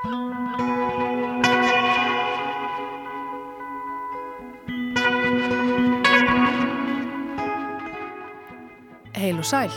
Heil 0.00 0.08
og 9.36 9.44
sæl. 9.44 9.68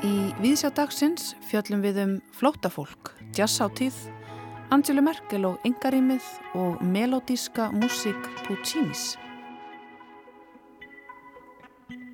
Í 0.00 0.32
viðsjá 0.40 0.70
dagsins 0.72 1.34
fjöllum 1.44 1.84
við 1.84 2.00
um 2.00 2.14
flótafólk, 2.38 3.12
jazzáttíð, 3.36 3.92
Angelu 4.72 5.04
Merkel 5.04 5.44
og 5.44 5.60
yngarímið 5.68 6.24
og 6.56 6.80
melodíska 6.80 7.68
músík 7.76 8.32
Puccinis. 8.46 9.25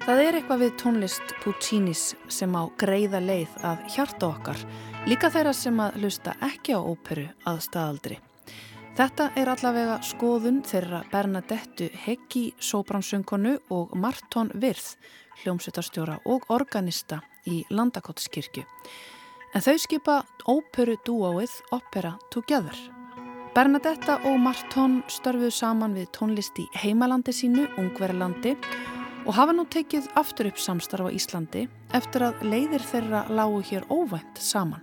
Það 0.02 0.18
er 0.18 0.34
eitthvað 0.34 0.62
við 0.64 0.72
tónlist 0.80 1.32
Puccinis 1.44 2.00
sem 2.26 2.50
á 2.58 2.66
greiða 2.74 3.20
leið 3.22 3.52
að 3.62 3.82
hjarta 3.94 4.28
okkar, 4.32 4.62
líka 5.06 5.28
þeirra 5.30 5.52
sem 5.54 5.76
að 5.78 5.98
hlusta 6.00 6.32
ekki 6.42 6.74
á 6.74 6.80
óperu 6.82 7.28
að 7.46 7.60
staðaldri. 7.68 8.16
Þetta 8.98 9.28
er 9.38 9.50
allavega 9.52 10.00
skoðun 10.02 10.58
þeirra 10.66 11.04
Bernadettu 11.12 11.86
Heggi 12.02 12.48
Sóbranssöngkonu 12.58 13.52
og 13.70 13.94
Marton 13.94 14.50
Virð, 14.58 14.96
hljómsveitarstjóra 15.44 16.18
og 16.26 16.50
organista 16.50 17.20
í 17.46 17.62
Landakotskirkju 17.70 18.66
en 19.54 19.62
þau 19.62 19.76
skipa 19.78 20.16
óperu 20.48 20.96
dúóið 21.06 21.54
Opera 21.76 22.16
Together. 22.34 22.74
Bernadetta 23.54 24.16
og 24.26 24.38
Martón 24.40 25.02
störfuð 25.12 25.54
saman 25.54 25.94
við 25.94 26.10
tónlist 26.16 26.58
í 26.58 26.66
heimalandi 26.82 27.34
sínu, 27.36 27.68
Ungverðalandi 27.78 28.56
og 29.26 29.34
hafa 29.36 29.54
nú 29.54 29.66
tekið 29.70 30.08
aftur 30.18 30.48
upp 30.50 30.58
samstarf 30.60 31.08
á 31.08 31.14
Íslandi 31.14 31.66
eftir 31.94 32.24
að 32.26 32.42
leiðir 32.46 32.84
þeirra 32.86 33.26
lágu 33.30 33.60
hér 33.68 33.86
óvænt 33.90 34.40
saman. 34.40 34.82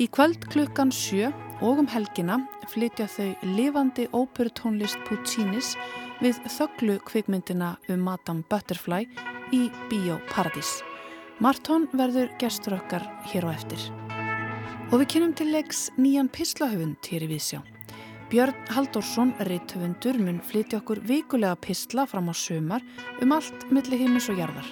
Í 0.00 0.08
kvöld 0.10 0.46
klukkan 0.50 0.90
sjö 0.94 1.28
og 1.62 1.82
um 1.82 1.88
helgina 1.90 2.38
flytja 2.72 3.06
þau 3.10 3.34
lifandi 3.44 4.08
óperutónlist 4.10 5.02
Puccinis 5.06 5.74
við 6.22 6.40
þögglu 6.56 6.96
kvikmyndina 7.06 7.76
um 7.92 8.06
Madame 8.06 8.46
Butterfly 8.50 9.04
í 9.52 9.68
Bíó 9.90 10.18
Paradís. 10.32 10.80
Martón 11.42 11.88
verður 11.92 12.30
gestur 12.40 12.78
okkar 12.78 13.04
hér 13.32 13.48
á 13.48 13.50
eftir. 13.52 13.84
Og 14.92 15.00
við 15.00 15.08
kynum 15.16 15.36
til 15.36 15.50
leiks 15.52 15.86
nýjan 15.98 16.30
pislahöfund 16.32 17.00
hér 17.08 17.26
í 17.26 17.32
Vísjá. 17.34 17.62
Björn 18.32 18.54
Halldórsson, 18.72 19.34
reithöfundur, 19.44 20.16
mun 20.16 20.38
flytja 20.40 20.78
okkur 20.80 21.02
vikulega 21.04 21.52
pisla 21.60 22.06
fram 22.08 22.30
á 22.32 22.34
sömar 22.34 22.80
um 23.20 23.34
allt 23.36 23.66
milli 23.68 23.98
himmis 24.00 24.30
og 24.32 24.40
jarðar. 24.40 24.70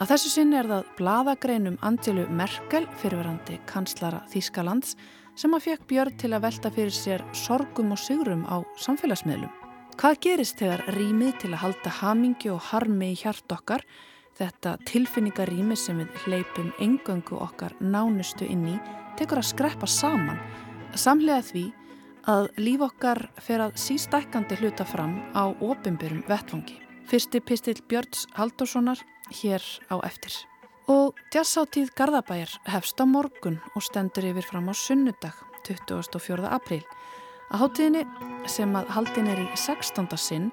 Að 0.00 0.14
þessu 0.14 0.32
sinni 0.32 0.56
er 0.56 0.70
það 0.70 0.88
bladagreinum 0.96 1.76
Angelu 1.84 2.24
Merkel, 2.32 2.88
fyrirverandi 3.02 3.60
kanslara 3.68 4.22
Þískalands, 4.32 4.96
sem 5.36 5.52
að 5.52 5.66
fekk 5.68 5.86
Björn 5.92 6.16
til 6.16 6.32
að 6.32 6.46
velta 6.48 6.72
fyrir 6.72 6.96
sér 6.96 7.28
sorgum 7.36 7.92
og 7.92 8.00
sigurum 8.00 8.48
á 8.48 8.64
samfélagsmiðlum. 8.80 9.52
Hvað 10.00 10.20
gerist 10.24 10.56
þegar 10.64 10.88
rýmið 10.96 11.38
til 11.44 11.52
að 11.52 11.62
halda 11.66 11.96
hamingi 12.00 12.56
og 12.56 12.64
harmi 12.72 13.12
í 13.12 13.20
hjart 13.20 13.60
okkar 13.60 13.84
Þetta 14.36 14.74
tilfinningarými 14.84 15.76
sem 15.80 15.96
við 16.02 16.16
hleypum 16.26 16.66
engöngu 16.84 17.38
okkar 17.40 17.72
nánustu 17.80 18.44
inn 18.44 18.66
í 18.68 18.74
tekur 19.16 19.40
að 19.40 19.48
skreppa 19.48 19.88
saman 19.88 20.40
samlega 20.96 21.40
því 21.44 21.62
að 22.26 22.48
líf 22.58 22.82
okkar 22.82 23.20
fer 23.38 23.62
að 23.62 23.76
sístækandi 23.78 24.58
hluta 24.58 24.84
fram 24.86 25.14
á 25.30 25.46
ofinbyrjum 25.54 26.24
vettfangi. 26.26 26.80
Fyrsti 27.06 27.40
pistil 27.40 27.78
Björns 27.86 28.26
Haldurssonar 28.34 28.98
hér 29.30 29.62
á 29.86 30.02
eftir. 30.02 30.34
Og 30.90 31.14
jazzáttíð 31.34 31.92
Garðabæjar 31.98 32.50
hefst 32.66 32.98
á 32.98 33.06
morgun 33.06 33.60
og 33.74 33.82
stendur 33.82 34.26
yfir 34.26 34.46
fram 34.46 34.66
á 34.70 34.74
sunnudag 34.74 35.38
24. 35.66 36.50
apríl. 36.50 36.82
Að 37.50 37.62
háttíðinni 37.62 38.02
sem 38.50 38.74
að 38.74 38.90
haldin 38.94 39.30
er 39.30 39.44
í 39.44 39.46
16. 39.54 40.10
sinn 40.18 40.50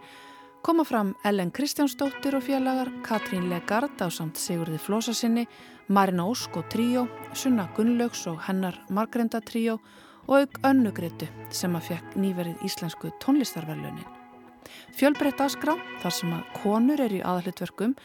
koma 0.64 0.86
fram 0.86 1.16
Ellen 1.26 1.52
Kristjánsdóttir 1.52 2.38
og 2.38 2.46
félagar, 2.46 2.94
Katrín 3.04 3.50
Legard 3.50 3.98
á 3.98 4.08
samt 4.14 4.38
Sigurði 4.38 4.78
Flósasinni, 4.78 5.48
Marina 5.90 6.30
Ósk 6.30 6.62
og 6.62 6.70
Tríó, 6.70 7.08
Sunna 7.34 7.66
Gunnlaugs 7.76 8.28
og 8.30 8.40
hennar 8.46 8.78
Margrenda 8.90 9.42
Tríó 9.42 9.80
og 10.28 10.44
auk 10.44 10.60
önnugreitu 10.66 11.28
sem 11.54 11.74
að 11.76 11.90
fekk 11.92 12.18
nýverið 12.20 12.62
íslensku 12.68 13.12
tónlistarverlunin. 13.24 14.06
Fjölbreytt 14.98 15.42
áskrá, 15.42 15.76
þar 16.02 16.16
sem 16.16 16.34
að 16.36 16.46
konur 16.62 17.02
er 17.04 17.14
í 17.14 17.24
aðhlutverkum, 17.26 17.96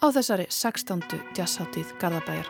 á 0.00 0.06
þessari 0.12 0.46
16. 0.52 1.04
jazzháttíð 1.36 1.92
Garðabæjar. 2.00 2.48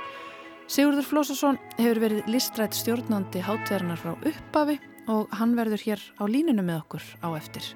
Sigurður 0.66 1.06
Flósason 1.06 1.59
hefur 1.78 2.00
verið 2.03 2.31
listrætt 2.31 2.75
stjórnandi 2.75 3.42
hátverðarnar 3.47 4.00
frá 4.03 4.16
uppafi 4.16 4.81
og 5.06 5.31
hann 5.38 5.54
verður 5.59 5.84
hér 5.84 6.03
á 6.19 6.25
línunu 6.26 6.65
með 6.66 6.81
okkur 6.82 7.04
á 7.22 7.28
eftir. 7.38 7.69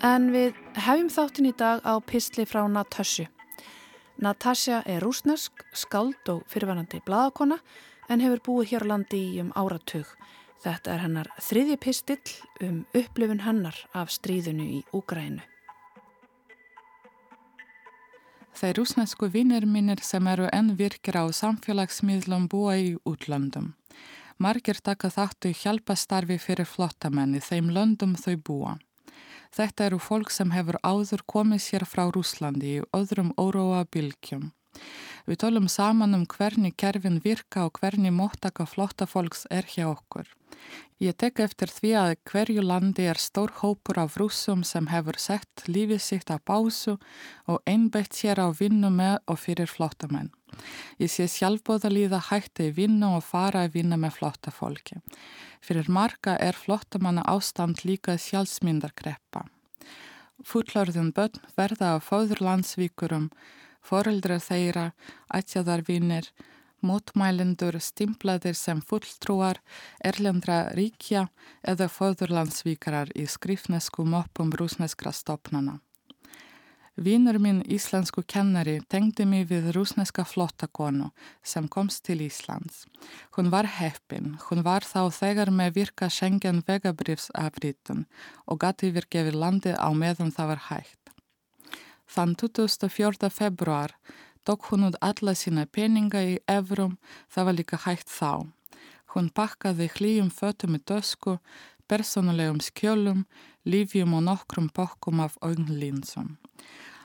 En 0.00 0.30
við 0.32 0.56
hefjum 0.80 1.10
þáttin 1.12 1.50
í 1.50 1.52
dag 1.52 1.84
á 1.84 2.00
pistli 2.00 2.46
frá 2.48 2.64
Natasju. 2.64 3.26
Natasja 4.20 4.80
er 4.88 5.04
rúsnesk, 5.04 5.64
skald 5.76 6.28
og 6.32 6.42
fyrirvænandi 6.48 7.02
bladakona 7.04 7.60
en 8.10 8.22
hefur 8.24 8.42
búið 8.46 8.72
hér 8.72 8.86
á 8.86 8.90
landi 8.92 9.20
í 9.30 9.38
um 9.42 9.54
áratug. 9.54 10.08
Þetta 10.60 10.92
er 10.92 11.04
hennar 11.06 11.30
þriðji 11.40 11.76
pistill 11.80 12.34
um 12.66 12.82
upplifun 12.92 13.46
hennar 13.46 13.78
af 13.96 14.10
stríðinu 14.12 14.66
í 14.66 14.82
Úgrænu. 14.92 15.40
Þeir 18.60 18.76
rúsnesku 18.76 19.30
vinnir 19.32 19.64
minnir 19.64 20.02
sem 20.04 20.26
eru 20.28 20.50
enn 20.52 20.74
virkir 20.76 21.16
á 21.16 21.24
samfélagsmiðlum 21.32 22.44
búa 22.52 22.74
í 22.76 22.90
útlandum. 23.08 23.70
Margir 24.36 24.76
taka 24.84 25.08
þáttu 25.08 25.54
hjálpastarfi 25.56 26.36
fyrir 26.40 26.68
flottamenni 26.68 27.40
þeim 27.40 27.70
löndum 27.72 28.12
þau 28.20 28.36
búa. 28.36 28.74
Þetta 29.56 29.86
eru 29.88 29.98
fólk 29.98 30.30
sem 30.30 30.52
hefur 30.52 30.76
áður 30.84 31.24
komið 31.26 31.62
sér 31.64 31.84
frá 31.88 32.04
Rúslandi 32.12 32.76
í 32.78 32.84
öðrum 32.96 33.32
óróa 33.40 33.86
bylgjum. 33.88 34.50
Við 35.30 35.44
tölum 35.44 35.68
saman 35.70 36.16
um 36.16 36.24
hvernig 36.26 36.72
kerfin 36.74 37.20
virka 37.22 37.62
og 37.68 37.76
hvernig 37.78 38.10
móttaka 38.10 38.64
flotta 38.66 39.06
fólks 39.06 39.44
er 39.46 39.62
hjá 39.62 39.84
okkur. 39.92 40.26
Ég 40.98 41.14
tek 41.22 41.38
eftir 41.44 41.70
því 41.70 41.92
að 42.00 42.14
hverju 42.26 42.64
landi 42.66 43.04
er 43.06 43.20
stór 43.22 43.52
hópur 43.60 44.00
af 44.02 44.16
rúsum 44.18 44.64
sem 44.66 44.88
hefur 44.90 45.20
sett 45.22 45.62
lífið 45.70 46.02
sitt 46.02 46.32
að 46.34 46.42
básu 46.50 46.96
og 47.46 47.62
einbætt 47.62 48.18
sér 48.18 48.42
á 48.42 48.50
vinnu 48.50 48.90
með 48.90 49.20
og 49.30 49.38
fyrir 49.44 49.70
flottamenn. 49.70 50.32
Ég 50.98 51.14
sé 51.14 51.28
sjálfbóða 51.30 51.92
líða 51.94 52.20
hætti 52.32 52.66
í 52.66 52.74
vinnu 52.80 53.14
og 53.20 53.22
fara 53.22 53.62
að 53.68 53.78
vinna 53.78 54.00
með 54.02 54.18
flotta 54.18 54.50
fólki. 54.50 54.98
Fyrir 55.62 55.86
marga 55.86 56.34
er 56.42 56.58
flottamanna 56.58 57.22
ástand 57.30 57.84
líka 57.86 58.18
sjálfsmyndarkreppa. 58.18 59.46
Fullorðin 60.42 61.14
börn 61.14 61.38
verða 61.54 61.94
á 61.94 61.96
fóðurlandsvíkurum, 62.02 63.30
foreldrar 63.80 64.42
þeirra, 64.44 64.86
ætjaðarvinir, 65.34 66.30
mótmælendur 66.80 67.76
stimplaðir 67.82 68.56
sem 68.56 68.80
fulltrúar, 68.80 69.60
erlendra 70.04 70.62
ríkja 70.76 71.28
eða 71.62 71.90
fóðurlandsvíkarar 71.92 73.12
í 73.14 73.26
skrifnesku 73.28 74.06
moppum 74.08 74.52
rúsneskra 74.56 75.12
stopnana. 75.12 75.80
Vinnur 77.00 77.38
minn 77.40 77.62
íslensku 77.64 78.20
kennari 78.28 78.74
tengdi 78.92 79.24
mig 79.24 79.46
við 79.48 79.70
rúsneska 79.72 80.24
flottakonu 80.28 81.06
sem 81.40 81.68
komst 81.68 82.02
til 82.04 82.20
Íslands. 82.26 82.82
Hún 83.36 83.48
var 83.54 83.64
heppin, 83.78 84.34
hún 84.50 84.60
var 84.66 84.84
þá 84.84 85.08
þegar 85.08 85.48
með 85.48 85.78
virka 85.78 86.10
Schengen 86.12 86.60
vegabrifsafrítun 86.66 88.04
og 88.44 88.60
gati 88.60 88.92
virkefið 88.92 89.38
landi 89.38 89.72
á 89.72 89.88
meðan 89.96 90.34
það 90.34 90.52
var 90.52 90.64
hægt. 90.68 90.99
Þann 92.10 92.34
24. 92.34 93.30
februar 93.30 93.92
tók 94.42 94.64
hún 94.70 94.88
út 94.88 94.96
alla 95.00 95.34
sína 95.38 95.66
peninga 95.66 96.22
í 96.26 96.38
evrum, 96.50 96.96
það 97.30 97.46
var 97.46 97.54
líka 97.54 97.78
hægt 97.84 98.10
þá. 98.10 98.50
Hún 99.14 99.28
pakkaði 99.30 99.86
hlýjum 99.94 100.30
fötum 100.34 100.74
í 100.74 100.80
dösku, 100.90 101.36
personulegum 101.86 102.58
skjölum, 102.66 103.24
lífjum 103.62 104.16
og 104.18 104.26
nokkrum 104.26 104.68
pokkum 104.74 105.22
af 105.22 105.38
augnlinsum. 105.38 106.34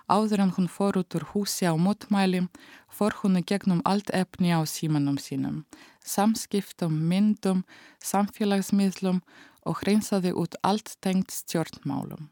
Áður 0.10 0.46
en 0.46 0.54
hún 0.58 0.70
fór 0.70 0.98
út 1.02 1.18
úr 1.18 1.26
húsi 1.34 1.70
á 1.70 1.74
mótmæli, 1.78 2.48
fór 2.90 3.14
hún 3.22 3.42
gegnum 3.46 3.86
allt 3.86 4.10
efni 4.10 4.54
á 4.54 4.62
símanum 4.66 5.18
sínum, 5.22 5.66
samskiptum, 6.02 6.94
myndum, 7.10 7.62
samfélagsmiðlum 8.02 9.22
og 9.66 9.82
hreinsaði 9.82 10.34
út 10.34 10.58
allt 10.62 10.98
tengt 11.02 11.34
stjórnmálum. 11.34 12.30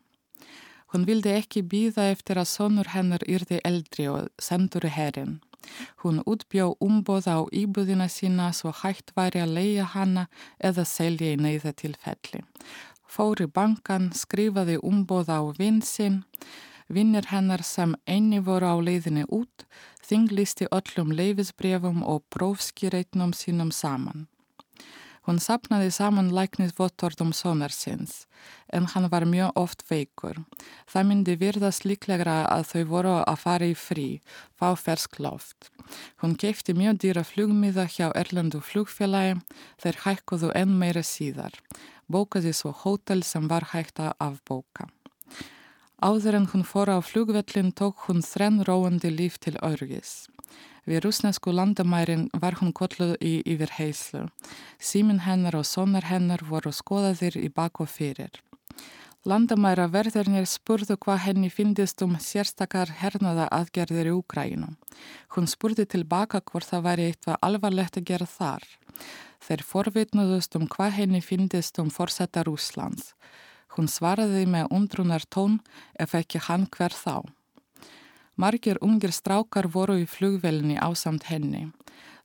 Hún 0.93 1.07
vildi 1.09 1.31
ekki 1.33 1.63
býða 1.65 2.11
eftir 2.13 2.37
að 2.37 2.51
sonur 2.51 2.91
hennar 2.93 3.23
yrði 3.25 3.57
eldri 3.65 4.05
og 4.11 4.29
sendur 4.37 4.85
herrin. 4.85 5.39
Hún 6.03 6.19
útbjó 6.29 6.75
umbóð 6.83 7.29
á 7.33 7.37
íbúðina 7.49 8.05
sína 8.11 8.51
svo 8.53 8.69
hægt 8.83 9.09
væri 9.15 9.41
að 9.41 9.55
leia 9.57 9.87
hana 9.95 10.27
eða 10.59 10.85
selja 10.85 11.33
í 11.33 11.39
neyða 11.39 11.71
til 11.73 11.95
felli. 11.97 12.43
Fóri 13.09 13.47
bankan, 13.47 14.11
skrifaði 14.13 14.77
umbóð 14.83 15.33
á 15.33 15.41
vinsinn, 15.57 16.21
Vinnir 16.93 17.25
hennar 17.31 17.63
sem 17.63 17.95
einni 18.05 18.39
voru 18.43 18.67
á 18.69 18.77
leiðinni 18.77 19.23
út 19.31 19.65
þinglisti 20.03 20.67
öllum 20.77 21.13
leifisbrefum 21.15 22.03
og 22.03 22.21
prófskireitnum 22.35 23.31
sínum 23.33 23.71
saman. 23.71 24.27
Hún 25.23 25.37
sapnaði 25.39 25.87
saman 25.95 26.33
læknisvottortum 26.35 27.29
sonarsins, 27.31 28.25
en 28.75 28.89
hann 28.91 29.07
var 29.11 29.23
mjög 29.23 29.53
oft 29.55 29.85
veikur. 29.87 30.41
Það 30.91 31.07
myndi 31.07 31.35
virðast 31.39 31.85
líklegra 31.87 32.41
að 32.51 32.65
þau 32.71 32.83
voru 32.89 33.13
að 33.21 33.39
fara 33.45 33.69
í 33.71 33.77
frí, 33.77 34.07
fá 34.59 34.73
fersk 34.75 35.21
loft. 35.23 35.69
Hún 36.19 36.35
keipti 36.35 36.75
mjög 36.75 36.99
dýra 37.05 37.23
flugmiða 37.23 37.87
hjá 37.87 38.09
Erlendu 38.11 38.59
flugfélagi, 38.59 39.39
þeir 39.79 40.01
hækkuðu 40.03 40.51
enn 40.59 40.75
meira 40.81 41.05
síðar. 41.07 41.55
Bókaði 42.11 42.51
svo 42.51 42.73
hótel 42.83 43.23
sem 43.23 43.47
var 43.47 43.71
hægt 43.71 44.03
að 44.03 44.11
afbóka. 44.19 44.89
Áður 46.03 46.35
en 46.41 46.51
hún 46.51 46.67
fór 46.67 46.91
á 46.91 46.99
flugvellin 46.99 47.71
tók 47.71 48.09
hún 48.09 48.19
þrenn 48.19 48.65
róandi 48.67 49.07
líf 49.07 49.39
til 49.39 49.55
örgis. 49.63 50.27
Við 50.83 51.05
rúsnesku 51.05 51.53
landamærin 51.55 52.25
var 52.35 52.57
hún 52.59 52.73
kolluð 52.75 53.15
í 53.23 53.37
yfir 53.47 53.71
heislu. 53.77 54.25
Símin 54.79 55.23
hennar 55.23 55.55
og 55.55 55.67
sonar 55.67 56.09
hennar 56.09 56.43
voru 56.49 56.73
skoðaðir 56.75 57.39
í 57.39 57.47
bak 57.47 57.79
og 57.79 57.91
fyrir. 57.91 58.41
Landamæra 59.23 59.85
verðurnir 59.87 60.43
spurðu 60.51 60.97
hvað 60.99 61.21
henni 61.23 61.47
finnist 61.47 62.01
um 62.03 62.17
sérstakar 62.19 62.89
hernaða 62.99 63.45
aðgerðir 63.55 64.09
í 64.11 64.15
Úkrænum. 64.17 64.73
Hún 65.31 65.47
spurði 65.47 65.85
tilbaka 65.93 66.41
hvort 66.43 66.67
það 66.67 66.83
væri 66.89 67.05
eitthvað 67.07 67.37
alvarlegt 67.47 67.99
að 68.01 68.09
gera 68.09 68.27
þar. 68.27 68.65
Þeir 69.39 69.63
forvitnuðust 69.69 70.57
um 70.59 70.67
hvað 70.67 70.97
henni 70.97 71.21
finnist 71.23 71.79
um 71.79 71.87
forsetta 71.87 72.43
Rúslands. 72.43 73.13
Hún 73.77 73.87
svaraði 73.87 74.43
með 74.43 74.67
undrunar 74.75 75.23
tón 75.31 75.61
ef 75.95 76.11
ekki 76.19 76.43
hann 76.43 76.67
hver 76.75 76.91
þá. 76.91 77.23
Margir 78.35 78.79
ungir 78.81 79.11
strákar 79.13 79.67
voru 79.69 79.99
í 80.01 80.05
flugvelni 80.09 80.79
ásamt 80.81 81.27
henni. 81.29 81.67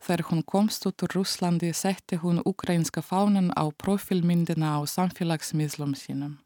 Þegar 0.01 0.23
hún 0.31 0.43
komst 0.43 0.87
út 0.89 1.03
úr 1.05 1.13
Rúslandi 1.19 1.73
setti 1.75 2.17
hún 2.23 2.41
ukrainska 2.45 3.03
fánan 3.03 3.51
á 3.53 3.69
profilmyndina 3.77 4.79
á 4.79 4.81
samfélagsmiðlum 4.89 5.93
sínum. 5.93 6.39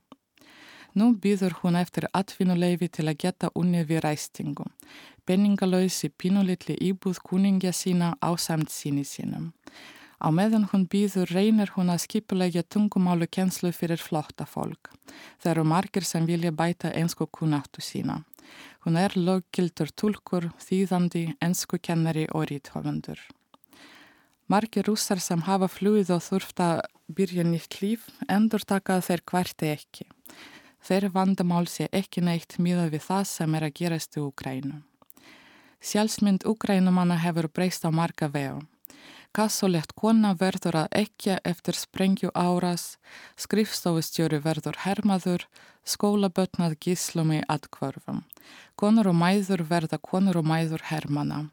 Nú 0.98 1.14
býður 1.14 1.54
hún 1.62 1.78
eftir 1.78 2.08
atvinnuleifi 2.12 2.88
til 2.88 3.06
að 3.08 3.20
geta 3.24 3.52
unni 3.54 3.84
við 3.86 4.02
ræstingu. 4.04 4.66
Penningalauðs 5.24 6.02
í 6.04 6.10
pínulitli 6.10 6.76
íbúð 6.90 7.22
kuningja 7.22 7.72
sína 7.72 8.16
á 8.18 8.34
samt 8.36 8.70
síni 8.74 9.04
sínum. 9.06 9.52
Á 10.18 10.28
meðan 10.30 10.66
hún 10.72 10.88
býður 10.90 11.30
reynir 11.34 11.70
hún 11.76 11.90
að 11.90 12.02
skipulegja 12.04 12.62
tungumálu 12.62 13.26
kjenslu 13.26 13.72
fyrir 13.72 14.02
flotta 14.02 14.44
fólk. 14.46 14.90
Það 15.38 15.50
eru 15.54 15.64
margir 15.64 16.04
sem 16.04 16.26
vilja 16.26 16.52
bæta 16.52 16.90
einsku 16.90 17.26
kunáttu 17.26 17.80
sína. 17.80 18.22
Hún 18.84 18.96
er 18.98 19.14
löggildur 19.16 19.92
tulkur, 19.94 20.48
þýðandi, 20.58 21.36
ensku 21.42 21.78
kennari 21.78 22.26
og 22.34 22.48
ríthöfundur. 22.50 23.20
Margir 24.50 24.84
rússar 24.88 25.20
sem 25.22 25.44
hafa 25.46 25.68
flúið 25.70 26.10
og 26.16 26.24
þurft 26.26 26.60
að 26.60 26.80
byrja 27.08 27.44
nýtt 27.46 27.78
líf 27.80 28.08
endur 28.28 28.64
takað 28.66 29.06
þeir 29.06 29.22
hverti 29.30 29.70
ekki. 29.72 30.08
Þeir 30.82 31.08
vandamál 31.14 31.68
sé 31.70 31.86
ekki 31.94 32.24
neitt 32.26 32.58
miða 32.58 32.88
við 32.90 33.06
það 33.06 33.28
sem 33.30 33.54
er 33.54 33.68
að 33.68 33.76
gerast 33.78 34.18
í 34.18 34.24
Ukrænu. 34.24 34.82
Sjálfsmynd 35.82 36.44
Ukrænumanna 36.46 37.16
hefur 37.22 37.48
breyst 37.48 37.86
á 37.86 37.90
marga 37.94 38.28
vegu. 38.30 38.60
Kassolegt 39.32 39.94
kona 39.96 40.34
verður 40.36 40.76
að 40.82 40.96
ekki 40.98 41.38
eftir 41.48 41.76
sprengju 41.78 42.28
áras, 42.36 42.98
skrifstofustjóri 43.40 44.42
verður 44.44 44.76
hermaður, 44.84 45.46
skólabötnað 45.88 46.76
gíslumi 46.84 47.40
atkvörfum. 47.48 48.22
Konur 48.76 49.08
og 49.08 49.16
mæður 49.16 49.64
verða 49.70 49.98
konur 50.04 50.36
og 50.42 50.44
mæður 50.50 50.84
hermana. 50.90 51.46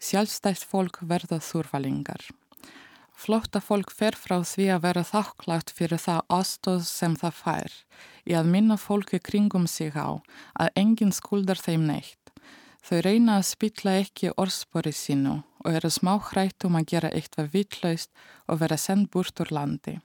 Sjálfstætt 0.00 0.64
fólk 0.64 1.02
verða 1.04 1.42
þurfalingar. 1.44 2.24
Flótta 3.20 3.60
fólk 3.60 3.92
fer 3.92 4.16
frá 4.16 4.38
því 4.40 4.70
að 4.72 4.84
vera 4.86 5.04
þakklátt 5.04 5.74
fyrir 5.76 6.00
það 6.00 6.22
aðstóð 6.38 6.86
sem 6.88 7.18
það 7.20 7.36
fær, 7.42 7.74
í 8.24 8.32
að 8.32 8.48
minna 8.54 8.78
fólki 8.80 9.20
kringum 9.20 9.68
sig 9.68 9.92
á 9.92 10.24
að 10.56 10.72
enginn 10.80 11.12
skuldar 11.12 11.60
þeim 11.60 11.84
neitt. 11.90 12.32
Þau 12.80 12.98
reyna 13.04 13.36
að 13.36 13.48
spilla 13.52 13.98
ekki 14.00 14.32
orðspori 14.40 14.96
sínu 14.96 15.42
og 15.64 15.72
eru 15.78 15.90
smá 15.90 16.16
hrætt 16.30 16.64
um 16.68 16.78
að 16.78 16.88
gera 16.92 17.10
eitthvað 17.14 17.50
vitlaust 17.54 18.10
og 18.48 18.62
vera 18.62 18.78
sendt 18.80 19.10
burt 19.10 19.40
úr 19.40 19.52
landi. 19.54 19.98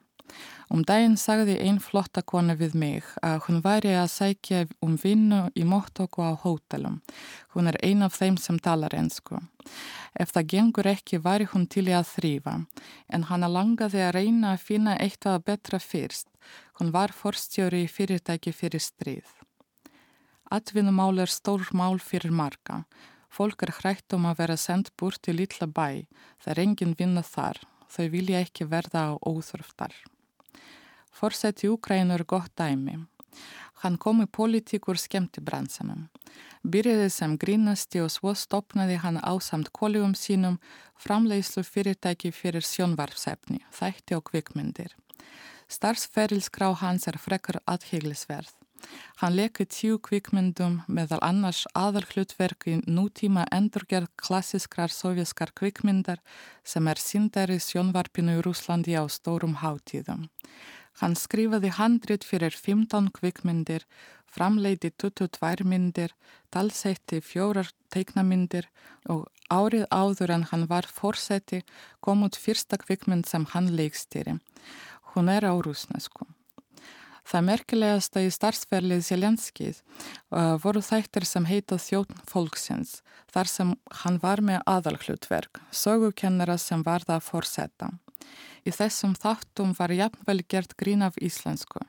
Um 0.74 0.82
daginn 0.82 1.18
sagði 1.22 1.60
einn 1.62 1.78
flotta 1.84 2.24
kona 2.26 2.56
við 2.58 2.74
mig 2.82 3.10
að 3.22 3.44
hún 3.46 3.62
væri 3.62 3.92
að 3.94 4.10
sækja 4.14 4.64
um 4.86 4.96
vinnu 4.98 5.42
í 5.54 5.66
móttöku 5.68 6.26
á 6.26 6.34
hótelum. 6.42 7.02
Hún 7.54 7.70
er 7.70 7.78
ein 7.86 8.02
af 8.02 8.18
þeim 8.18 8.40
sem 8.42 8.58
talar 8.58 8.96
ensku. 8.98 9.38
Ef 10.18 10.34
það 10.34 10.50
gengur 10.54 10.90
ekki 10.90 11.22
væri 11.22 11.46
hún 11.52 11.68
til 11.70 11.86
í 11.92 11.94
að 11.94 12.10
þrýfa, 12.16 12.56
en 13.14 13.28
hana 13.30 13.50
langaði 13.52 14.02
að 14.08 14.16
reyna 14.18 14.54
að 14.56 14.66
finna 14.66 14.98
eitthvað 14.98 15.44
betra 15.46 15.80
fyrst. 15.80 16.30
Hún 16.80 16.92
var 16.96 17.14
forstjóri 17.14 17.86
í 17.86 17.92
fyrirtæki 17.92 18.54
fyrir 18.54 18.82
stríð. 18.82 19.28
Atvinnumál 20.52 21.20
er 21.22 21.30
stór 21.30 21.66
mál 21.74 22.00
fyrir 22.00 22.34
marga. 22.34 22.86
Fólk 23.36 23.66
er 23.66 23.74
hrætt 23.76 24.14
um 24.16 24.30
að 24.30 24.38
vera 24.40 24.56
sendt 24.56 24.94
búrt 24.96 25.20
til 25.28 25.36
lilla 25.42 25.68
bæ. 25.68 26.06
Það 26.40 26.52
er 26.54 26.62
engin 26.64 26.94
vinna 26.96 27.24
þar. 27.26 27.60
Þau 27.92 28.06
vilja 28.14 28.44
ekki 28.46 28.68
verða 28.72 29.02
á 29.12 29.14
í 31.66 31.72
Ukrænu 31.74 32.16
er 32.16 32.24
gott 32.24 32.54
dæmi. 32.56 33.02
Hann 33.84 33.98
kom 34.00 34.22
í 34.24 34.28
politíkur 34.40 35.00
skemmti 35.00 35.44
bransanum. 35.44 36.08
Byrjaði 36.64 37.10
sem 37.12 37.36
grínasti 37.38 38.00
og 38.02 38.12
svo 38.14 38.34
stopnaði 38.34 39.02
hann 39.04 39.20
ásamt 39.20 39.74
koljum 39.76 40.16
sínum 40.16 40.56
framleiðslu 41.04 41.64
fyrirtæki 41.68 42.32
fyrir 42.32 42.64
sjónvarpsefni, 42.64 43.60
þætti 43.76 44.16
og 44.16 44.24
kvikmyndir. 44.32 44.96
Starfsferilskrá 45.68 46.72
hans 46.82 47.08
er 47.12 47.20
frekar 47.20 47.60
aðheglisverð. 47.68 48.56
Hann 49.22 49.36
lekið 49.38 49.70
tíu 49.72 49.98
kvikmyndum 50.04 50.82
meðal 50.92 51.22
annars 51.24 51.64
aðal 51.78 52.04
hlutverk 52.10 52.68
í 52.68 52.76
nútíma 52.84 53.46
endurgerð 53.56 54.12
klassiskrar 54.20 54.92
sovjaskar 54.92 55.54
kvikmyndar 55.56 56.20
sem 56.64 56.88
er 56.92 57.00
síndari 57.00 57.60
sjónvarpinu 57.64 58.40
í 58.40 58.44
Rúslandi 58.46 58.98
á 59.00 59.04
stórum 59.08 59.56
hátíðum. 59.64 60.28
Hann 61.02 61.16
skrifaði 61.20 61.74
handrit 61.76 62.24
fyrir 62.24 62.56
15 62.56 63.10
kvikmyndir, 63.16 63.84
framleiti 64.32 64.92
22 64.96 65.68
myndir, 65.68 66.14
talsetti 66.52 67.20
fjórar 67.24 67.72
teiknamyndir 67.92 68.70
og 69.12 69.28
árið 69.52 69.86
áður 69.92 70.36
en 70.38 70.48
hann 70.52 70.68
var 70.72 70.88
fórseti 70.88 71.64
kom 72.00 72.24
út 72.28 72.40
fyrsta 72.40 72.80
kvikmynd 72.80 73.28
sem 73.28 73.48
hann 73.52 73.74
leikstýri. 73.76 74.40
Hún 75.14 75.32
er 75.32 75.48
á 75.48 75.54
rúsnesku. 75.56 76.28
Það 77.26 77.46
merkilegasta 77.50 78.22
í 78.22 78.32
starfsferlið 78.34 79.04
Sjelenskið 79.08 79.82
uh, 79.82 80.56
voru 80.62 80.84
þættir 80.86 81.26
sem 81.26 81.48
heita 81.50 81.80
þjóttn 81.82 82.22
fólksins, 82.30 83.00
þar 83.34 83.50
sem 83.50 83.76
hann 84.04 84.20
var 84.22 84.44
með 84.46 84.62
aðalhlutverk, 84.70 85.62
sögukennara 85.74 86.60
sem 86.62 86.86
var 86.86 87.08
það 87.08 87.18
að 87.18 87.30
fórsetta. 87.30 87.90
Í 88.66 88.72
þessum 88.74 89.14
þáttum 89.14 89.76
var 89.78 89.94
jafnvel 89.94 90.40
gert 90.50 90.74
grín 90.80 91.06
af 91.06 91.18
íslensku. 91.22 91.84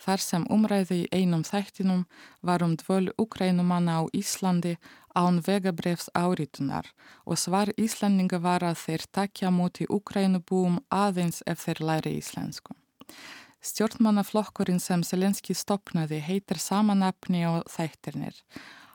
Þar 0.00 0.22
sem 0.24 0.46
umræði 0.52 1.02
í 1.02 1.08
einum 1.12 1.44
þættinum 1.44 2.06
var 2.40 2.64
um 2.64 2.78
dvöl 2.80 3.10
Ukrænumanna 3.20 4.00
á 4.00 4.02
Íslandi 4.16 4.78
án 5.12 5.42
vegabrefs 5.44 6.08
áritunar 6.16 6.88
og 7.28 7.38
svar 7.38 7.74
Íslandinga 7.76 8.40
var 8.40 8.64
að 8.64 8.80
þeir 8.86 9.04
takja 9.12 9.52
múti 9.52 9.84
Ukrænubúum 9.88 10.80
aðeins 10.88 11.44
ef 11.46 11.66
þeir 11.66 11.84
læri 11.90 12.16
íslensku. 12.22 12.72
Stjórnmannaflokkurinn 13.64 14.80
sem 14.82 15.00
Selenski 15.06 15.54
stopnaði 15.56 16.18
heitir 16.20 16.58
samanapni 16.60 17.46
og 17.48 17.62
þættirnir. 17.72 18.36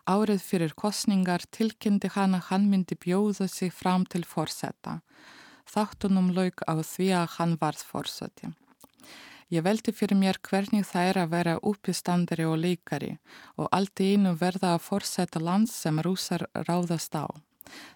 Árið 0.06 0.44
fyrir 0.46 0.76
kostningar 0.78 1.42
tilkynnti 1.50 2.12
hann 2.14 2.38
að 2.38 2.46
hann 2.52 2.70
myndi 2.70 2.98
bjóða 2.98 3.48
sig 3.50 3.74
fram 3.74 4.06
til 4.06 4.22
fórsetta. 4.30 5.00
Þáttunum 5.70 6.30
lauk 6.38 6.62
á 6.70 6.78
því 6.86 7.10
að 7.18 7.28
hann 7.40 7.58
varð 7.62 7.82
fórseti. 7.86 8.54
Ég 9.50 9.66
veldi 9.66 9.90
fyrir 9.90 10.18
mér 10.22 10.38
hvernig 10.46 10.86
það 10.86 11.10
er 11.10 11.18
að 11.24 11.32
vera 11.34 11.60
uppistandari 11.66 12.46
og 12.46 12.60
leikari 12.62 13.16
og 13.58 13.70
allt 13.74 14.02
í 14.06 14.14
einu 14.14 14.36
verða 14.38 14.76
að 14.76 14.84
fórseta 14.86 15.42
lands 15.42 15.74
sem 15.74 15.98
rúsar 16.06 16.46
ráðast 16.70 17.18
á. 17.18 17.26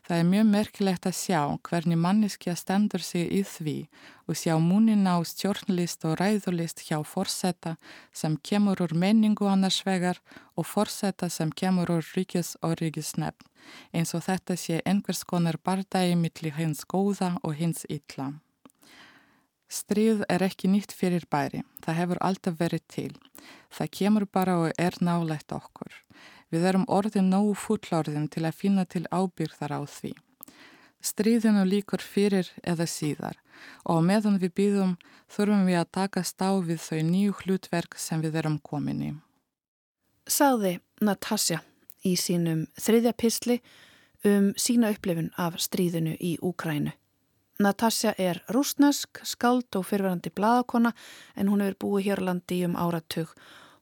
Það 0.08 0.18
er 0.18 0.30
mjög 0.32 0.50
merkilegt 0.51 1.08
að 1.10 1.18
sjá 1.20 1.42
hvernig 1.70 2.00
manneskja 2.00 2.56
stendur 2.60 3.03
sig 3.03 3.32
í 3.32 3.42
því 3.48 3.77
og 4.27 4.39
sjá 4.39 4.58
múnin 4.60 5.08
á 5.10 5.18
stjórnlist 5.24 6.06
og 6.08 6.20
ræðulist 6.22 6.86
hjá 6.88 7.00
forsetta 7.03 7.77
sem 8.12 8.38
kemur 8.38 8.84
úr 8.84 8.94
menningu 8.94 9.48
annars 9.50 9.82
vegar 9.86 10.22
og 10.56 10.68
forsetta 10.68 11.30
sem 11.30 11.51
kemur 11.51 11.92
úr 11.98 12.06
ríkis 12.15 12.56
og 12.62 12.77
ríkisnefn 12.82 13.50
eins 13.96 14.13
og 14.18 14.24
þetta 14.27 14.58
sé 14.60 14.80
einhvers 14.86 15.24
konar 15.27 15.60
bardagi 15.63 16.15
millir 16.20 16.56
hins 16.58 16.84
góða 16.94 17.34
og 17.44 17.56
hins 17.60 17.86
illa. 17.89 18.32
Stríð 19.74 20.22
er 20.30 20.44
ekki 20.46 20.70
nýtt 20.70 20.94
fyrir 20.94 21.25
bæri, 21.32 21.63
það 21.82 22.00
hefur 22.00 22.20
alltaf 22.22 22.60
verið 22.60 22.84
til. 22.94 23.13
Það 23.74 23.94
kemur 23.98 24.25
bara 24.30 24.58
og 24.62 24.75
er 24.77 25.00
nálægt 25.01 25.56
okkur. 25.56 25.96
Við 26.53 26.67
erum 26.69 26.83
orðin 26.86 27.31
nógu 27.33 27.55
fullorðin 27.57 28.27
til 28.29 28.43
að 28.45 28.57
finna 28.60 28.83
til 28.86 29.07
ábyrðar 29.10 29.72
á 29.74 29.81
því. 29.89 30.12
Stríðinu 31.03 31.63
líkur 31.65 32.03
fyrir 32.05 32.51
eða 32.62 32.86
síðar 32.88 33.39
og 33.89 34.03
meðan 34.05 34.38
við 34.39 34.53
býðum 34.60 34.91
þurfum 35.33 35.63
við 35.65 35.79
að 35.79 35.89
taka 35.98 36.22
stá 36.24 36.51
við 36.62 36.83
þau 36.83 37.00
nýju 37.07 37.38
hlutverk 37.39 37.98
sem 37.98 38.22
við 38.22 38.38
erum 38.43 38.60
komin 38.62 39.01
í. 39.01 39.10
Sáði 40.29 40.77
Natasja 41.01 41.63
í 42.05 42.13
sínum 42.22 42.67
þriðja 42.77 43.15
písli 43.17 43.57
um 44.24 44.51
sína 44.53 44.93
upplifun 44.93 45.31
af 45.36 45.57
stríðinu 45.60 46.13
í 46.22 46.36
Úkrænu. 46.38 46.93
Natasja 47.63 48.13
er 48.17 48.43
rúsnesk, 48.53 49.24
skald 49.25 49.74
og 49.77 49.88
fyrverandi 49.89 50.29
bladakona 50.29 50.93
en 51.36 51.50
hún 51.50 51.65
hefur 51.65 51.81
búið 51.81 52.12
hér 52.12 52.24
landi 52.29 52.62
um 52.67 52.77
áratug. 52.77 53.33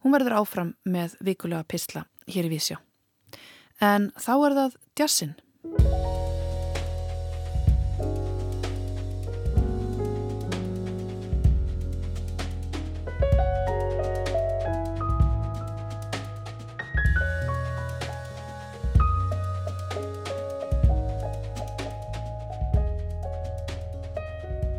Hún 0.02 0.16
verður 0.16 0.40
áfram 0.40 0.74
með 0.88 1.20
vikulega 1.20 1.68
písla 1.68 2.08
hér 2.34 2.50
í 2.50 2.56
Vísjá. 2.56 2.82
En 3.82 4.12
þá 4.20 4.34
er 4.38 4.60
það 4.60 4.76
djassin. 4.96 5.38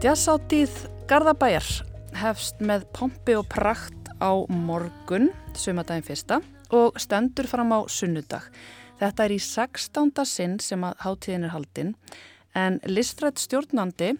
Jazzáttíð 0.02 0.72
Garðabæjar 1.06 1.66
hefst 2.18 2.58
með 2.58 2.88
pompi 2.90 3.36
og 3.38 3.44
prakt 3.46 4.08
á 4.18 4.34
morgun, 4.50 5.28
sumadaginn 5.54 6.02
fyrsta, 6.02 6.40
og 6.72 6.98
stendur 7.00 7.48
fram 7.50 7.72
á 7.76 7.80
sunnudag. 7.88 8.48
Þetta 9.00 9.24
er 9.24 9.34
í 9.34 9.40
16. 9.42 10.12
sinn 10.28 10.58
sem 10.62 10.84
að 10.86 11.00
hátíðin 11.04 11.48
er 11.48 11.54
haldinn, 11.54 11.94
en 12.54 12.78
listrætt 12.86 13.40
stjórnandi 13.42 14.12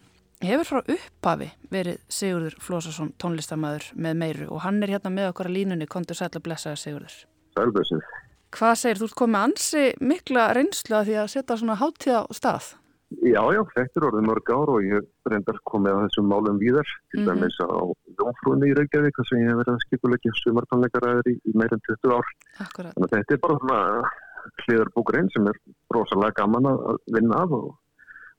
hefur 0.43 0.69
frá 0.69 0.81
upphafi 0.97 1.51
verið 1.71 2.01
Sigurður 2.11 2.57
Flósarsson 2.63 3.13
tónlistamæður 3.23 3.93
með 3.95 4.19
meiru 4.25 4.49
og 4.51 4.65
hann 4.65 4.83
er 4.83 4.97
hérna 4.97 5.13
með 5.15 5.31
okkar 5.31 5.51
að 5.51 5.59
línunni, 5.59 5.87
kontur 5.87 6.19
sæl 6.19 6.31
að 6.33 6.43
blessa 6.49 6.75
Sigurður. 6.77 7.15
Sælbössin. 7.57 8.05
Hvað 8.53 8.75
segir, 8.81 8.99
þú 9.01 9.09
ert 9.09 9.17
komið 9.17 9.47
ansi 9.47 9.83
mikla 10.05 10.49
reynslu 10.57 10.97
að 10.99 11.07
því 11.09 11.19
að 11.23 11.31
setja 11.33 11.57
svona 11.61 11.79
hátíð 11.81 12.19
á 12.21 12.23
stað? 12.37 12.73
Já, 13.21 13.43
já, 13.53 13.61
þetta 13.75 14.01
er 14.01 14.07
orðið 14.09 14.27
mörg 14.29 14.51
ár 14.53 14.71
og 14.73 14.87
ég 14.87 15.07
reyndar 15.29 15.59
komið 15.69 15.93
að 15.93 16.03
þessum 16.07 16.29
málum 16.33 16.59
víðar 16.63 16.89
til 17.13 17.21
mm 17.21 17.29
-hmm. 17.29 17.41
dæmis 17.43 17.57
á 17.61 17.71
Jónfrúinni 18.19 18.71
í 18.71 18.77
Reykjavík 18.79 19.21
sem 19.29 19.43
ég 19.43 19.51
hef 19.51 19.61
verið 19.61 19.75
að 19.75 19.85
skipulegja 19.87 20.33
sumartónleikaræður 20.43 21.31
í, 21.33 21.35
í 21.49 21.53
meirinn 21.55 21.85
20 21.89 22.17
ár. 22.17 22.27
Akkurat. 22.65 22.95
Þannig 22.95 23.09
að 23.09 23.17
þetta 23.17 23.35
er 23.35 23.43
bara 23.45 23.59
svona 23.59 23.81
hliðarbúkurinn 24.65 25.31
sem 25.35 25.47
er 25.47 25.59
rosalega 25.95 26.39
gaman 26.41 26.71
að 26.73 26.97
vinna 27.15 27.43
af 27.43 27.55
og 27.59 27.69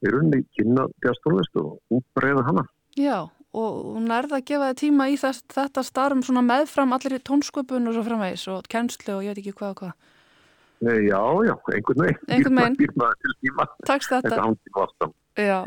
við 0.01 0.11
erum 0.11 0.33
í 0.35 0.41
kynna 0.57 0.87
gæstónlist 1.03 1.55
og 1.61 1.79
útbreyða 1.93 2.43
hana. 2.47 2.65
Já, 2.99 3.29
og 3.53 3.71
hún 3.95 4.11
erða 4.13 4.39
að 4.39 4.47
gefa 4.49 4.71
þið 4.71 4.81
tíma 4.81 5.09
í 5.09 5.17
þess, 5.17 5.45
þetta 5.53 5.83
starfum 5.83 6.23
svona 6.25 6.43
meðfram 6.45 6.93
allir 6.95 7.17
í 7.17 7.23
tónsköpun 7.29 7.87
og 7.89 7.95
svo 7.95 8.03
framvegs 8.07 8.47
og 8.51 8.67
kennslu 8.69 9.17
og 9.17 9.23
ég 9.23 9.33
veit 9.33 9.43
ekki 9.43 9.55
hvað 9.59 9.73
og 9.73 9.79
hvað. 9.81 9.93
Já, 10.83 11.21
já, 11.47 11.53
einhvern 11.75 12.03
veginn. 12.03 12.19
Einhvern 12.27 12.59
veginn. 12.59 12.77
Býrmaður 12.81 13.21
til 13.21 13.35
tíma. 13.43 13.67
Takk 13.87 14.07
þetta. 14.09 14.27
Þetta 14.27 14.43
hangið 14.43 14.77
vastam. 14.77 15.15
Já, 15.39 15.59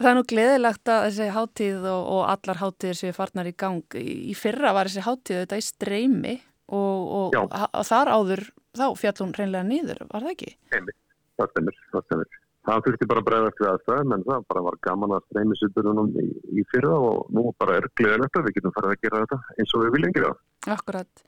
það 0.00 0.10
er 0.10 0.18
nú 0.18 0.24
gleðilegt 0.32 0.92
að 0.94 1.04
þessi 1.06 1.28
hátíð 1.36 1.88
og, 1.92 2.02
og 2.16 2.22
allar 2.32 2.60
hátíðir 2.62 3.00
séu 3.00 3.16
farnar 3.16 3.50
í 3.50 3.54
gang. 3.64 3.98
Í 4.00 4.34
fyrra 4.38 4.74
var 4.76 4.90
þessi 4.90 5.04
hátíð 5.06 5.42
þetta 5.44 5.60
í 5.60 5.66
streymi 5.68 6.36
og, 6.72 7.34
og, 7.38 7.58
þar 7.86 8.12
áður 8.16 8.46
þá 8.74 8.86
fjall 8.98 9.18
hún 9.20 9.36
reynlega 9.36 9.68
nýður, 9.68 10.00
var 10.10 10.24
það 10.24 10.32
ekki? 10.34 10.54
Einmitt, 10.74 10.98
það 11.38 11.52
stemur, 11.52 11.78
það 11.92 12.08
stemur. 12.08 12.40
Það 12.64 12.86
þurfti 12.86 13.06
bara 13.10 13.20
að 13.20 13.26
bregðast 13.28 13.58
við 13.60 13.70
aðstæðum 13.70 14.12
en 14.16 14.22
það 14.24 14.44
bara 14.48 14.60
var 14.64 14.76
gaman 14.86 15.12
að 15.12 15.24
streymi 15.28 15.56
sýtturunum 15.60 16.14
í, 16.16 16.26
í 16.56 16.62
fyrra 16.70 16.94
og 16.96 17.26
nú 17.36 17.50
bara 17.60 17.76
er 17.76 17.88
gleðilegt 18.00 18.38
að 18.40 18.46
við 18.46 18.56
getum 18.56 18.74
farið 18.78 18.94
að 18.94 19.02
gera 19.02 19.20
þetta 19.24 19.38
eins 19.60 19.74
og 19.76 19.84
við 19.84 19.92
viljum 19.98 20.14
gera. 20.16 20.30
Akkurat. 20.72 21.24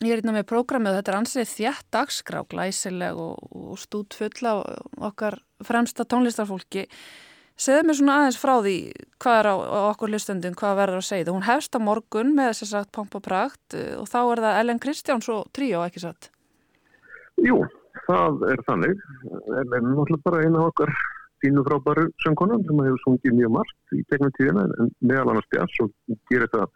Ég 0.00 0.14
er 0.14 0.22
hérna 0.22 0.32
með 0.32 0.46
prógramið 0.48 0.94
og 0.94 0.94
þetta 0.96 1.10
er 1.12 1.16
ansið 1.18 1.50
þjætt 1.50 1.88
dagskrá, 1.92 2.38
glæsileg 2.48 3.18
og, 3.20 3.50
og 3.52 3.74
stút 3.76 4.14
full 4.16 4.46
af 4.48 4.62
okkar 5.10 5.34
fremsta 5.68 6.06
tónlistarfólki. 6.08 6.86
Segðu 7.60 7.82
mér 7.84 7.98
svona 7.98 8.14
aðeins 8.22 8.38
frá 8.40 8.54
því 8.64 8.76
hvað 9.20 9.40
er 9.42 9.48
á, 9.52 9.54
á 9.60 9.80
okkur 9.90 10.14
listundum, 10.14 10.56
hvað 10.56 10.78
verður 10.78 11.02
að 11.02 11.06
segja 11.10 11.26
það. 11.26 11.34
Hún 11.36 11.46
hefst 11.50 11.76
á 11.76 11.80
morgun 11.84 12.32
með 12.38 12.48
þess 12.48 12.64
að 12.64 12.72
sagt 12.72 12.92
pomp 12.96 13.18
og 13.20 13.24
prakt 13.28 13.76
og 13.76 14.08
þá 14.08 14.18
er 14.22 14.42
það 14.46 14.62
Ellen 14.62 14.80
Kristjáns 14.80 15.28
og 15.36 15.52
tríó, 15.52 15.84
ekki 15.84 16.04
satt? 16.06 16.30
Jú, 17.44 17.60
það 18.08 18.46
er 18.54 18.64
þannig. 18.70 19.04
Ellen 19.52 19.76
er 19.76 19.84
náttúrulega 19.84 20.24
bara 20.30 20.46
eina 20.46 20.64
okkar 20.70 20.96
fínu 21.40 21.64
frábæru 21.64 22.04
söngkonan 22.22 22.64
sem 22.66 22.80
hefur 22.84 23.00
sungið 23.04 23.36
mjög 23.38 23.52
margt 23.56 23.94
í 23.96 24.02
tegnum 24.10 24.32
tíðina 24.36 24.64
en 24.82 24.92
meðal 25.00 25.32
annars 25.32 25.48
bjart 25.52 25.80
og 25.84 25.92
gerir 26.30 26.46
þetta 26.46 26.66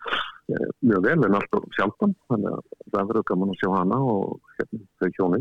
eh, 0.54 0.68
mjög 0.88 1.06
vel 1.06 1.26
en 1.28 1.38
alltaf 1.38 1.66
sjálfan 1.76 2.14
þannig 2.32 2.56
að 2.56 2.64
það 2.94 3.10
verður 3.10 3.26
gaman 3.30 3.52
að 3.54 3.60
sjá 3.60 3.68
hana 3.74 4.00
og 4.14 4.52
hérna 4.58 4.80
þau 5.00 5.10
hjóni. 5.18 5.40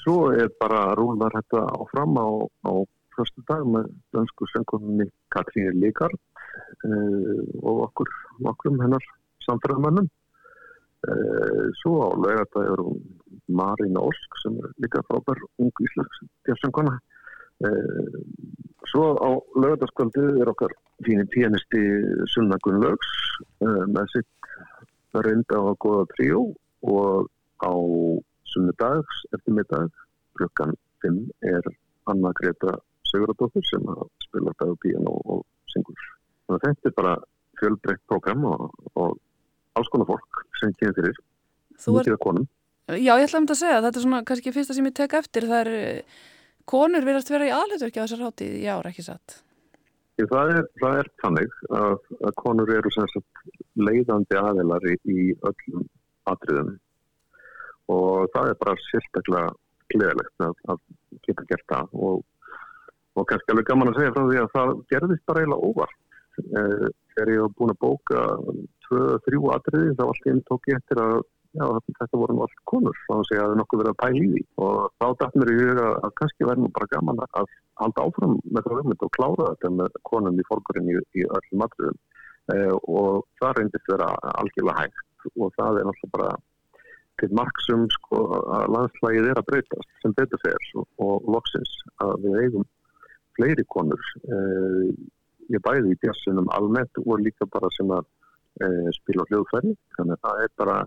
Svo 0.00 0.16
er 0.32 0.52
bara 0.60 0.82
rúlar 0.98 1.36
þetta 1.38 1.64
áfram 1.76 2.16
á, 2.16 2.28
á 2.68 2.72
fyrstu 3.16 3.44
dag 3.50 3.64
með 3.68 3.90
dönsku 4.16 4.48
söngkoninni 4.52 5.08
Katrín 5.34 5.80
Líkard 5.80 6.16
eh, 6.16 7.40
og 7.62 7.88
okkur 7.88 8.12
okkur 8.52 8.78
hennar 8.80 9.10
samfæðamönnum. 9.46 10.08
Eh, 11.04 11.66
svo 11.82 11.98
á 12.00 12.08
lögata 12.16 12.64
er 12.64 12.80
Marín 13.52 14.00
Ósk 14.00 14.40
sem 14.40 14.56
er 14.56 14.72
líka 14.80 15.04
frábær 15.04 15.42
ung 15.60 15.84
íslags 15.84 16.24
söngkona 16.62 16.96
Eh, 16.96 17.13
svo 18.90 19.04
á 19.18 19.30
lögadaskvöldið 19.58 20.40
er 20.42 20.50
okkar 20.52 20.74
fínir 21.04 21.28
pianisti 21.32 21.82
Sunna 22.34 22.58
Gunnlaugs 22.64 23.10
eh, 23.64 23.84
með 23.90 24.10
sitt 24.14 24.50
reynda 25.14 25.60
á 25.60 25.62
að 25.62 25.78
goða 25.82 26.06
tríó 26.14 26.40
og 26.90 27.28
á 27.62 27.74
sunnudags 28.50 29.22
eftir 29.34 29.56
middag 29.56 29.92
klukkan 30.38 30.74
5 31.06 31.20
er 31.46 31.68
Anna 32.10 32.32
Greta 32.36 32.74
Sigurðardóttir 33.08 33.64
sem 33.68 33.86
spila 34.26 34.54
dag 34.58 34.72
og 34.72 34.80
piano 34.82 35.14
og 35.30 35.44
syngur. 35.70 36.00
Þetta 36.50 36.90
er 36.90 36.96
bara 36.96 37.14
fjölbreytt 37.60 38.02
program 38.10 38.44
og, 38.50 38.66
og 38.98 39.14
alls 39.78 39.90
konar 39.92 40.10
fólk 40.10 40.44
sem 40.60 40.74
kynir 40.80 40.96
fyrir 40.98 41.20
mjög 41.86 42.20
konum. 42.22 42.46
Já, 42.90 43.14
ég 43.16 43.24
ætla 43.24 43.40
um 43.40 43.46
þetta 43.46 43.56
að 43.56 43.62
segja 43.62 43.82
þetta 43.86 44.00
er 44.00 44.04
svona 44.04 44.24
kannski 44.28 44.52
fyrsta 44.52 44.76
sem 44.76 44.88
ég 44.90 44.96
tek 44.98 45.14
eftir 45.16 45.46
það 45.48 45.70
er 45.70 46.02
konur 46.68 47.04
verðast 47.06 47.32
vera 47.32 47.48
í 47.48 47.54
aðluturki 47.54 48.00
á 48.00 48.04
þessar 48.04 48.24
hátíð 48.28 48.54
í 48.60 48.68
ár, 48.70 48.88
ekki 48.90 49.04
satt? 49.06 49.40
Það 50.14 50.52
er, 50.54 50.66
það 50.78 50.98
er 51.00 51.08
þannig 51.22 51.54
að, 51.74 51.94
að 52.22 52.34
konur 52.38 52.70
eru 52.70 52.90
leiðandi 53.74 54.38
aðeilar 54.38 54.86
í, 54.86 54.94
í 55.10 55.24
öllum 55.42 55.88
atriðum 56.30 56.76
og 57.92 58.30
það 58.32 58.52
er 58.52 58.60
bara 58.60 58.76
sérstaklega 58.86 59.50
gleðilegt 59.92 60.44
að, 60.46 60.54
að 60.70 60.80
geta 61.26 61.46
gert 61.50 61.66
það 61.72 61.98
og, 62.06 62.22
og 63.18 63.26
kannski 63.28 63.52
alveg 63.52 63.68
gaman 63.68 63.90
að 63.90 63.98
segja 64.00 64.14
frá 64.14 64.24
því 64.30 64.40
að 64.40 64.52
það 64.54 64.72
gerðist 64.94 65.26
bara 65.28 65.42
eiginlega 65.42 65.68
óvart. 65.68 66.00
Eh, 66.34 66.86
þegar 67.14 67.30
ég 67.30 67.42
hef 67.44 67.58
búin 67.58 67.74
að 67.74 67.82
bóka 67.84 68.22
tvö, 68.86 69.02
þrjú 69.26 69.50
atriði 69.54 69.92
þá 69.98 70.04
allt 70.06 70.30
einn 70.30 70.40
tók 70.48 70.70
ég 70.70 70.80
eftir 70.80 71.02
að 71.02 71.18
já, 71.54 71.66
þetta 72.00 72.20
voru 72.20 72.38
allt 72.44 72.62
konur 72.70 72.98
þá 73.06 73.14
sé 73.28 73.38
að 73.38 73.44
það 73.44 73.54
er 73.54 73.60
nokkuð 73.60 73.82
verið 73.82 73.94
að 73.94 74.00
pæla 74.02 74.22
í 74.22 74.30
því. 74.32 74.42
Og 74.66 74.80
þá 75.00 75.06
dætt 75.20 75.38
mér 75.40 75.52
í 75.52 75.58
huga 75.60 75.86
að 75.94 76.16
kannski 76.20 76.48
verður 76.50 76.74
bara 76.78 76.90
gaman 76.94 77.22
að 77.24 77.54
halda 77.80 78.06
áfram 78.06 78.34
með 78.44 78.66
það 78.66 78.80
umhund 78.82 79.04
og 79.06 79.14
klára 79.18 79.50
þetta 79.52 79.70
með 79.78 80.00
konum 80.10 80.40
í 80.40 80.48
fólkurinn 80.50 80.90
í, 80.92 80.96
í 81.18 81.26
öllum 81.26 81.62
matriðum 81.62 82.00
eh, 82.54 82.74
og 82.74 83.24
það 83.40 83.56
reyndist 83.58 83.90
vera 83.90 84.10
algjörlega 84.34 84.82
hægt 84.84 85.30
og 85.34 85.54
það 85.56 85.80
er 85.80 85.88
náttúrulega 85.88 86.14
bara 86.18 86.34
til 87.22 87.30
marksum 87.38 87.84
sko 87.94 88.20
að 88.56 88.64
landslægið 88.74 89.28
er 89.30 89.40
að 89.40 89.48
breytast 89.50 90.00
sem 90.02 90.14
betur 90.18 90.40
fer 90.42 90.70
og, 90.80 90.86
og 91.02 91.28
loksins 91.36 91.74
að 92.02 92.14
við 92.24 92.40
eigum 92.42 92.66
fleiri 93.38 93.64
konur 93.70 94.10
eh, 94.30 94.90
ég 95.54 95.62
bæði 95.64 95.94
í 95.94 96.00
djassinum 96.02 96.50
almennt 96.56 97.02
og 97.04 97.22
líka 97.22 97.46
bara 97.50 97.70
sem 97.76 97.90
að 97.94 98.06
eh, 98.62 98.90
spila 98.98 99.26
hljóðferði 99.30 99.74
þannig 99.96 100.18
að 100.18 100.22
það 100.26 100.44
er 100.44 100.54
bara 100.62 100.78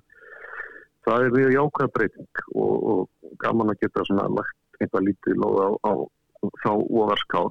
það 1.08 1.26
er 1.26 1.36
við 1.36 1.54
jákvæða 1.56 1.94
breyting 1.96 2.46
og, 2.54 2.76
og 2.92 3.34
gaman 3.42 3.74
að 3.74 3.84
geta 3.86 4.06
svona 4.08 4.28
lagt 4.32 4.82
eitthvað 4.82 5.08
lítið 5.08 5.42
loða 5.42 5.68
á, 5.72 5.90
á 5.90 5.94
þá 6.62 6.72
ofarskál. 6.76 7.48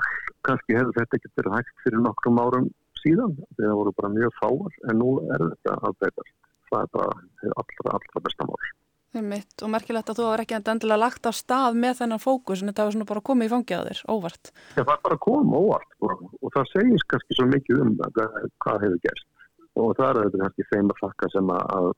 Kannski 0.47 0.79
hefur 0.79 0.95
þetta 0.97 1.19
ekki 1.19 1.33
verið 1.35 1.57
hægt 1.59 1.85
fyrir 1.85 2.03
nokkrum 2.05 2.41
árum 2.43 2.67
síðan 3.01 3.37
þegar 3.57 3.71
það 3.71 3.79
voru 3.81 3.95
bara 4.01 4.15
mjög 4.15 4.35
fáar 4.41 4.81
en 4.91 5.01
nú 5.03 5.13
er 5.27 5.47
þetta 5.51 5.79
að 5.81 6.01
breytast. 6.01 6.35
Það 6.67 6.83
er 6.83 6.91
bara 6.97 7.13
allra, 7.63 7.95
allra 7.99 8.25
besta 8.27 8.49
mál. 8.49 8.67
Það 9.15 9.21
er 9.23 9.29
mitt 9.31 9.63
og 9.65 9.71
merkilegt 9.73 10.11
að 10.13 10.19
þú 10.19 10.27
hefur 10.27 10.43
ekki 10.43 10.57
endilega 10.59 11.01
lagt 11.01 11.29
á 11.31 11.33
stað 11.35 11.79
með 11.83 12.01
þennan 12.03 12.23
fókus 12.23 12.63
en 12.63 12.71
þetta 12.71 12.85
hefur 12.85 12.97
svona 12.97 13.09
bara 13.09 13.25
komið 13.31 13.55
í 13.57 13.61
þér, 13.71 14.03
óvart. 14.13 14.51
Já, 14.77 14.83
það 14.83 14.93
er 14.97 15.05
bara 15.07 15.19
komið 15.27 15.57
óvart 15.63 15.97
og, 16.05 16.27
og 16.43 16.53
það 16.57 16.73
segist 16.75 17.09
kannski 17.13 17.39
svo 17.39 17.49
mikið 17.51 17.83
um 17.87 17.95
það, 18.03 18.21
hvað 18.65 18.87
hefur 18.87 19.03
gerst 19.07 19.31
og 19.77 19.93
það 19.99 20.11
er 20.11 20.19
þetta 20.25 20.43
kannski 20.43 20.69
þeim 20.73 20.93
að 20.93 21.01
fakka 21.03 21.31
sem 21.35 21.53
að, 21.57 21.91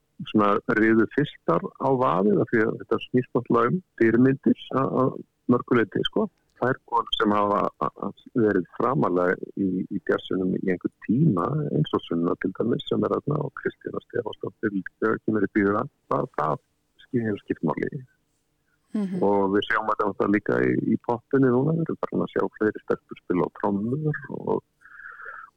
að 0.49 0.75
riðu 0.81 1.07
fyrstar 1.15 1.67
á 1.79 1.89
vaðið 2.03 2.43
af 2.43 2.51
því 2.53 2.65
að 2.65 2.77
þetta 2.83 3.01
snýst 3.07 3.41
alltaf 3.41 3.71
um 3.71 3.81
fyrirmyndir 4.01 4.67
að 4.83 5.17
mörguleiti 5.53 6.05
sko 6.11 6.27
þær 6.59 6.79
konur 6.91 7.17
sem 7.17 7.35
hafa 7.35 7.91
verið 8.35 8.67
framalega 8.77 9.37
í, 9.63 9.85
í 9.95 10.01
gerðsunum 10.11 10.55
í 10.59 10.73
einhver 10.73 10.93
tíma 11.07 11.47
eins 11.77 11.95
og 11.95 12.03
sunna 12.07 12.35
til 12.43 12.51
dæmis 12.59 12.87
sem 12.91 13.05
er 13.07 13.15
aðna 13.15 13.41
og 13.47 13.53
Kristina 13.61 14.03
Stefansdóttir 14.07 14.79
sem 15.25 15.39
er 15.39 15.47
í 15.47 15.53
bíða 15.55 15.85
það, 16.11 16.31
það 16.39 16.57
skilur 17.05 17.43
skiptmáli 17.45 17.91
mm 17.93 19.05
-hmm. 19.05 19.23
og 19.29 19.55
við 19.55 19.69
sjáum 19.69 19.93
að 19.93 20.17
það 20.19 20.35
líka 20.37 20.59
í, 20.65 20.73
í 20.95 20.97
poppinu 21.07 21.53
núna 21.55 21.77
við 21.79 21.85
erum 21.87 22.03
bara 22.03 22.25
að 22.27 22.35
sjá 22.35 22.43
fleiri 22.59 22.85
sterkur 22.85 23.23
spil 23.23 23.47
á 23.47 23.49
trónur 23.61 24.21
og, 24.41 24.63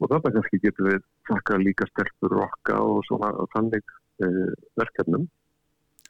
og 0.01 0.11
það 0.11 0.31
kannski 0.37 0.61
getur 0.65 0.89
við 0.89 1.01
þakka 1.29 1.59
líka 1.61 1.87
sterkur 1.91 2.37
rocka 2.37 2.77
og 2.81 3.03
svona 3.07 3.31
þannig 3.55 3.83
uh, 4.25 4.53
verkefnum. 4.81 5.27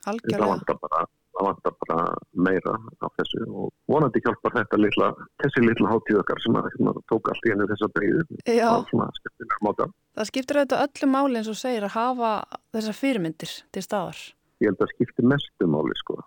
Algjörlega. 0.10 0.40
Það 0.42 0.54
vantar 0.56 0.80
bara 0.82 1.02
það 1.32 1.48
vantar 1.48 1.76
bara 1.84 1.98
meira 2.48 2.74
af 3.06 3.14
þessu 3.20 3.46
og 3.48 3.70
vonandi 3.90 4.22
hjálpar 4.24 4.56
þetta 4.58 4.80
litla, 4.82 5.10
þessi 5.44 5.64
litla 5.64 5.94
hátíðakar 5.94 6.44
sem 6.44 6.58
að, 6.60 6.68
að 6.92 7.00
tók 7.12 7.32
allt 7.32 7.48
í 7.48 7.54
henni 7.54 7.70
þessa 7.72 7.90
breyðu 7.96 8.26
Það 10.18 10.30
skiptir 10.32 10.60
auðvitað 10.60 10.86
öllu 10.88 11.12
máli 11.14 11.42
eins 11.42 11.52
og 11.52 11.60
segir 11.62 11.88
að 11.88 11.96
hafa 11.96 12.34
þessa 12.76 12.96
fyrirmyndir 12.98 13.56
til 13.72 13.86
staðar. 13.86 14.22
Ég 14.62 14.72
held 14.72 14.84
að 14.84 14.94
skiptir 14.96 15.30
mestu 15.32 15.70
máli 15.72 15.98
sko 16.04 16.20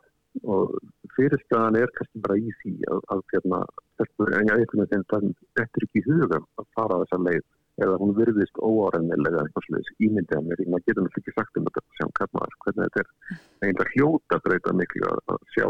og 0.42 0.74
fyrirstaðan 1.14 1.78
er 1.78 1.92
kannski 1.96 2.22
bara 2.24 2.36
í 2.38 2.54
því 2.62 2.74
að, 2.90 3.02
að 3.14 3.20
hérna, 3.32 3.60
þetta 4.00 5.20
er 5.62 5.86
ekki 5.86 6.00
í 6.00 6.06
huga 6.08 6.40
að 6.40 6.66
fara 6.74 7.02
þessa 7.04 7.20
leið 7.28 7.44
eða 7.84 7.98
hún 7.98 8.12
virðist 8.14 8.58
óárennilega 8.62 9.42
eitthvað 9.42 9.66
sluðis 9.66 9.94
ímyndið 9.98 10.38
að 10.38 10.48
mér, 10.48 10.62
maður 10.70 10.84
getur 10.86 11.06
náttúrulega 11.06 11.22
ekki 11.22 11.34
sagt 11.34 11.58
um 11.58 11.66
þetta 11.68 11.82
sem 11.98 12.12
kannmaður, 12.18 12.56
hvernig 12.64 12.84
þetta 12.84 13.02
er 13.02 13.40
einnig 13.66 13.82
að 13.82 13.92
hljóta 13.94 14.40
breyta 14.44 14.74
miklu 14.78 15.10
að 15.10 15.48
sjá 15.54 15.66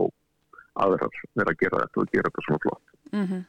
aðrar 0.84 1.20
vera 1.38 1.54
að 1.54 1.60
gera 1.62 1.82
þetta 1.84 2.02
og 2.02 2.12
gera 2.12 2.30
þetta 2.30 2.46
svona 2.46 2.62
flott. 2.64 2.94
Mm 3.12 3.26
-hmm. 3.26 3.44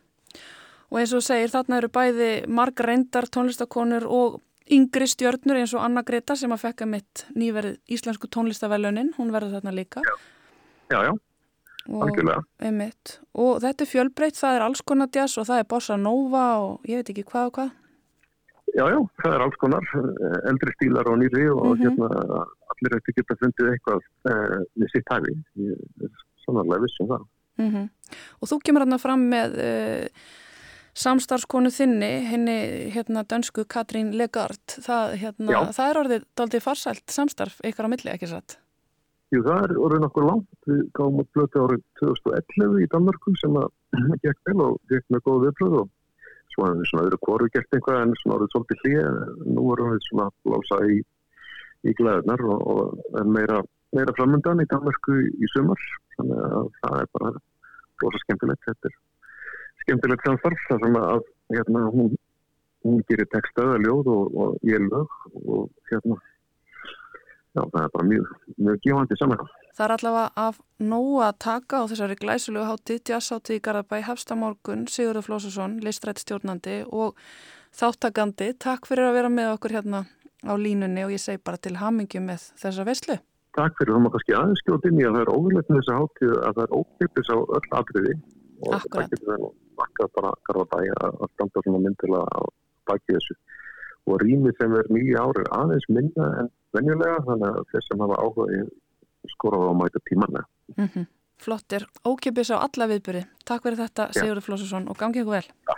Og 0.92 1.00
eins 1.02 1.14
og 1.18 1.24
segir 1.26 1.52
þarna 1.52 1.78
eru 1.78 1.90
bæði 1.90 2.30
marg 2.48 2.80
reyndar 2.80 3.28
tónlistakonur 3.28 4.06
og 4.06 4.40
yngri 4.72 5.08
stjörnur 5.10 5.60
eins 5.60 5.74
og 5.74 5.84
Anna 5.84 6.04
Greta 6.04 6.36
sem 6.36 6.52
að 6.52 6.64
fekka 6.70 6.86
mitt 6.86 7.26
nýverð 7.36 7.78
íslensku 7.90 8.30
tónlistavellunin, 8.30 9.14
hún 9.18 9.34
verður 9.34 9.58
þarna 9.58 9.74
líka. 9.76 10.02
Já, 10.06 10.16
já, 10.92 11.00
já. 11.08 11.14
algjörlega. 11.88 12.44
Og 13.34 13.62
þetta 13.64 13.86
er 13.86 13.92
fjölbreytt, 13.92 14.38
það 14.40 14.58
er 14.58 14.68
alls 14.68 14.82
konar 14.82 15.10
jazz 15.14 15.38
og 15.38 15.48
það 15.50 15.64
er 15.64 15.68
bossa 15.70 15.98
nova 15.98 16.46
og 16.64 16.88
ég 16.90 17.02
veit 17.02 17.12
ekki 17.14 17.26
hvað 17.32 17.50
og 17.50 17.58
hvað. 17.60 17.74
Já, 18.76 18.84
já, 18.92 18.98
það 19.22 19.34
er 19.34 19.44
alls 19.46 19.58
konar, 19.62 19.86
eh, 19.96 20.40
eldri 20.50 20.74
stílar 20.76 21.08
og 21.08 21.20
nýri 21.22 21.46
og 21.48 21.66
mm 21.66 21.74
-hmm. 21.74 21.84
hérna 21.84 22.46
allir 22.72 22.98
eftir 22.98 23.14
geta 23.16 23.38
fundið 23.40 23.70
eitthvað 23.72 24.02
uh, 24.32 24.58
með 24.76 24.90
sitt 24.92 25.12
hæfi, 25.12 25.36
er 26.04 26.10
sannarlega 26.44 26.84
vissum 26.84 27.08
það. 27.08 27.22
Mm 27.58 27.70
-hmm. 27.72 27.90
Og 28.42 28.50
þú 28.50 28.60
kemur 28.64 28.82
hérna 28.82 29.00
fram 29.00 29.22
með 29.30 29.50
uh, 29.70 30.08
samstarfskonu 30.94 31.70
þinni, 31.70 32.12
henni 32.30 32.58
hérna 32.96 33.24
dönsku 33.24 33.66
Katrín 33.66 34.12
Legard, 34.16 34.66
það, 34.68 35.16
hérna, 35.22 35.72
það 35.72 35.90
er 35.90 36.00
orðið 36.02 36.24
doldið 36.40 36.64
farsælt 36.64 37.12
samstarf 37.12 37.60
ykkar 37.64 37.88
á 37.88 37.92
milli, 37.92 38.12
ekki 38.12 38.28
satt? 38.28 38.60
Jú, 39.34 39.42
það 39.42 39.64
er 39.66 39.72
orðið 39.82 40.02
nokkur 40.04 40.26
langt, 40.28 40.50
við 40.70 40.82
gáum 40.98 41.22
að 41.22 41.30
blöta 41.34 41.62
árið 41.66 41.84
2011 42.00 42.82
í 42.84 42.90
Danmarku 42.92 43.32
sem 43.42 43.56
að 43.58 43.72
gekk 44.26 44.50
vel 44.50 44.60
og 44.68 44.76
gekk 44.92 45.08
með 45.14 45.24
góð 45.26 45.46
viðbröð 45.46 45.78
og 45.80 45.88
svo 46.54 46.68
hefum 46.68 46.82
við 46.82 46.90
svona 46.92 47.06
öðru 47.08 47.20
kóru 47.26 47.48
gert 47.56 47.74
einhvað 47.74 48.02
en 48.04 48.14
svona 48.20 48.36
orðið 48.38 48.52
svolítið 48.54 48.84
hlýja 48.84 49.08
nú 49.56 49.64
erum 49.74 49.90
við 49.96 50.06
svona 50.06 50.28
lása 50.54 50.78
í, 50.94 51.00
í 51.90 51.96
glæðunar 51.98 52.46
og, 52.54 52.70
og 52.76 53.32
meira, 53.34 53.64
meira 53.98 54.16
framöndan 54.20 54.62
í 54.62 54.68
Danmarku 54.76 55.18
í 55.26 55.52
sumar. 55.56 55.90
Þannig 56.20 56.46
að 56.46 56.70
það 56.84 57.00
er 57.02 57.12
bara 57.18 57.34
rosa 58.06 58.24
skemmtilegt. 58.24 58.70
Þetta 58.70 58.92
er 58.92 59.00
skemmtilegt 59.82 60.30
samstarf 60.30 60.70
þar 60.70 60.86
sem 60.86 61.02
að 61.02 61.26
hérna, 61.56 61.84
hún, 61.98 62.14
hún 62.86 63.02
gerir 63.10 63.32
textaða 63.34 63.82
ljóð 63.82 64.14
og, 64.14 64.40
og 64.46 64.70
ég 64.70 64.86
lög 64.86 65.20
og 65.42 65.68
hérna 65.90 66.22
já 67.56 67.62
það 67.64 67.84
er 67.86 67.94
bara 67.96 68.08
mjög, 68.12 68.34
mjög 68.58 68.82
gífandi 68.86 69.18
saman 69.20 69.46
Það 69.76 69.86
er 69.86 69.94
allavega 69.98 70.28
af 70.40 70.60
nógu 70.80 71.16
að 71.26 71.38
taka 71.44 71.82
á 71.84 71.88
þessari 71.92 72.16
glæsulegu 72.16 72.64
hátíð, 72.70 73.02
jazzhátíð 73.12 73.58
í 73.58 73.64
Garðabæ, 73.66 73.98
Hafstamorgun, 74.08 74.86
Sigurður 74.88 75.26
Flósusson, 75.26 75.74
listrætt 75.84 76.22
stjórnandi 76.24 76.78
og 76.96 77.18
þáttakandi. 77.76 78.54
Takk 78.56 78.88
fyrir 78.88 79.10
að 79.10 79.18
vera 79.18 79.32
með 79.34 79.50
okkur 79.58 79.76
hérna 79.76 80.06
á 80.48 80.54
línunni 80.56 81.04
og 81.04 81.12
ég 81.12 81.20
segi 81.20 81.44
bara 81.44 81.60
til 81.60 81.76
hamingi 81.82 82.22
með 82.24 82.46
þessa 82.62 82.86
veslu. 82.88 83.18
Takk 83.60 83.76
fyrir, 83.82 83.98
þú 83.98 84.06
má 84.06 84.10
kannski 84.16 84.38
aðeins 84.40 84.64
skjóta 84.64 84.88
inn 84.92 85.02
í 85.02 85.08
að 85.10 85.18
það 85.18 85.26
er 85.26 85.34
óverlegt 85.36 85.70
með 85.74 85.82
þessa 85.82 86.00
hátíð 86.00 86.34
að 86.40 86.56
það 86.56 86.64
er 86.66 86.76
ókipis 86.80 87.32
á 87.32 87.38
öll 87.58 87.70
atriði 87.82 88.16
og 88.16 88.74
Akkurat. 88.80 88.96
það 88.96 89.12
getur 89.12 89.30
verið 89.34 89.54
makka 89.82 90.10
bara 90.16 90.34
Garðabæ 90.48 90.80
að 91.04 91.30
standa 91.36 91.66
svona 91.68 91.84
myndilega 91.84 92.48
baki 92.88 93.18
þessu 93.18 93.36
og 94.06 94.22
rýmið 94.22 94.58
sem 94.60 94.76
er 94.78 94.90
nýja 94.94 95.24
ári 95.26 95.46
aðeins 95.58 95.88
minna 95.90 96.30
en 96.42 96.52
venjulega 96.78 97.24
þannig 97.28 97.60
að 97.60 97.70
þeir 97.72 97.86
sem 97.88 98.04
hafa 98.06 98.22
áhuga 98.22 98.66
skoraða 99.34 99.72
á 99.72 99.74
mæta 99.80 100.00
tímanna. 100.10 100.46
Mm 100.78 100.88
-hmm. 100.88 101.06
Flottir, 101.38 101.88
ókipis 102.06 102.52
á 102.54 102.58
alla 102.64 102.88
viðbyrði. 102.88 103.26
Takk 103.46 103.64
fyrir 103.64 103.78
þetta 103.78 104.12
Sigurður 104.14 104.46
Flósusson 104.46 104.88
og 104.88 104.98
gangi 104.98 105.20
ykkur 105.20 105.32
vel. 105.32 105.48
Ja. 105.68 105.76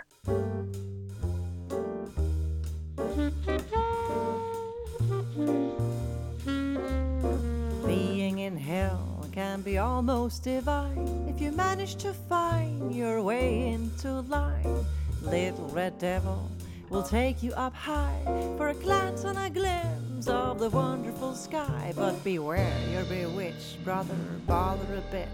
Being 7.86 8.38
in 8.38 8.56
hell 8.56 9.08
can 9.32 9.62
be 9.62 9.78
almost 9.78 10.44
divine 10.44 11.28
if 11.28 11.40
you 11.40 11.52
manage 11.52 11.96
to 11.96 12.12
find 12.28 12.94
your 12.94 13.22
way 13.22 13.72
into 13.72 14.08
line. 14.28 14.84
Little 15.22 15.68
red 15.74 15.98
devil 15.98 16.57
will 16.90 17.02
take 17.02 17.42
you 17.42 17.52
up 17.52 17.74
high 17.74 18.20
for 18.56 18.68
a 18.68 18.74
glance 18.74 19.24
and 19.24 19.38
a 19.38 19.50
glimpse 19.50 20.26
of 20.26 20.58
the 20.58 20.70
wonderful 20.70 21.34
sky. 21.34 21.92
But 21.94 22.22
beware, 22.24 22.72
you're 22.90 23.04
bewitched, 23.04 23.84
brother, 23.84 24.16
bother 24.46 24.94
a 24.94 25.12
bit. 25.12 25.28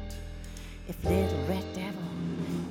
If 0.88 1.02
little 1.04 1.38
red 1.46 1.64
devil, 1.74 2.02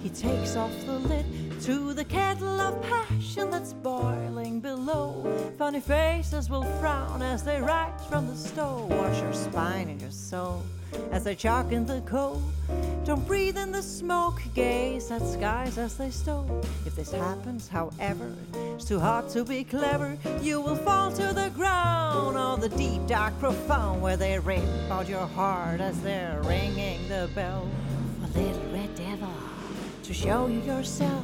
he 0.04 0.10
takes 0.10 0.58
off 0.58 0.72
the 0.86 1.00
lid 1.00 1.26
to 1.62 1.94
the 1.94 2.04
kettle 2.04 2.60
of 2.60 2.82
passion 2.84 3.50
that's 3.50 3.72
boiling 3.72 4.60
below. 4.60 5.26
Funny 5.58 5.80
faces 5.80 6.50
will 6.50 6.66
frown 6.82 7.22
as 7.22 7.42
they 7.42 7.62
rise 7.62 8.06
from 8.10 8.28
the 8.28 8.36
stove. 8.36 8.90
Wash 8.90 9.22
your 9.22 9.32
spine 9.32 9.88
and 9.88 10.02
your 10.02 10.12
soul 10.12 10.62
as 11.14 11.24
they 11.24 11.36
chalk 11.36 11.72
in 11.72 11.86
the 11.86 12.02
coal. 12.02 12.42
Don't 13.06 13.26
breathe 13.26 13.58
in 13.58 13.72
the 13.72 13.82
smoke, 13.82 14.42
gaze 14.54 15.10
at 15.10 15.26
skies 15.26 15.78
as 15.78 15.96
they 15.96 16.10
stow. 16.10 16.46
If 16.86 16.98
this 16.98 17.14
happens, 17.14 17.70
however, 17.70 18.30
it's 18.76 18.84
too 18.84 19.00
hot 19.00 19.30
to 19.30 19.46
be 19.46 19.64
clever. 19.64 20.18
You 20.42 20.60
will 20.60 20.76
fall 20.76 21.14
to 21.14 21.34
the 21.34 21.50
ground, 21.56 22.38
or 22.38 22.58
the 22.58 22.76
deep, 22.76 23.08
dark, 23.08 23.40
profound, 23.40 24.02
where 24.02 24.18
they 24.18 24.38
rip 24.38 24.64
out 24.92 25.08
your 25.08 25.28
heart 25.28 25.80
as 25.80 26.02
they're 26.02 26.42
ringing 26.44 27.08
the 27.08 27.30
bell. 27.34 27.70
For 28.22 28.40
little 28.40 28.74
red 28.74 28.94
devil, 28.96 29.34
to 30.04 30.14
show 30.14 30.48
you 30.48 30.60
yourself. 30.62 31.24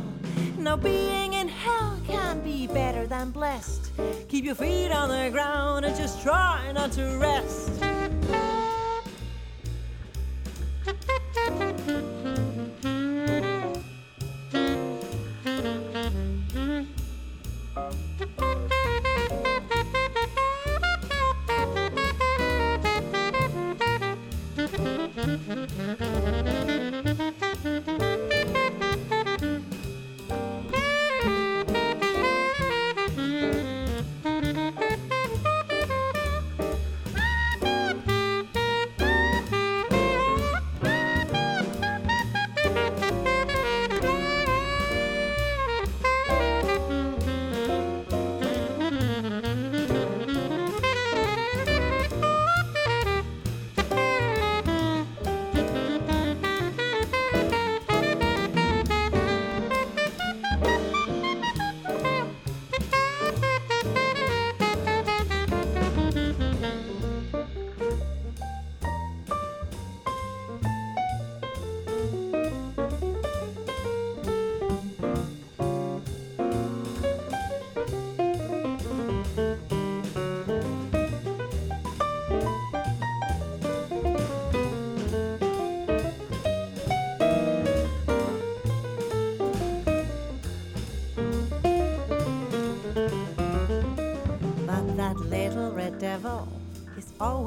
No 0.58 0.78
being 0.78 1.34
in 1.34 1.50
hell 1.50 2.00
can 2.08 2.40
be 2.42 2.66
better 2.68 3.06
than 3.06 3.32
blessed. 3.32 3.92
Keep 4.30 4.46
your 4.46 4.56
feet 4.56 4.92
on 4.92 5.10
the 5.10 5.30
ground 5.32 5.84
and 5.84 5.96
just 5.98 6.24
try 6.24 6.72
not 6.72 6.94
to 6.94 7.18
rest. 7.18 7.82
Mm-hmm. 26.22 26.56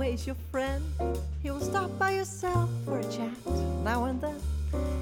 always 0.02 0.26
your 0.26 0.36
friend. 0.50 0.82
He 1.44 1.50
will 1.52 1.60
stop 1.60 1.96
by 1.96 2.10
yourself 2.10 2.68
for 2.84 2.98
a 2.98 3.04
chat 3.04 3.46
now 3.84 4.06
and 4.06 4.20
then. 4.20 4.34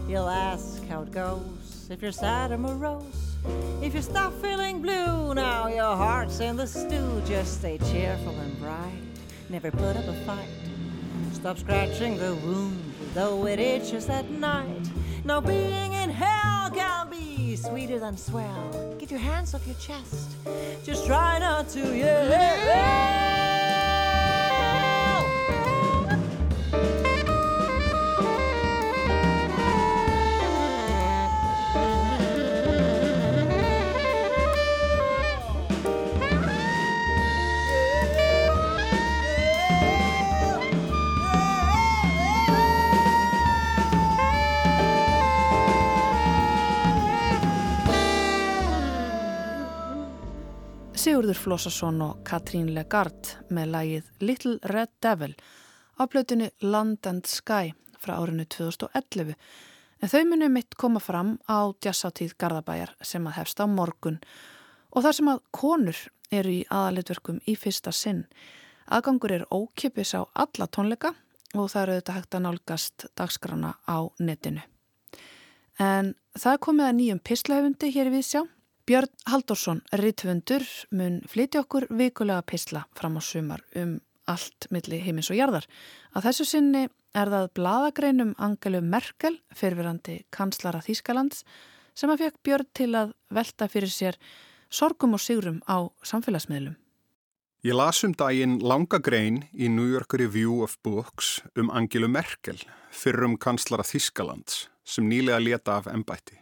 He'll 0.07 0.29
ask 0.29 0.87
how 0.89 1.01
it 1.01 1.11
goes, 1.11 1.89
if 1.89 2.03
you're 2.03 2.13
sad 2.13 2.53
or 2.53 2.59
morose. 2.59 3.37
If 3.81 3.95
you 3.95 4.03
stop 4.03 4.35
feeling 4.43 4.83
blue, 4.83 5.33
now 5.33 5.69
your 5.69 5.97
heart's 5.97 6.41
in 6.41 6.57
the 6.57 6.67
stew. 6.67 7.23
Just 7.25 7.61
stay 7.61 7.79
cheerful 7.79 8.39
and 8.41 8.61
bright, 8.61 9.15
never 9.49 9.71
put 9.71 9.97
up 9.97 10.07
a 10.07 10.13
fight. 10.27 10.61
Stop 11.33 11.57
scratching 11.57 12.19
the 12.19 12.35
wound, 12.35 12.93
though 13.15 13.47
it 13.47 13.59
itches 13.59 14.11
at 14.11 14.29
night. 14.29 14.87
Now 15.25 15.41
being 15.41 15.95
in 15.95 16.11
hell 16.11 16.71
can 16.73 17.09
be 17.09 17.57
sweeter 17.57 17.99
than 17.99 18.19
swell. 18.19 18.97
Get 18.99 19.11
your 19.11 19.21
hands 19.21 19.55
off 19.55 19.67
your 19.67 19.77
chest, 19.77 20.37
just 20.85 21.07
try 21.07 21.39
not 21.39 21.71
to 21.71 21.97
yell. 21.97 23.50
Flossarsson 51.40 52.03
og 52.05 52.18
Katrín 52.29 52.66
Legard 52.76 53.31
með 53.48 53.70
lagið 53.72 54.09
Little 54.20 54.59
Red 54.68 54.90
Devil 55.00 55.33
á 55.96 56.05
blötinu 56.05 56.50
Land 56.61 57.07
and 57.09 57.24
Sky 57.24 57.72
frá 57.96 58.18
árinu 58.18 58.44
2011 58.44 59.33
en 60.00 60.12
þau 60.12 60.20
muni 60.29 60.50
mitt 60.53 60.76
koma 60.76 61.00
fram 61.00 61.38
á 61.48 61.72
jazzáttíð 61.81 62.35
Garðabæjar 62.37 62.92
sem 63.00 63.24
að 63.24 63.38
hefst 63.38 63.62
á 63.64 63.64
morgun 63.64 64.20
og 64.92 65.07
þar 65.07 65.16
sem 65.16 65.33
að 65.33 65.42
konur 65.57 66.03
eru 66.29 66.55
í 66.59 66.61
aðalitverkum 66.68 67.40
í 67.48 67.57
fyrsta 67.57 67.92
sinn. 67.94 68.26
Aðgangur 68.92 69.38
er 69.38 69.48
ókipis 69.48 70.12
á 70.12 70.29
alla 70.35 70.68
tónleika 70.68 71.14
og 71.55 71.72
það 71.72 71.83
eru 71.83 71.98
þetta 72.03 72.18
hægt 72.18 72.37
að 72.37 72.46
nálgast 72.50 73.09
dagskrana 73.16 73.74
á 73.88 73.98
netinu. 74.20 74.61
En 75.81 76.14
það 76.37 76.64
komið 76.68 76.90
að 76.90 76.96
nýjum 77.00 77.24
pislahöfundi 77.24 77.94
hér 77.96 78.12
í 78.12 78.18
Vísjá 78.18 78.44
Björn 78.88 79.11
Haldorsson, 79.29 79.83
rittvöndur, 79.93 80.64
mun 80.90 81.21
flytja 81.29 81.64
okkur 81.64 81.87
vikulega 81.90 82.43
pisla 82.43 82.85
fram 82.97 83.19
á 83.19 83.23
sumar 83.23 83.62
um 83.77 83.99
allt 84.31 84.69
milli 84.71 85.01
heimins 85.03 85.31
og 85.31 85.38
jarðar. 85.38 85.66
Að 86.14 86.29
þessu 86.29 86.47
sinni 86.49 86.85
er 87.16 87.31
það 87.33 87.49
bladagreinum 87.59 88.35
Angelu 88.38 88.81
Merkel, 88.83 89.40
fyrfirandi 89.57 90.21
kanslara 90.35 90.83
Þýskalands, 90.85 91.45
sem 91.95 92.11
að 92.11 92.27
fekk 92.27 92.38
Björn 92.47 92.71
til 92.75 92.93
að 92.99 93.14
velta 93.35 93.69
fyrir 93.71 93.93
sér 93.93 94.19
sorgum 94.71 95.16
og 95.19 95.23
sigrum 95.23 95.61
á 95.66 95.90
samfélagsmiðlum. 96.07 96.77
Ég 97.66 97.77
las 97.77 98.05
um 98.07 98.14
daginn 98.16 98.57
langa 98.64 99.03
grein 99.05 99.43
í 99.53 99.69
New 99.69 99.90
York 99.90 100.14
Review 100.16 100.62
of 100.64 100.79
Books 100.83 101.43
um 101.61 101.69
Angelu 101.69 102.09
Merkel, 102.09 102.57
fyrrum 102.90 103.37
kanslara 103.37 103.85
Þýskalands, 103.85 104.69
sem 104.85 105.05
nýlega 105.11 105.43
leta 105.43 105.77
af 105.77 105.90
ennbætti. 105.90 106.38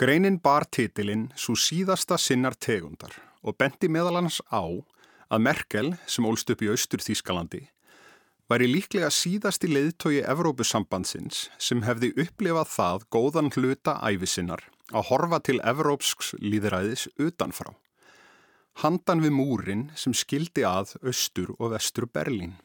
Greinin 0.00 0.38
bar 0.40 0.64
titilinn 0.72 1.26
svo 1.36 1.52
síðasta 1.58 2.16
sinnar 2.16 2.54
tegundar 2.56 3.12
og 3.44 3.58
bendi 3.60 3.90
meðalans 3.92 4.38
á 4.48 4.64
að 5.32 5.42
Merkel, 5.44 5.90
sem 6.08 6.24
ólst 6.24 6.48
upp 6.52 6.64
í 6.64 6.70
austur 6.72 7.02
Þýskalandi, 7.04 7.60
væri 8.48 8.70
líklega 8.70 9.10
síðasti 9.12 9.68
leiðtogi 9.68 10.22
Evrópusambandsins 10.24 11.46
sem 11.60 11.84
hefði 11.84 12.12
upplifað 12.24 12.72
það 12.72 13.06
góðan 13.12 13.52
hluta 13.52 13.98
æfisinnar 14.08 14.64
að 14.92 15.08
horfa 15.10 15.42
til 15.44 15.60
evrópsks 15.60 16.34
líðræðis 16.40 17.06
utanfrá. 17.20 17.72
Handan 18.80 19.20
við 19.20 19.36
múrin 19.36 19.86
sem 19.96 20.16
skildi 20.16 20.64
að 20.64 20.96
austur 21.04 21.52
og 21.58 21.74
vestur 21.76 22.08
Berlín. 22.08 22.56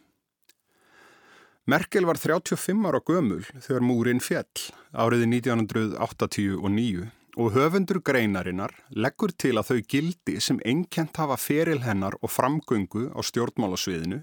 Merkel 1.67 2.05
var 2.07 2.15
35 2.15 2.85
ára 2.87 3.01
gömul 3.03 3.41
þegar 3.43 3.83
múrin 3.83 4.21
fjell 4.23 4.69
áriði 4.95 5.25
1989 5.41 7.09
og 7.35 7.49
höfundur 7.57 7.99
greinarinnar 8.07 8.71
leggur 8.95 9.33
til 9.35 9.57
að 9.59 9.73
þau 9.73 9.81
gildi 9.91 10.35
sem 10.45 10.61
einkent 10.63 11.19
hafa 11.19 11.35
feril 11.35 11.81
hennar 11.83 12.15
og 12.21 12.31
framgöngu 12.31 13.09
á 13.11 13.19
stjórnmálasviðinu, 13.19 14.21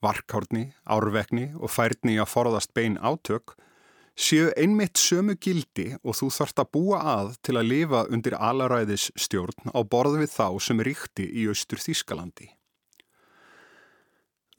varkárni, 0.00 0.70
árvekni 0.88 1.50
og 1.60 1.68
færni 1.68 2.16
að 2.16 2.32
forðast 2.32 2.72
bein 2.72 2.96
átök, 2.96 3.52
séu 4.16 4.48
einmitt 4.56 4.96
sömu 4.96 5.36
gildi 5.36 5.90
og 6.00 6.16
þú 6.16 6.30
þarft 6.38 6.64
að 6.64 6.72
búa 6.78 7.04
að 7.18 7.36
til 7.44 7.58
að 7.60 7.68
lifa 7.74 8.06
undir 8.08 8.40
alaræðis 8.40 9.10
stjórn 9.20 9.68
á 9.68 9.84
borð 9.84 10.22
við 10.24 10.32
þá 10.32 10.48
sem 10.64 10.80
ríkti 10.80 11.28
í 11.28 11.44
Östur 11.52 11.84
Þískalandi. 11.84 12.54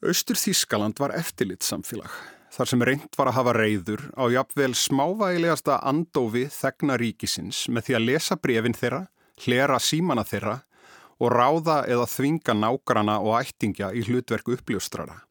Östur 0.04 0.36
Þískaland 0.36 1.00
var 1.00 1.14
eftirlitt 1.16 1.64
samfélag 1.64 2.12
þar 2.52 2.70
sem 2.70 2.82
reynd 2.84 3.16
var 3.16 3.30
að 3.32 3.38
hafa 3.38 3.54
reyður 3.56 4.02
á 4.20 4.24
jafnvel 4.34 4.74
smávægilegasta 4.76 5.78
andófi 5.88 6.44
þegna 6.52 6.98
ríkisins 7.00 7.64
með 7.72 7.88
því 7.88 7.96
að 7.96 8.06
lesa 8.10 8.38
brefin 8.38 8.76
þeirra, 8.76 9.00
hlera 9.46 9.80
símana 9.80 10.26
þeirra 10.28 10.58
og 11.24 11.32
ráða 11.32 11.78
eða 11.88 12.10
þvinga 12.18 12.58
nágrana 12.60 13.18
og 13.24 13.38
ættingja 13.40 13.94
í 13.96 14.04
hlutverku 14.04 14.58
uppljóstrara. 14.58 15.22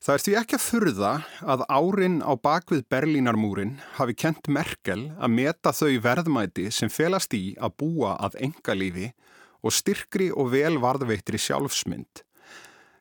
Það 0.00 0.14
er 0.14 0.24
því 0.24 0.38
ekki 0.40 0.56
að 0.56 0.66
furða 0.68 1.12
að 1.42 1.66
árin 1.74 2.22
á 2.22 2.32
bakvið 2.38 2.86
Berlínarmúrin 2.88 3.76
hafi 3.98 4.14
kent 4.14 4.46
Merkel 4.48 5.10
að 5.18 5.36
meta 5.42 5.74
þau 5.74 5.98
verðmæti 6.06 6.70
sem 6.72 6.88
felast 6.88 7.34
í 7.34 7.56
að 7.58 7.76
búa 7.82 8.14
að 8.22 8.38
engalífi 8.46 9.10
og 9.60 9.74
styrkri 9.74 10.30
og 10.30 10.54
velvarðveittri 10.54 11.42
sjálfsmynd 11.50 12.24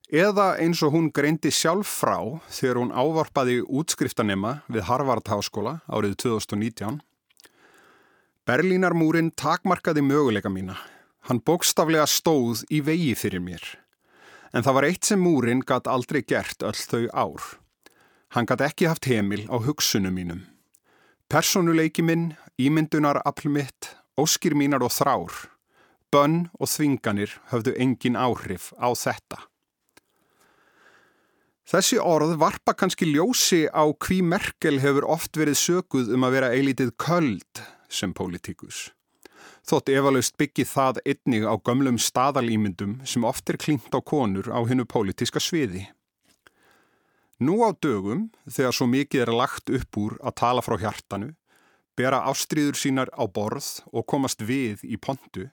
Eða 0.09 0.55
eins 0.57 0.79
og 0.81 0.95
hún 0.95 1.11
greindi 1.13 1.51
sjálf 1.53 1.85
frá 2.01 2.17
þegar 2.49 2.79
hún 2.81 2.93
ávarpaði 2.97 3.59
útskriftanema 3.61 4.63
við 4.65 4.87
Harvard 4.87 5.27
Háskóla 5.29 5.75
árið 5.85 6.15
2019. 6.23 6.95
Berlínarmúrin 8.49 9.29
takmarkaði 9.37 10.01
möguleika 10.01 10.49
mína. 10.49 10.79
Hann 11.29 11.43
bókstaflega 11.45 12.07
stóð 12.09 12.63
í 12.73 12.79
vegi 12.81 13.13
fyrir 13.13 13.43
mér. 13.45 13.61
En 14.49 14.65
það 14.65 14.77
var 14.79 14.87
eitt 14.87 15.05
sem 15.05 15.21
múrin 15.21 15.61
gatt 15.61 15.85
aldrei 15.85 16.23
gert 16.25 16.65
öll 16.65 16.73
þau 16.73 17.05
ár. 17.13 17.45
Hann 18.33 18.49
gatt 18.49 18.65
ekki 18.65 18.89
haft 18.89 19.05
heimil 19.05 19.45
á 19.45 19.61
hugsunum 19.61 20.17
mínum. 20.17 20.41
Personuleiki 21.29 22.01
minn, 22.01 22.33
ímyndunar 22.57 23.21
aflmitt, 23.29 23.93
óskir 24.17 24.57
mínar 24.57 24.81
og 24.81 24.89
þrár, 24.89 25.37
bönn 26.09 26.47
og 26.57 26.73
þvinganir 26.73 27.37
höfðu 27.53 27.77
engin 27.77 28.17
áhrif 28.17 28.71
á 28.81 28.89
þetta. 28.97 29.45
Þessi 31.69 31.99
orð 32.01 32.31
varpa 32.41 32.73
kannski 32.73 33.05
ljósi 33.05 33.67
á 33.69 33.85
hví 33.93 34.23
Merkel 34.25 34.79
hefur 34.81 35.05
oft 35.05 35.37
verið 35.37 35.59
sökuð 35.59 36.07
um 36.15 36.23
að 36.25 36.33
vera 36.39 36.47
eilítið 36.55 36.95
köld 36.97 37.61
sem 37.85 38.09
pólitíkus. 38.17 38.87
Þótt 39.69 39.91
efalaust 39.93 40.33
byggi 40.41 40.65
það 40.65 40.97
einnig 41.05 41.45
á 41.45 41.53
gömlum 41.61 41.99
staðalýmyndum 42.01 42.95
sem 43.05 43.27
oft 43.29 43.53
er 43.53 43.59
klínt 43.61 43.93
á 43.93 44.01
konur 44.01 44.49
á 44.49 44.57
hennu 44.65 44.87
pólitíska 44.89 45.37
sviði. 45.37 45.83
Nú 47.37 47.61
á 47.61 47.69
dögum, 47.77 48.31
þegar 48.49 48.73
svo 48.73 48.89
mikið 48.89 49.27
er 49.27 49.33
lagt 49.37 49.69
upp 49.69 50.01
úr 50.01 50.17
að 50.25 50.37
tala 50.41 50.65
frá 50.65 50.73
hjartanu, 50.81 51.35
bera 51.93 52.25
ástriður 52.31 52.81
sínar 52.81 53.13
á 53.13 53.29
borð 53.29 53.83
og 53.93 54.09
komast 54.09 54.41
við 54.41 54.81
í 54.89 54.97
pontu, 54.97 55.51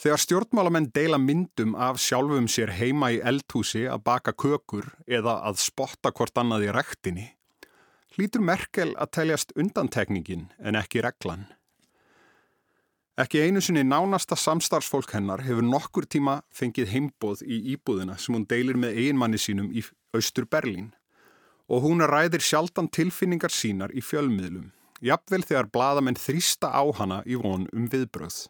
Þegar 0.00 0.20
stjórnmálamenn 0.22 0.86
deila 0.96 1.18
myndum 1.20 1.74
af 1.76 1.98
sjálfum 2.00 2.46
sér 2.48 2.70
heima 2.72 3.10
í 3.12 3.18
eldhúsi 3.20 3.82
að 3.84 4.00
baka 4.06 4.32
kökur 4.32 4.86
eða 5.04 5.34
að 5.44 5.58
spotta 5.60 6.08
hvort 6.16 6.40
annað 6.40 6.62
í 6.64 6.70
rektinni, 6.72 7.24
hlýtur 8.16 8.40
Merkel 8.40 8.94
að 8.96 9.10
teljast 9.18 9.50
undantekningin 9.60 10.46
en 10.56 10.78
ekki 10.80 11.02
reglan. 11.04 11.42
Ekki 13.20 13.42
einu 13.44 13.60
sinni 13.60 13.82
nánasta 13.84 14.38
samstarfsfólk 14.40 15.12
hennar 15.12 15.42
hefur 15.44 15.66
nokkur 15.68 16.06
tíma 16.08 16.38
fengið 16.48 16.94
heimboð 16.94 17.42
í 17.44 17.58
íbúðina 17.74 18.16
sem 18.16 18.38
hún 18.38 18.46
deilir 18.48 18.78
með 18.80 18.96
einmanni 19.02 19.40
sínum 19.42 19.68
í 19.68 19.82
austur 20.16 20.46
Berlín 20.48 20.94
og 21.68 21.84
hún 21.84 22.00
ræðir 22.08 22.40
sjaldan 22.40 22.88
tilfinningar 22.88 23.52
sínar 23.52 23.92
í 23.92 24.00
fjölmiðlum, 24.00 24.72
jafnvel 25.04 25.42
þegar 25.44 25.68
bladamenn 25.68 26.16
þrýsta 26.16 26.72
á 26.72 26.88
hana 27.02 27.20
í 27.28 27.36
von 27.36 27.68
um 27.76 27.84
viðbröð. 27.92 28.46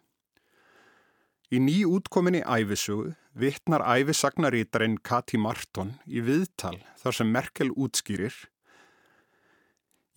Í 1.51 1.59
ný 1.59 1.81
útkominni 1.83 2.45
æfisugu 2.47 3.11
vittnar 3.35 3.83
æfisagnarítarinn 3.83 5.01
Kati 5.03 5.35
Marton 5.37 5.97
í 6.07 6.23
viðtal 6.23 6.77
þar 7.01 7.17
sem 7.17 7.31
Merkel 7.31 7.73
útskýrir 7.75 8.37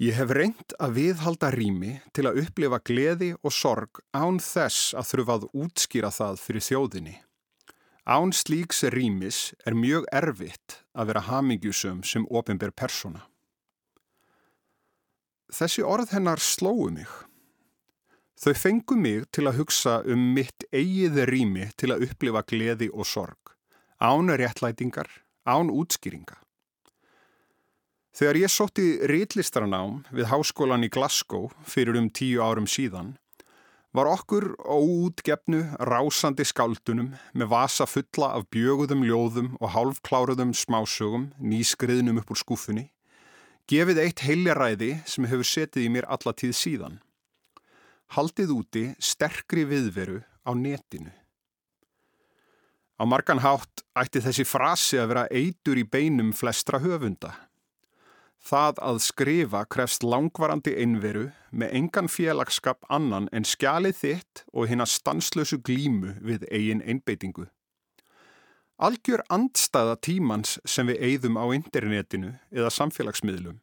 Ég 0.02 0.16
hef 0.18 0.32
reynd 0.34 0.74
að 0.82 0.96
viðhalda 0.96 1.52
rými 1.54 1.92
til 2.14 2.24
að 2.26 2.40
upplifa 2.42 2.80
gleði 2.82 3.28
og 3.46 3.52
sorg 3.54 4.00
án 4.10 4.40
þess 4.42 4.90
að 4.98 5.06
þurfa 5.10 5.36
að 5.38 5.44
útskýra 5.64 6.10
það 6.10 6.40
fyrir 6.42 6.64
þjóðinni. 6.66 7.14
Án 8.02 8.34
slíks 8.34 8.82
rýmis 8.90 9.38
er 9.64 9.78
mjög 9.78 10.08
erfitt 10.10 10.80
að 10.98 11.12
vera 11.12 11.22
hamingjusum 11.28 12.02
sem 12.02 12.26
ofinber 12.26 12.74
persóna. 12.74 13.22
Þessi 15.54 15.86
orð 15.86 16.10
hennar 16.10 16.42
slóu 16.42 16.90
mig. 16.90 17.08
Þau 18.34 18.54
fengu 18.58 18.96
mig 18.98 19.28
til 19.30 19.46
að 19.46 19.60
hugsa 19.60 20.00
um 20.10 20.22
mitt 20.34 20.66
eigið 20.74 21.20
rými 21.30 21.68
til 21.78 21.92
að 21.94 22.08
upplifa 22.08 22.42
gleði 22.42 22.88
og 22.90 23.06
sorg, 23.06 23.54
án 24.02 24.32
réttlætingar, 24.34 25.06
án 25.46 25.70
útskýringa. 25.70 26.40
Þegar 28.14 28.38
ég 28.38 28.50
sótti 28.50 28.86
rítlistaranám 29.10 30.02
við 30.14 30.28
háskólan 30.30 30.86
í 30.86 30.90
Glasgow 30.90 31.48
fyrir 31.66 31.98
um 31.98 32.10
tíu 32.10 32.42
árum 32.42 32.66
síðan, 32.70 33.14
var 33.94 34.10
okkur 34.10 34.52
óútgefnu 34.58 35.62
rásandi 35.86 36.46
skáldunum 36.46 37.12
með 37.34 37.50
vasa 37.54 37.86
fulla 37.86 38.32
af 38.34 38.48
bjöguðum 38.50 39.06
ljóðum 39.06 39.52
og 39.60 39.70
hálfkláruðum 39.74 40.50
smásögum 40.58 41.28
nýskriðnum 41.38 42.18
upp 42.22 42.34
úr 42.34 42.42
skúfunni, 42.42 42.88
gefið 43.70 44.02
eitt 44.02 44.26
heiljaræði 44.26 44.96
sem 45.06 45.30
hefur 45.30 45.46
setið 45.46 45.86
í 45.86 45.92
mér 45.94 46.10
alla 46.10 46.34
tíð 46.34 46.54
síðan. 46.58 46.98
Haldið 48.12 48.52
úti 48.52 48.84
sterkri 49.00 49.64
viðveru 49.64 50.20
á 50.44 50.50
netinu. 50.52 51.12
Á 53.00 53.02
margan 53.08 53.40
hátt 53.42 53.82
ætti 53.98 54.22
þessi 54.22 54.44
frasi 54.46 55.00
að 55.00 55.10
vera 55.10 55.24
eitur 55.32 55.80
í 55.80 55.86
beinum 55.88 56.30
flestra 56.36 56.78
höfunda. 56.84 57.32
Það 58.44 58.78
að 58.84 59.00
skrifa 59.00 59.64
krefst 59.72 60.04
langvarandi 60.04 60.74
einveru 60.76 61.30
með 61.50 61.74
engan 61.80 62.10
félagskap 62.12 62.84
annan 62.92 63.26
en 63.32 63.46
skjalið 63.48 63.96
þitt 64.02 64.44
og 64.52 64.68
hinn 64.68 64.84
að 64.84 64.92
stanslösu 64.92 65.58
glímu 65.64 66.18
við 66.20 66.44
eigin 66.52 66.84
einbeitingu. 66.84 67.48
Algjör 68.84 69.24
andstæða 69.32 69.96
tímans 70.04 70.58
sem 70.68 70.86
við 70.90 71.00
eigðum 71.08 71.38
á 71.40 71.44
internetinu 71.56 72.34
eða 72.52 72.72
samfélagsmiðlum, 72.74 73.60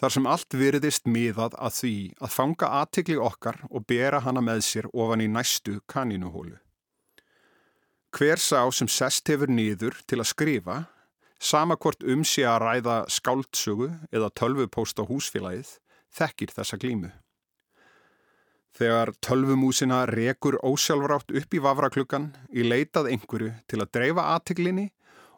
þar 0.00 0.14
sem 0.16 0.28
allt 0.28 0.56
virðist 0.56 1.08
miðað 1.08 1.56
að 1.56 1.78
því 1.80 1.96
að 2.20 2.34
fanga 2.36 2.72
aðtikli 2.82 3.16
okkar 3.16 3.62
og 3.70 3.86
bera 3.88 4.20
hana 4.24 4.42
með 4.44 4.64
sér 4.68 4.90
ofan 4.92 5.24
í 5.24 5.28
næstu 5.32 5.80
kaninuhólu. 5.88 6.58
Hver 8.16 8.40
sá 8.40 8.60
sem 8.72 8.88
sest 8.88 9.28
hefur 9.28 9.50
niður 9.52 9.98
til 10.08 10.20
að 10.22 10.30
skrifa 10.32 10.76
Sama 11.38 11.76
hvort 11.76 12.00
um 12.08 12.22
sé 12.24 12.46
að 12.48 12.62
ræða 12.62 12.96
skáldsögu 13.12 13.90
eða 14.08 14.32
tölvupóst 14.40 14.96
á 14.96 15.04
húsfélagið 15.04 15.76
þekkir 16.16 16.52
þessa 16.56 16.78
glímu. 16.80 17.10
Þegar 18.76 19.12
tölvumúsina 19.24 20.02
rekur 20.08 20.58
ósjálfrátt 20.64 21.32
upp 21.32 21.54
í 21.56 21.60
vafraklukkan 21.64 22.30
í 22.52 22.64
leitað 22.64 23.10
einhverju 23.12 23.52
til 23.68 23.80
að 23.80 23.92
dreifa 23.96 24.26
aðtiklinni 24.36 24.90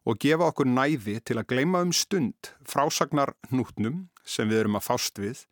og 0.09 0.17
gefa 0.23 0.49
okkur 0.49 0.69
næði 0.71 1.19
til 1.21 1.37
að 1.37 1.51
gleima 1.53 1.83
um 1.85 1.93
stund 1.93 2.53
frásagnar 2.65 3.35
hnútnum 3.51 4.07
sem 4.25 4.49
við 4.49 4.63
erum 4.63 4.79
að 4.81 4.87
fást 4.89 5.21
við 5.21 5.45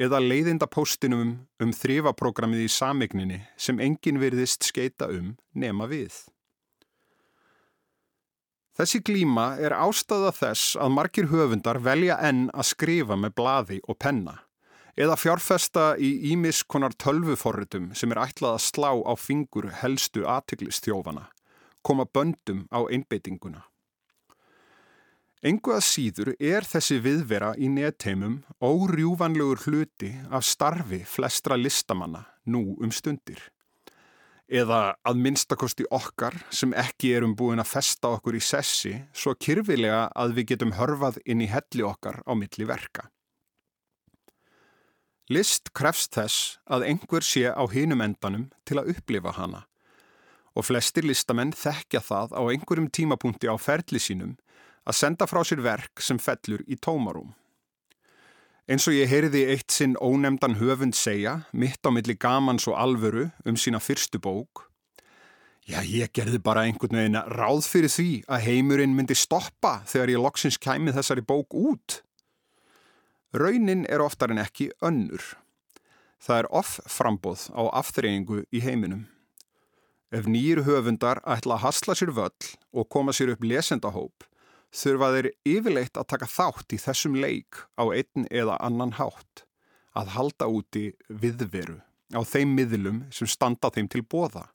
eða 0.00 0.22
leiðinda 0.22 0.68
póstinum 0.70 1.34
um 1.60 1.74
þrýfaprogrammið 1.74 2.64
í 2.64 2.72
samigninni 2.72 3.38
sem 3.60 3.80
engin 3.82 4.20
virðist 4.22 4.64
skeita 4.64 5.10
um 5.12 5.34
nema 5.52 5.88
við. 5.90 6.14
Þessi 8.78 9.00
glíma 9.02 9.56
er 9.58 9.74
ástæða 9.74 10.30
þess 10.36 10.76
að 10.78 10.92
margir 10.94 11.26
höfundar 11.32 11.80
velja 11.82 12.20
enn 12.22 12.46
að 12.54 12.68
skrifa 12.70 13.16
með 13.18 13.34
blaði 13.40 13.80
og 13.90 13.98
penna 13.98 14.36
eða 14.98 15.16
fjárfesta 15.18 15.88
í 15.98 16.12
ímis 16.32 16.64
konar 16.66 16.94
tölvuforritum 16.94 17.90
sem 17.98 18.14
er 18.14 18.22
ætlað 18.22 18.56
að 18.56 18.64
slá 18.64 18.90
á 19.02 19.14
fingur 19.18 19.68
helstu 19.82 20.24
aðtiklistjófana, 20.26 21.28
koma 21.82 22.06
böndum 22.06 22.64
á 22.74 22.82
einbeitinguna. 22.86 23.66
Engu 25.46 25.70
að 25.70 25.84
síður 25.86 26.32
er 26.42 26.64
þessi 26.66 26.96
viðvera 26.98 27.52
í 27.54 27.68
netheimum 27.70 28.40
órjúvanlegur 28.58 29.60
hluti 29.68 30.10
af 30.34 30.42
starfi 30.42 31.04
flestra 31.06 31.54
listamanna 31.54 32.24
nú 32.50 32.74
um 32.82 32.90
stundir 32.90 33.38
eða 34.48 34.96
að 35.04 35.20
minnstakosti 35.22 35.84
okkar 35.92 36.34
sem 36.50 36.72
ekki 36.72 37.12
erum 37.14 37.36
búin 37.36 37.60
að 37.60 37.70
festa 37.74 38.10
okkur 38.16 38.38
í 38.38 38.42
sessi 38.42 38.94
svo 39.12 39.36
kyrfilega 39.36 40.08
að 40.16 40.34
við 40.38 40.54
getum 40.54 40.74
hörfað 40.78 41.20
inn 41.28 41.44
í 41.44 41.50
helli 41.52 41.84
okkar 41.84 42.22
á 42.24 42.32
milli 42.32 42.66
verka. 42.66 43.06
List 45.28 45.74
krefst 45.76 46.16
þess 46.16 46.56
að 46.64 46.86
einhver 46.88 47.22
sé 47.22 47.44
á 47.52 47.62
hinum 47.68 48.00
endanum 48.00 48.48
til 48.64 48.80
að 48.80 48.94
upplifa 48.96 49.36
hana 49.36 49.66
og 50.56 50.64
flestir 50.64 51.04
listamenn 51.04 51.52
þekkja 51.52 52.00
það 52.02 52.32
á 52.34 52.42
einhverjum 52.48 52.88
tímapunkti 52.88 53.52
á 53.52 53.54
ferli 53.60 54.00
sínum 54.00 54.38
að 54.88 54.96
senda 54.96 55.28
frá 55.28 55.42
sér 55.44 55.60
verk 55.64 56.00
sem 56.02 56.20
fellur 56.22 56.64
í 56.66 56.78
tómarum. 56.80 57.34
Eins 58.68 58.84
og 58.88 58.96
ég 58.96 59.08
heyriði 59.08 59.46
eitt 59.52 59.72
sinn 59.72 59.96
ónemdan 59.96 60.58
höfund 60.60 60.96
segja, 60.96 61.42
mitt 61.52 61.84
á 61.84 61.90
milli 61.92 62.16
gamans 62.20 62.66
og 62.68 62.76
alvöru 62.76 63.30
um 63.48 63.56
sína 63.56 63.80
fyrstu 63.80 64.20
bók. 64.20 64.66
Já, 65.68 65.82
ég 65.84 66.12
gerði 66.16 66.40
bara 66.40 66.64
einhvern 66.64 66.96
veginn 66.96 67.20
ráð 67.32 67.66
fyrir 67.68 67.92
því 67.92 68.10
að 68.28 68.44
heimurinn 68.46 68.94
myndi 68.96 69.16
stoppa 69.16 69.82
þegar 69.88 70.12
ég 70.14 70.22
loksins 70.24 70.56
kæmi 70.60 70.94
þessari 70.96 71.24
bók 71.24 71.52
út. 71.56 72.00
Raunin 73.36 73.84
er 73.88 74.00
oftar 74.00 74.32
en 74.32 74.40
ekki 74.40 74.70
önnur. 74.80 75.20
Það 76.24 76.38
er 76.40 76.48
off 76.60 76.78
frambóð 76.88 77.50
á 77.52 77.68
aftreyingu 77.82 78.46
í 78.48 78.62
heiminum. 78.64 79.04
Ef 80.08 80.24
nýjir 80.24 80.62
höfundar 80.64 81.20
ætla 81.28 81.58
að 81.58 81.66
hasla 81.66 81.96
sér 81.96 82.14
völl 82.16 82.52
og 82.72 82.88
koma 82.88 83.12
sér 83.12 83.34
upp 83.34 83.44
lesendahóp, 83.44 84.24
þurfa 84.74 85.10
þeir 85.14 85.30
yfirleitt 85.48 85.98
að 85.98 86.08
taka 86.12 86.28
þátt 86.28 86.74
í 86.74 86.80
þessum 86.82 87.16
leik 87.18 87.62
á 87.80 87.84
einn 87.88 88.28
eða 88.30 88.58
annan 88.60 88.94
hátt, 88.98 89.44
að 89.96 90.14
halda 90.16 90.48
úti 90.52 90.90
viðveru 91.08 91.80
á 92.14 92.20
þeim 92.24 92.54
miðlum 92.56 93.02
sem 93.12 93.28
standa 93.28 93.70
þeim 93.72 93.88
til 93.92 94.04
bóða 94.04 94.48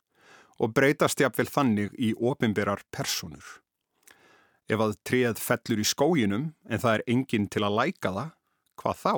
og 0.61 0.73
breytast 0.77 1.21
jafnvel 1.21 1.49
þannig 1.49 1.93
í 1.97 2.13
ofinberar 2.13 2.83
personur. 2.93 3.43
Ef 4.69 4.79
að 4.79 4.95
treð 5.03 5.41
fellur 5.41 5.81
í 5.81 5.87
skóginum 5.87 6.51
en 6.69 6.81
það 6.81 6.99
er 6.99 7.05
enginn 7.15 7.49
til 7.51 7.65
að 7.65 7.77
læka 7.81 8.13
það, 8.15 8.29
hvað 8.79 9.01
þá? 9.01 9.15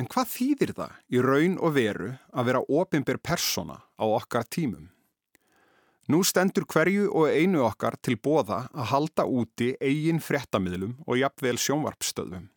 En 0.00 0.08
hvað 0.10 0.30
þýðir 0.32 0.72
það 0.78 0.94
í 1.12 1.22
raun 1.22 1.58
og 1.62 1.74
veru 1.76 2.14
að 2.32 2.48
vera 2.48 2.64
ofinber 2.80 3.20
persona 3.22 3.82
á 3.94 4.04
okkar 4.06 4.48
tímum? 4.48 4.88
Nú 6.12 6.18
stendur 6.28 6.66
hverju 6.68 7.06
og 7.08 7.30
einu 7.32 7.62
okkar 7.64 7.94
til 8.04 8.18
bóða 8.20 8.66
að 8.74 8.88
halda 8.90 9.24
úti 9.24 9.70
eigin 9.80 10.18
fréttamiðlum 10.20 10.98
og 11.06 11.16
jafnvel 11.16 11.56
sjónvarpstöðum. 11.62 12.50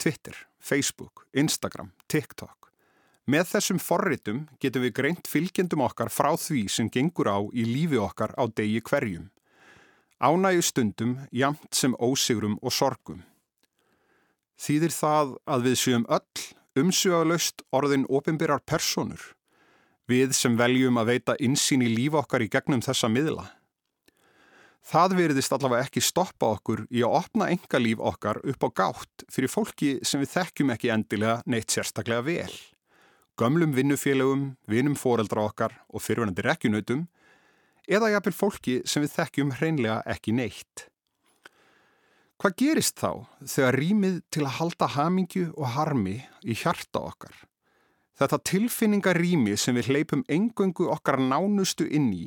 Twitter, 0.00 0.38
Facebook, 0.56 1.26
Instagram, 1.36 1.90
TikTok. 2.08 2.70
Með 3.28 3.50
þessum 3.50 3.82
forritum 3.82 4.46
getum 4.62 4.86
við 4.86 4.94
greint 5.00 5.28
fylgjendum 5.28 5.84
okkar 5.84 6.08
frá 6.08 6.30
því 6.38 6.62
sem 6.72 6.88
gengur 6.88 7.28
á 7.28 7.44
í 7.52 7.66
lífi 7.68 8.00
okkar 8.00 8.32
á 8.40 8.48
degi 8.48 8.80
hverjum. 8.88 9.28
Ánægu 10.22 10.64
stundum, 10.64 11.18
jamt 11.28 11.76
sem 11.76 11.98
ósigrum 12.00 12.56
og 12.62 12.72
sorgum. 12.72 13.20
Þýðir 14.56 14.96
það 14.96 15.36
að 15.44 15.68
við 15.68 15.78
séum 15.82 16.08
öll 16.08 16.48
umsjöðalöst 16.78 17.66
orðin 17.74 18.08
ofinbyrar 18.08 18.64
personur 18.64 19.34
við 20.12 20.36
sem 20.36 20.54
veljum 20.60 21.00
að 21.00 21.14
veita 21.14 21.36
insýn 21.40 21.84
í 21.86 21.90
líf 21.90 22.20
okkar 22.20 22.44
í 22.44 22.50
gegnum 22.52 22.84
þessa 22.84 23.10
miðla. 23.10 23.48
Það 24.82 25.14
veriðist 25.20 25.52
allavega 25.54 25.86
ekki 25.86 26.02
stoppa 26.02 26.48
okkur 26.56 26.84
í 26.90 27.04
að 27.06 27.16
opna 27.20 27.48
enga 27.54 27.78
líf 27.78 28.02
okkar 28.02 28.40
upp 28.42 28.66
á 28.66 28.68
gátt 28.82 29.24
fyrir 29.30 29.50
fólki 29.52 29.92
sem 30.02 30.22
við 30.22 30.32
þekkjum 30.34 30.72
ekki 30.74 30.90
endilega 30.90 31.36
neitt 31.46 31.70
sérstaklega 31.70 32.24
vel. 32.26 32.54
Gömlum 33.38 33.72
vinnufélögum, 33.76 34.56
vinnum 34.68 34.96
foreldra 34.98 35.46
okkar 35.48 35.76
og 35.88 36.02
fyrirvænandi 36.02 36.44
rekkjunautum 36.44 37.06
eða 37.88 38.10
jafnvel 38.16 38.34
fólki 38.34 38.80
sem 38.84 39.06
við 39.06 39.14
þekkjum 39.14 39.54
hreinlega 39.60 40.00
ekki 40.10 40.34
neitt. 40.36 40.88
Hvað 42.42 42.58
gerist 42.58 42.98
þá 42.98 43.22
þegar 43.46 43.78
rýmið 43.78 44.20
til 44.34 44.42
að 44.42 44.56
halda 44.58 44.90
hamingju 44.96 45.52
og 45.54 45.74
harmi 45.76 46.18
í 46.42 46.58
hjarta 46.58 47.06
okkar? 47.06 47.36
Þetta 48.18 48.38
tilfinningarými 48.50 49.56
sem 49.56 49.76
við 49.78 49.88
hleypum 49.90 50.24
engöngu 50.28 50.90
okkar 50.92 51.20
nánustu 51.20 51.86
inn 51.88 52.10
í 52.12 52.24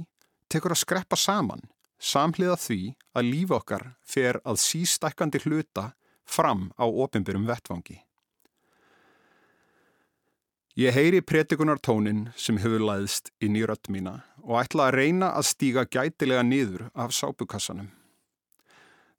tekur 0.49 0.73
að 0.75 0.81
skreppa 0.81 1.17
saman, 1.19 1.61
samhliða 1.99 2.57
því 2.61 2.79
að 3.17 3.29
líf 3.29 3.53
okkar 3.55 3.85
fer 4.05 4.39
að 4.45 4.61
sístækandi 4.63 5.41
hluta 5.45 5.91
fram 6.25 6.69
á 6.77 6.85
ofinbyrjum 6.85 7.47
vettvangi. 7.49 8.01
Ég 10.75 10.91
heyri 10.91 11.21
pretikunartónin 11.23 12.25
sem 12.35 12.57
hefur 12.59 12.83
læðst 12.83 13.29
inn 13.39 13.55
í 13.55 13.61
rött 13.63 13.87
mína 13.87 14.17
og 14.43 14.57
ætla 14.59 14.89
að 14.89 14.97
reyna 14.99 15.29
að 15.37 15.47
stíga 15.53 15.85
gætilega 15.87 16.43
niður 16.43 16.89
af 16.91 17.15
sápukassanum. 17.15 17.87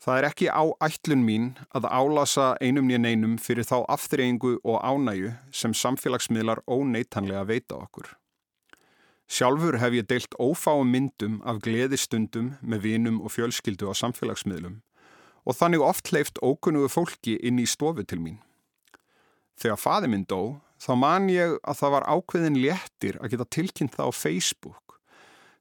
Það 0.02 0.18
er 0.18 0.26
ekki 0.28 0.48
á 0.52 0.64
ætlun 0.84 1.24
mín 1.24 1.46
að 1.74 1.88
álasa 1.88 2.52
einum 2.60 2.86
nýjan 2.88 3.08
einum 3.08 3.36
fyrir 3.40 3.64
þá 3.64 3.80
aftreyingu 3.88 4.58
og 4.60 4.82
ánægu 4.84 5.32
sem 5.50 5.72
samfélagsmiðlar 5.72 6.60
óneitanlega 6.68 7.46
veita 7.48 7.78
okkur. 7.80 8.10
Sjálfur 9.26 9.80
hef 9.82 9.96
ég 9.96 10.06
deilt 10.06 10.36
ófáum 10.38 10.92
myndum 10.92 11.40
af 11.42 11.62
gleðistundum 11.64 12.52
með 12.60 12.84
vinum 12.84 13.22
og 13.24 13.32
fjölskyldu 13.34 13.88
á 13.90 13.94
samfélagsmiðlum 13.96 14.82
og 15.46 15.54
þannig 15.54 15.82
oft 15.82 16.12
leift 16.12 16.38
ókunnugu 16.42 16.90
fólki 16.90 17.36
inn 17.40 17.58
í 17.62 17.66
stofu 17.66 18.04
til 18.04 18.20
mín. 18.20 18.38
Þegar 19.56 19.80
faði 19.80 20.10
minn 20.12 20.26
dó, 20.28 20.60
þá 20.82 20.92
man 21.00 21.30
ég 21.32 21.56
að 21.64 21.78
það 21.80 21.94
var 21.94 22.08
ákveðin 22.10 22.58
léttir 22.60 23.18
að 23.22 23.32
geta 23.32 23.46
tilkynnt 23.56 23.94
það 23.96 24.10
á 24.10 24.18
Facebook, 24.18 24.98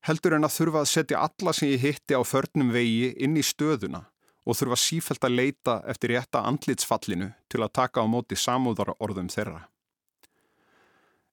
heldur 0.06 0.36
en 0.36 0.46
að 0.46 0.58
þurfa 0.58 0.82
að 0.84 0.92
setja 0.92 1.22
alla 1.22 1.54
sem 1.56 1.72
ég 1.72 1.86
hitti 1.86 2.18
á 2.18 2.22
förnum 2.26 2.74
vegi 2.76 3.14
inn 3.16 3.38
í 3.38 3.46
stöðuna 3.46 4.04
og 4.46 4.58
þurfa 4.58 4.78
sífælt 4.78 5.26
að 5.26 5.38
leita 5.40 5.80
eftir 5.90 6.14
rétta 6.14 6.44
andlitsfallinu 6.46 7.32
til 7.50 7.64
að 7.66 7.74
taka 7.82 8.04
á 8.04 8.06
móti 8.06 8.38
samúðara 8.38 8.94
orðum 9.02 9.32
þeirra. 9.34 9.64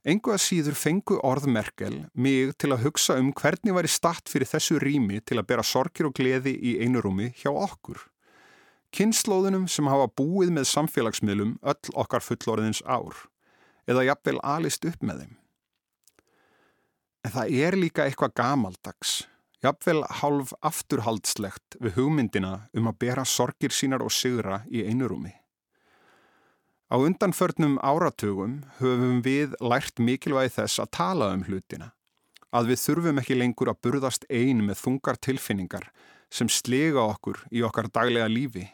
Engu 0.02 0.32
að 0.34 0.40
síður 0.42 0.74
fengu 0.74 1.18
orðmerkel 1.22 2.00
mig 2.18 2.56
til 2.58 2.72
að 2.74 2.88
hugsa 2.88 3.20
um 3.22 3.28
hvernig 3.38 3.76
væri 3.76 3.90
statt 3.92 4.32
fyrir 4.32 4.50
þessu 4.50 4.80
rými 4.82 5.20
til 5.22 5.38
að 5.38 5.46
bera 5.52 5.62
sorgir 5.62 6.08
og 6.08 6.16
gleði 6.18 6.56
í 6.58 6.72
einurúmi 6.82 7.28
hjá 7.38 7.52
okkur. 7.52 8.00
Kynnslóðunum 8.92 9.68
sem 9.70 9.86
hafa 9.86 10.08
búið 10.18 10.50
með 10.56 10.66
samfélagsmiðlum 10.72 11.54
öll 11.62 11.94
okkar 11.94 12.24
fullorðins 12.24 12.82
ár 12.82 13.28
eða 13.86 14.08
jafnvel 14.08 14.40
alist 14.42 14.84
upp 14.90 15.06
með 15.06 15.22
þeim. 15.22 15.36
En 17.22 17.34
það 17.36 17.54
er 17.62 17.78
líka 17.78 18.08
eitthvað 18.08 18.34
gamaldags 18.42 19.20
jafnvel 19.62 20.02
hálf 20.20 20.50
afturhaldslegt 20.66 21.76
við 21.82 21.96
hugmyndina 22.00 22.52
um 22.74 22.90
að 22.90 22.98
bera 23.04 23.24
sorgir 23.28 23.74
sínar 23.74 24.02
og 24.02 24.12
sigra 24.14 24.62
í 24.66 24.82
einurúmi. 24.88 25.32
Á 26.92 26.98
undanförnum 27.00 27.78
áratugum 27.80 28.58
höfum 28.82 29.22
við 29.24 29.54
lært 29.64 30.02
mikilvægi 30.02 30.56
þess 30.58 30.82
að 30.82 30.90
tala 30.98 31.30
um 31.32 31.46
hlutina, 31.46 31.92
að 32.52 32.72
við 32.72 32.82
þurfum 32.82 33.22
ekki 33.22 33.38
lengur 33.38 33.70
að 33.72 33.80
burðast 33.86 34.26
ein 34.28 34.60
með 34.66 34.82
þungar 34.82 35.20
tilfinningar 35.24 35.88
sem 36.28 36.50
slega 36.52 37.00
okkur 37.14 37.46
í 37.52 37.62
okkar 37.64 37.88
daglega 37.88 38.28
lífi. 38.28 38.66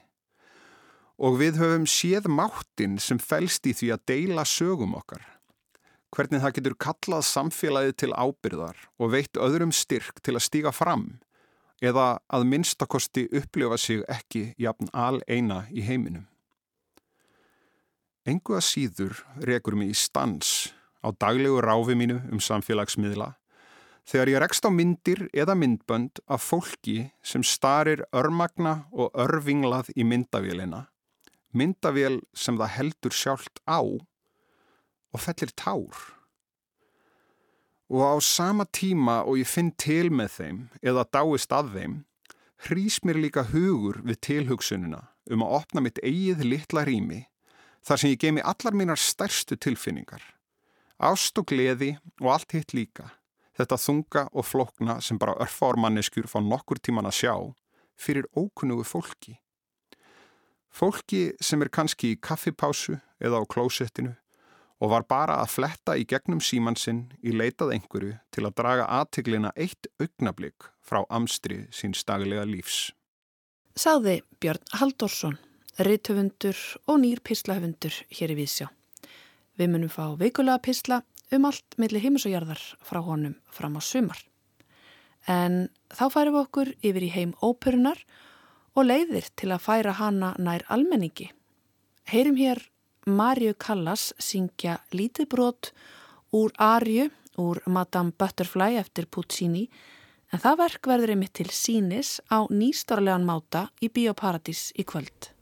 Og 1.19 1.39
við 1.39 1.61
höfum 1.61 1.87
séð 1.87 2.27
máttinn 2.31 2.99
sem 3.03 3.21
fælst 3.23 3.67
í 3.67 3.75
því 3.75 3.93
að 3.95 4.05
deila 4.11 4.45
sögum 4.47 4.97
okkar 4.99 5.23
hvernig 6.15 6.43
það 6.43 6.55
getur 6.59 6.77
kallað 6.81 7.27
samfélagið 7.29 7.97
til 8.03 8.13
ábyrðar 8.17 8.79
og 8.99 9.13
veitt 9.13 9.41
öðrum 9.41 9.73
styrk 9.75 10.23
til 10.25 10.37
að 10.37 10.47
stíga 10.47 10.73
fram 10.73 11.19
eða 11.85 12.19
að 12.35 12.47
minnstakosti 12.51 13.29
upplifa 13.39 13.79
sig 13.79 14.03
ekki 14.11 14.53
jafn 14.59 14.91
al 14.93 15.21
eina 15.29 15.65
í 15.71 15.85
heiminum. 15.87 16.27
Engu 18.29 18.59
að 18.59 18.67
síður 18.67 19.21
rekur 19.47 19.77
mér 19.79 19.93
í 19.93 19.97
stans 19.97 20.73
á 21.05 21.09
daglegu 21.15 21.61
ráfi 21.65 21.95
mínu 21.97 22.19
um 22.33 22.43
samfélagsmiðla 22.43 23.33
þegar 24.09 24.33
ég 24.33 24.43
rekst 24.43 24.65
á 24.65 24.71
myndir 24.73 25.27
eða 25.37 25.55
myndbönd 25.59 26.21
af 26.27 26.45
fólki 26.45 27.11
sem 27.23 27.45
starir 27.45 28.05
örmagna 28.17 28.89
og 28.93 29.13
örvinglað 29.13 29.93
í 29.97 30.07
myndavélina, 30.09 30.87
myndavél 31.53 32.23
sem 32.35 32.57
það 32.57 32.75
heldur 32.77 33.15
sjálft 33.15 33.61
á 33.69 33.85
og 35.13 35.23
fellir 35.25 35.53
tár. 35.57 35.97
Og 37.89 38.05
á 38.05 38.17
sama 38.21 38.67
tíma 38.69 39.23
og 39.25 39.41
ég 39.41 39.49
finn 39.49 39.73
til 39.81 40.11
með 40.13 40.35
þeim 40.37 40.59
eða 40.83 41.07
dáist 41.09 41.53
að 41.55 41.73
þeim, 41.77 41.95
hrýs 42.69 43.01
mér 43.05 43.21
líka 43.23 43.47
hugur 43.53 44.03
við 44.05 44.21
tilhugsununa 44.29 45.07
um 45.33 45.45
að 45.45 45.55
opna 45.61 45.85
mitt 45.85 46.01
eigið 46.03 46.45
litla 46.45 46.85
rými 46.85 47.23
þar 47.85 48.01
sem 48.01 48.13
ég 48.13 48.21
gemi 48.21 48.45
allar 48.45 48.77
mínar 48.77 49.01
stærstu 49.01 49.57
tilfinningar. 49.57 50.21
Ást 50.99 51.39
og 51.39 51.49
gleði 51.49 51.95
og 52.21 52.33
allt 52.35 52.53
hitt 52.57 52.75
líka. 52.75 53.13
Þetta 53.57 53.79
þunga 53.81 54.25
og 54.33 54.47
flokna 54.47 54.99
sem 55.03 55.19
bara 55.19 55.37
örfármanneskjur 55.43 56.29
fá 56.31 56.39
nokkur 56.43 56.81
tíman 56.83 57.09
að 57.09 57.19
sjá 57.23 57.35
fyrir 57.99 58.29
ókunnugu 58.37 58.85
fólki. 58.87 59.39
Fólki 60.71 61.33
sem 61.43 61.63
er 61.65 61.71
kannski 61.73 62.13
í 62.15 62.21
kaffipásu 62.23 62.99
eða 63.19 63.41
á 63.43 63.45
klósettinu 63.51 64.15
og 64.79 64.93
var 64.93 65.07
bara 65.11 65.41
að 65.43 65.53
fletta 65.57 65.97
í 65.99 66.07
gegnum 66.09 66.41
símansinn 66.45 67.09
í 67.23 67.35
leitað 67.35 67.75
einhverju 67.75 68.15
til 68.35 68.47
að 68.47 68.57
draga 68.61 68.87
aðtiklina 69.01 69.53
eitt 69.57 69.91
augnablík 69.99 70.71
frá 70.87 71.03
amstri 71.11 71.65
síns 71.75 72.05
daglega 72.07 72.47
lífs. 72.47 72.93
Saði 73.79 74.21
Björn 74.43 74.65
Haldorsson, 74.79 75.37
rithöfundur 75.79 76.59
og 76.87 77.03
nýr 77.03 77.23
pislahöfundur 77.23 77.95
hér 78.15 78.35
í 78.35 78.39
Vísjá. 78.39 78.71
Við 79.59 79.73
munum 79.75 79.91
fá 79.91 80.15
veikulega 80.19 80.63
pisla 80.63 81.03
um 81.35 81.47
allt 81.49 81.77
millir 81.79 82.03
heimis 82.03 82.27
og 82.27 82.35
jarðar 82.35 82.63
frá 82.87 83.03
honum 83.05 83.37
fram 83.53 83.77
á 83.79 83.83
sumar. 83.83 84.19
En 85.27 85.69
þá 85.93 86.07
færum 86.15 86.39
við 86.39 86.45
okkur 86.47 86.73
yfir 86.79 87.05
í 87.05 87.13
heim 87.13 87.35
óperunar 87.43 88.01
og 88.79 88.87
leiðir 88.87 89.27
til 89.37 89.51
að 89.53 89.65
færa 89.67 89.97
hana 89.99 90.33
nær 90.39 90.65
almenningi. 90.73 91.29
Heyrim 92.09 92.39
hér 92.39 92.63
Marju 93.07 93.55
Callas 93.55 94.13
syngja 94.19 94.79
lítið 94.93 95.29
brot 95.31 95.71
úr 96.35 96.53
Arju, 96.59 97.09
úr 97.39 97.63
Madame 97.67 98.13
Butterfly 98.19 98.77
eftir 98.81 99.07
Puccini 99.07 99.69
en 100.33 100.43
það 100.43 100.61
verk 100.65 100.91
verður 100.91 101.15
einmitt 101.15 101.37
til 101.39 101.49
sínis 101.55 102.19
á 102.29 102.45
nýstarlegan 102.51 103.25
máta 103.25 103.69
í 103.81 103.89
Bíóparadís 103.89 104.73
í 104.77 104.85
kvöld. 104.85 105.38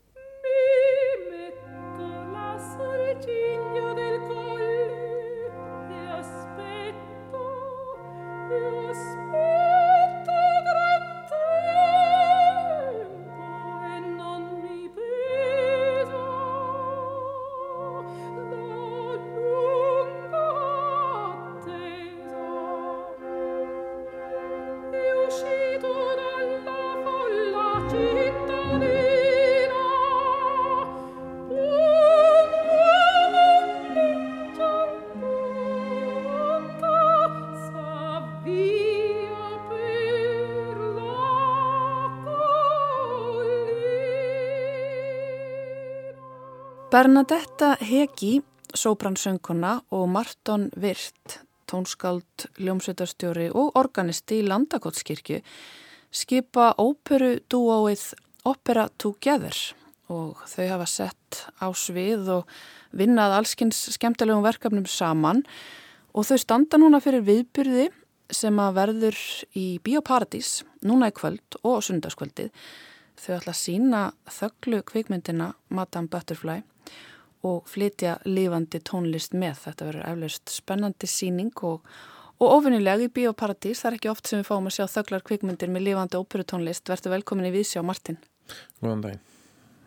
Bernadetta 46.96 47.74
Hegi, 47.80 48.38
sóbransönguna 48.72 49.82
og 49.92 50.08
Marton 50.08 50.70
Virt, 50.80 51.42
tónskáld, 51.68 52.46
ljómsveitarstjóri 52.56 53.50
og 53.52 53.74
organisti 53.76 54.38
í 54.40 54.44
Landakotskirkju 54.46 55.42
skipa 56.08 56.70
óperu 56.80 57.34
dúóið 57.52 58.14
Opera 58.48 58.86
Together. 58.96 59.52
Og 60.08 60.40
þau 60.48 60.64
hafa 60.70 60.86
sett 60.88 61.42
á 61.60 61.68
svið 61.76 62.30
og 62.32 62.54
vinnað 62.96 63.34
allskins 63.42 63.82
skemmtilegum 63.98 64.46
verkefnum 64.46 64.86
saman. 64.88 65.42
Og 66.16 66.24
þau 66.30 66.40
standa 66.40 66.80
núna 66.80 67.02
fyrir 67.04 67.26
viðbyrði 67.26 67.90
sem 68.32 68.62
að 68.62 68.78
verður 68.78 69.18
í 69.52 69.66
Bíóparadís 69.84 70.62
núna 70.80 71.12
í 71.12 71.16
kvöld 71.20 71.60
og 71.60 71.84
sundarskvöldið. 71.90 72.48
Þau 73.20 73.34
ætla 73.36 73.52
að 73.52 73.60
sína 73.60 74.02
þögglu 74.38 74.80
kvikmyndina 74.88 75.50
Madame 75.68 76.08
Butterfly 76.08 76.62
og 77.46 77.68
flytja 77.70 78.16
lífandi 78.26 78.80
tónlist 78.86 79.36
með. 79.36 79.62
Þetta 79.66 79.88
verður 79.90 80.08
eflaust 80.10 80.54
spennandi 80.56 81.10
síning 81.10 81.52
og, 81.68 81.86
og 82.40 82.56
ofinilega 82.58 83.06
í 83.06 83.12
Bíóparadís. 83.12 83.82
Það 83.82 83.92
er 83.92 84.00
ekki 84.00 84.12
oft 84.12 84.30
sem 84.30 84.42
við 84.42 84.50
fáum 84.50 84.68
að 84.70 84.78
sjá 84.78 84.86
þögglar 84.96 85.26
kvikmyndir 85.28 85.72
með 85.72 85.88
lífandi 85.90 86.20
óperutónlist. 86.20 86.88
Verður 86.90 87.18
velkomin 87.18 87.50
í 87.50 87.54
Vísjá, 87.54 87.84
Martin. 87.86 88.18
Góðan 88.82 89.08
daginn. 89.08 89.24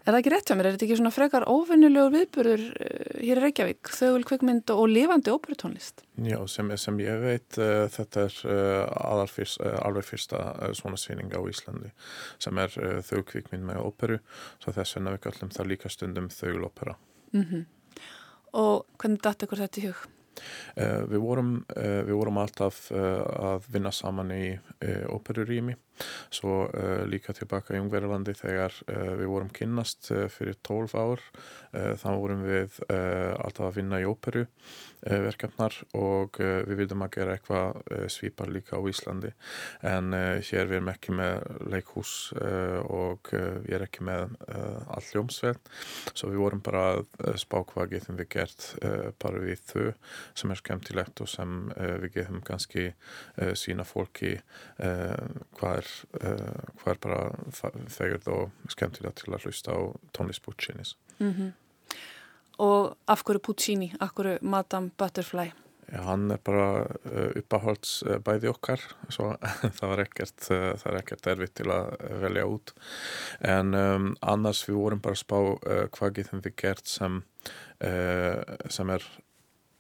Er 0.10 0.16
það 0.16 0.24
ekki 0.24 0.32
rétt 0.34 0.50
hjá 0.50 0.56
mér? 0.58 0.66
Er 0.66 0.74
þetta 0.74 0.86
ekki 0.88 0.96
svona 0.98 1.10
frekar 1.14 1.44
ofinilegur 1.52 2.14
viðburður 2.16 2.62
eh, 2.82 3.18
hér 3.22 3.38
í 3.38 3.44
Reykjavík? 3.44 3.90
Þögul 3.94 4.24
kvikmynd 4.26 4.72
og 4.74 4.88
lífandi 4.90 5.30
óperutónlist? 5.30 6.02
Já, 6.26 6.40
sem, 6.50 6.72
sem 6.82 6.96
ég 7.04 7.20
veit 7.22 7.60
uh, 7.62 7.84
þetta 7.94 8.24
er 8.26 8.38
uh, 8.50 9.22
fyrst, 9.30 9.62
uh, 9.62 9.76
alveg 9.86 10.08
fyrsta 10.08 10.40
svona 10.80 10.98
síning 10.98 11.30
á 11.30 11.38
Íslandi 11.46 11.92
sem 12.42 12.58
er 12.58 12.74
þögul 13.06 13.28
kvikmynd 13.30 13.68
með 13.68 13.84
óperu. 13.86 14.18
Svo 14.58 14.74
þess 14.80 14.98
vegna 14.98 15.14
við 15.14 15.22
kallum 15.28 15.52
það 15.60 15.70
líka 15.76 15.92
stundum 15.94 16.32
þögul 16.34 16.66
ópera. 16.72 16.96
Mm 17.36 17.46
-hmm. 17.52 17.68
Og 18.58 18.88
hvernig 18.98 19.22
datt 19.22 19.46
ykkur 19.46 19.62
þetta 19.62 19.84
í 19.84 19.86
hug? 19.92 20.08
Við, 20.74 21.20
vorum, 21.22 21.54
við 21.76 22.16
vorum 22.16 22.38
alltaf 22.40 22.88
að 22.96 23.70
vinna 23.70 23.92
saman 23.92 24.32
í 24.32 24.58
óperurými 25.12 25.76
svo 26.34 26.68
líka 27.10 27.34
tilbaka 27.38 27.76
í 27.76 27.82
Ungverðarlandi 27.84 28.36
þegar 28.40 28.76
við 28.88 29.32
vorum 29.32 29.52
kynnast 29.54 30.12
fyrir 30.34 30.58
12 30.66 30.96
ár. 31.00 31.24
Þá 31.72 32.10
vorum 32.18 32.46
við 32.48 32.80
alltaf 32.90 33.68
að 33.70 33.76
vinna 33.78 34.00
í 34.02 34.08
óperu 34.10 34.46
verkefnar 35.00 35.76
og 35.96 36.40
við 36.40 36.76
vildum 36.82 37.06
að 37.06 37.14
gera 37.16 37.36
eitthvað 37.38 38.10
svipar 38.12 38.52
líka 38.52 38.80
á 38.80 38.84
Íslandi. 38.90 39.32
En 39.86 40.12
hér 40.14 40.68
við 40.68 40.80
erum 40.80 40.92
ekki 40.92 41.16
með 41.16 41.46
leikhús 41.72 42.14
og 42.36 43.32
við 43.32 43.76
erum 43.78 43.88
ekki 43.88 44.08
með 44.08 44.36
alljómsveld 44.98 45.72
svo 46.14 46.32
við 46.32 46.42
vorum 46.44 46.64
bara 46.66 46.84
að 46.98 47.38
spá 47.40 47.60
hvað 47.70 47.94
getum 47.94 48.20
við 48.20 48.32
gert 48.36 48.68
bara 49.22 49.42
við 49.44 49.64
þau 49.70 49.86
sem 50.38 50.52
er 50.54 50.62
skemmtilegt 50.62 51.24
og 51.24 51.32
sem 51.32 51.56
við 51.78 52.10
getum 52.18 52.42
kannski 52.46 52.90
sína 53.60 53.86
fólki 53.88 54.36
hvað 54.78 55.82
er, 55.82 55.89
hvað 56.20 56.92
er 56.94 57.02
bara 57.02 57.22
þegar 57.90 58.30
og 58.34 58.72
skemmtilegt 58.72 59.24
til 59.24 59.34
að 59.34 59.48
hlusta 59.48 59.76
á 59.76 59.80
tónlist 60.16 60.44
Puccinis. 60.46 60.96
Mm 61.20 61.34
-hmm. 61.34 61.52
Og 62.60 62.98
af 63.08 63.24
hverju 63.24 63.40
Puccini? 63.40 63.94
Af 64.00 64.10
hverju 64.16 64.38
Madame 64.42 64.92
Butterfly? 64.98 65.52
Já, 65.92 66.02
hann 66.02 66.32
er 66.32 66.38
bara 66.38 66.86
uppáhalds 67.40 68.04
bæði 68.26 68.52
okkar, 68.52 68.82
svo 69.10 69.32
það 69.78 69.88
var 69.90 70.02
ekkert, 70.04 70.44
það 70.46 70.86
er 70.92 70.98
ekkert 71.00 71.30
erfitt 71.32 71.56
til 71.58 71.72
að 71.74 71.96
velja 72.22 72.44
út. 72.46 72.74
En 73.42 73.74
um, 73.74 74.12
annars 74.22 74.62
við 74.68 74.78
vorum 74.78 75.02
bara 75.02 75.18
að 75.18 75.24
spá 75.24 75.40
hvað 75.96 76.14
getum 76.20 76.44
við 76.46 76.56
gert 76.62 76.86
sem, 76.88 77.24
sem 78.70 78.94
er 78.94 79.08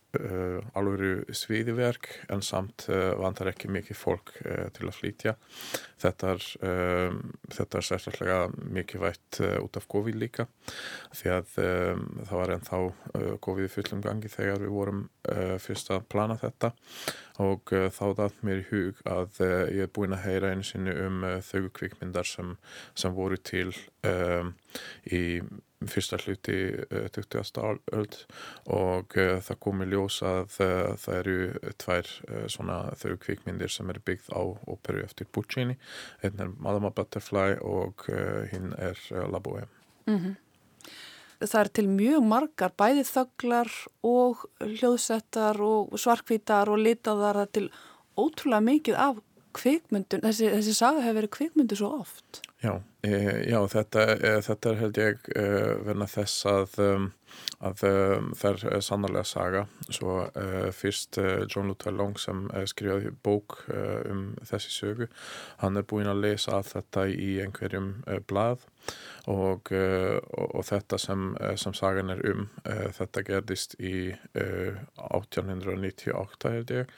Uh, 0.10 0.58
alveg 0.74 1.28
sviðiverk 1.38 2.08
en 2.34 2.40
samt 2.42 2.88
uh, 2.90 3.12
vantar 3.22 3.52
ekki 3.52 3.70
mikið 3.70 3.98
fólk 4.00 4.32
uh, 4.42 4.64
til 4.74 4.88
að 4.88 4.96
flytja. 4.98 5.34
Þetta 6.02 6.32
er, 6.34 6.48
um, 6.66 7.20
þetta 7.54 7.78
er 7.78 7.86
sérstaklega 7.86 8.40
mikið 8.80 9.04
vært 9.04 9.40
út 9.60 9.78
af 9.78 9.86
COVID 9.94 10.18
líka 10.18 10.48
því 11.14 11.32
að 11.36 11.54
um, 11.62 12.02
það 12.24 12.36
var 12.40 12.56
ennþá 12.56 12.82
COVID 13.46 13.74
fullum 13.76 14.04
gangi 14.08 14.34
þegar 14.34 14.64
við 14.64 14.74
vorum 14.80 15.06
fyrst 15.62 15.94
að 15.94 16.10
plana 16.10 16.40
þetta. 16.42 16.72
Og 17.44 17.70
þá 17.70 18.06
dætt 18.18 18.42
mér 18.48 18.64
í 18.64 18.68
hug 18.72 19.04
að 19.06 19.44
ég 19.76 19.86
er 19.86 19.94
búin 19.94 20.16
að 20.16 20.26
heyra 20.26 20.54
einu 20.56 20.66
sinni 20.66 20.96
um 21.06 21.22
þau 21.46 21.70
kvikmyndar 21.76 22.26
sem, 22.26 22.56
sem 22.98 23.14
voru 23.14 23.38
til 23.38 23.76
um, 24.08 24.56
í 25.12 25.44
fyrsta 25.88 26.18
hluti 26.20 26.58
20. 27.16 27.62
öld 27.96 28.18
og 28.66 29.16
uh, 29.16 29.38
það 29.46 29.60
komi 29.64 29.88
ljós 29.88 30.20
að 30.28 30.58
uh, 30.66 30.98
það 31.00 31.20
eru 31.22 31.38
tvær 31.80 32.12
svona 32.52 32.82
þau 33.00 33.16
kvikmyndir 33.24 33.72
sem 33.72 33.90
er 33.94 34.02
byggð 34.04 34.34
á 34.36 34.42
óperu 34.68 35.06
eftir 35.06 35.30
Puccini 35.32 35.78
einn 36.24 36.44
er 36.44 36.52
Madama 36.58 36.92
Butterfly 36.92 37.62
og 37.64 38.06
hinn 38.52 38.74
er 38.78 39.00
La 39.32 39.40
Bohème 39.40 39.72
mm 40.06 40.18
-hmm. 40.18 40.36
Það 41.40 41.62
er 41.62 41.68
til 41.68 41.88
mjög 41.88 42.24
margar 42.28 42.72
bæði 42.76 43.04
þögglar 43.08 43.70
og 44.04 44.42
hljóðsettar 44.60 45.62
og 45.64 45.94
svarkvítar 45.96 46.68
og 46.68 46.82
litaðar 46.84 47.46
til 47.48 47.70
ótrúlega 48.20 48.60
mikið 48.66 48.96
af 49.00 49.22
kvikmyndun, 49.58 50.24
þessi, 50.26 50.46
þessi 50.54 50.74
saga 50.78 51.04
hefur 51.04 51.20
verið 51.22 51.36
kvikmyndu 51.38 51.76
svo 51.80 51.90
oft. 52.02 52.32
Já, 52.60 52.74
e, 53.08 53.12
já 53.48 53.62
þetta, 53.72 54.02
e, 54.18 54.30
þetta 54.44 54.70
er 54.70 54.80
held 54.82 54.98
ég 55.00 55.28
e, 55.32 55.44
verna 55.88 56.08
þess 56.12 56.44
að, 56.50 56.74
um, 56.84 57.06
að 57.64 57.84
um, 57.88 58.34
það 58.36 58.66
er 58.68 58.82
sannarlega 58.84 59.30
saga. 59.30 59.62
Svo 59.88 60.28
e, 60.28 60.74
fyrst 60.76 61.16
e, 61.22 61.48
John 61.48 61.72
Luther 61.72 61.96
Long 61.96 62.20
sem 62.20 62.52
e, 62.52 62.66
skrifaði 62.68 63.14
bók 63.24 63.64
um 63.72 64.36
þessi 64.50 64.72
sögu, 64.76 65.08
hann 65.64 65.80
er 65.80 65.88
búinn 65.88 66.12
að 66.12 66.20
lesa 66.26 66.58
að 66.58 66.68
þetta 66.74 67.02
í 67.14 67.30
einhverjum 67.46 67.90
blað 68.28 68.60
og, 69.32 69.72
og, 69.72 70.50
og 70.50 70.64
þetta 70.68 70.98
sem, 71.00 71.38
sem 71.62 71.74
sagan 71.78 72.12
er 72.12 72.20
um, 72.28 72.50
þetta 72.98 73.24
gerðist 73.28 73.78
í 73.80 74.12
1898 74.36 76.54
held 76.58 76.70
ég 76.82 76.92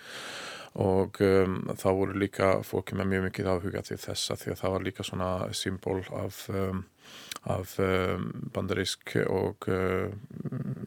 og 0.79 1.19
um, 1.19 1.57
þá 1.75 1.89
voru 1.91 2.15
líka 2.15 2.51
fólki 2.63 2.95
með 2.95 3.09
mjög 3.11 3.25
mikið 3.27 3.49
áhuga 3.51 3.83
til 3.83 3.97
þessa 3.99 4.37
því 4.39 4.53
að 4.53 4.61
það 4.61 4.73
var 4.75 4.85
líka 4.85 5.03
svona 5.03 5.31
symbol 5.57 5.99
af, 6.15 6.39
um, 6.53 6.85
af 7.51 7.73
um, 7.83 8.29
bandarísk 8.55 9.17
og, 9.25 9.67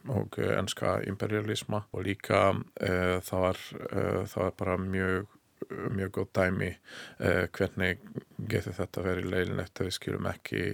og 0.09 0.39
enska 0.41 0.97
imperialisma 1.05 1.83
og 1.91 2.05
líka 2.07 2.41
uh, 2.55 3.21
það, 3.21 3.45
var, 3.45 3.63
uh, 3.91 4.21
það 4.25 4.43
var 4.47 4.59
bara 4.63 4.77
mjög 4.81 5.31
mjög 5.65 6.11
góð 6.13 6.27
dæmi 6.35 6.67
uh, 7.21 7.45
hvernig 7.53 8.01
getur 8.49 8.75
þetta 8.77 9.05
verið 9.05 9.31
leilnett 9.31 9.79
að 9.79 9.87
við 9.87 9.95
skilum 9.97 10.27
ekki 10.29 10.65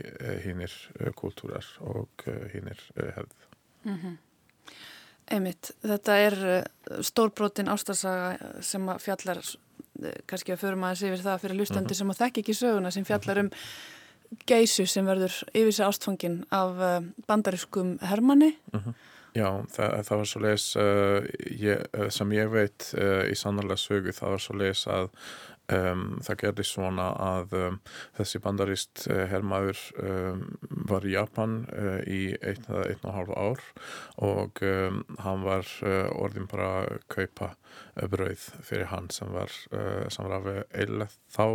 hinnir 0.43 0.74
kultúrar 1.20 1.68
og 1.86 2.26
hinnir 2.51 2.82
hefð 2.97 3.47
mm 3.86 3.95
-hmm. 3.95 4.18
Einmitt, 5.32 5.71
þetta 5.86 6.17
er 6.19 6.38
eh, 6.49 6.99
stórbrotin 7.05 7.71
ástarsaga 7.71 8.59
sem 8.65 8.89
fjallar, 9.01 9.39
eh, 10.01 10.17
kannski 10.29 10.55
að 10.55 10.63
förum 10.65 10.86
aðeins 10.88 11.05
yfir 11.07 11.23
það 11.25 11.45
fyrir 11.45 11.59
lustandi 11.61 11.82
uh 11.82 11.86
mhm. 11.86 11.93
-huh. 11.93 11.99
sem 11.99 12.11
að 12.13 12.21
þekk 12.21 12.41
ekki 12.41 12.57
söguna 12.57 12.91
sem 12.91 13.07
fjallar 13.07 13.43
um 13.45 13.51
geysu 14.47 14.86
sem 14.88 15.05
verður 15.05 15.34
yfir 15.53 15.71
sig 15.71 15.86
ástfangin 15.86 16.43
af 16.51 16.79
eh, 16.79 16.99
bandariskum 17.27 17.97
Hermanni. 18.01 18.57
Uh 18.73 18.79
mhm. 18.79 18.89
-huh. 18.89 19.07
Já, 19.32 19.65
það, 19.71 20.03
það 20.03 20.17
var 20.17 20.25
svo 20.25 20.39
leis 20.41 20.75
uh, 20.75 22.09
sem 22.09 22.32
ég 22.32 22.49
veit 22.51 22.93
í 23.32 23.36
sannarlega 23.36 23.77
sögu, 23.79 24.11
það 24.11 24.29
var 24.29 24.41
svo 24.43 24.55
leis 24.59 24.88
að 24.88 25.07
Um, 25.72 26.17
það 26.26 26.39
gerði 26.41 26.65
svona 26.67 27.07
að 27.22 27.53
um, 27.55 27.78
þessi 28.17 28.41
bandarist 28.43 29.05
uh, 29.07 29.24
herrmaður 29.32 29.80
um, 30.03 30.41
var 30.89 31.05
í 31.07 31.13
Japan 31.13 31.61
uh, 31.72 32.01
í 32.03 32.22
einn 32.41 32.65
eða 32.67 32.84
einn 32.89 33.05
og 33.07 33.15
halv 33.15 33.32
ár 33.38 33.63
og 34.28 34.61
hann 35.24 35.45
var 35.45 35.69
uh, 35.86 36.09
orðin 36.19 36.49
bara 36.51 36.69
að 36.82 37.05
kaupa 37.11 37.53
brauð 38.11 38.43
fyrir 38.67 38.89
hann 38.91 39.07
sem 39.13 39.32
var, 39.32 39.51
sem 40.11 40.28
var 40.28 40.34
af 40.38 40.76
eilað 40.76 41.15
þá 41.32 41.45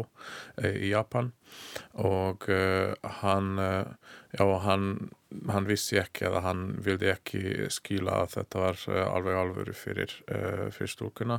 í 0.64 0.90
Japan 0.90 1.30
og 2.00 2.46
hann, 3.20 3.50
já, 4.32 4.44
hann 4.64 4.86
hann 5.51 5.66
vissi 5.68 5.99
ekki 6.01 6.26
að 6.28 6.39
hann 6.45 6.62
vildi 6.84 7.11
ekki 7.12 7.41
skila 7.72 8.22
að 8.22 8.32
þetta 8.37 8.62
var 8.62 8.82
uh, 8.91 9.01
alveg 9.11 9.39
alvöru 9.41 9.74
fyrir, 9.76 10.12
uh, 10.32 10.66
fyrir 10.74 10.93
stúkuna 10.93 11.39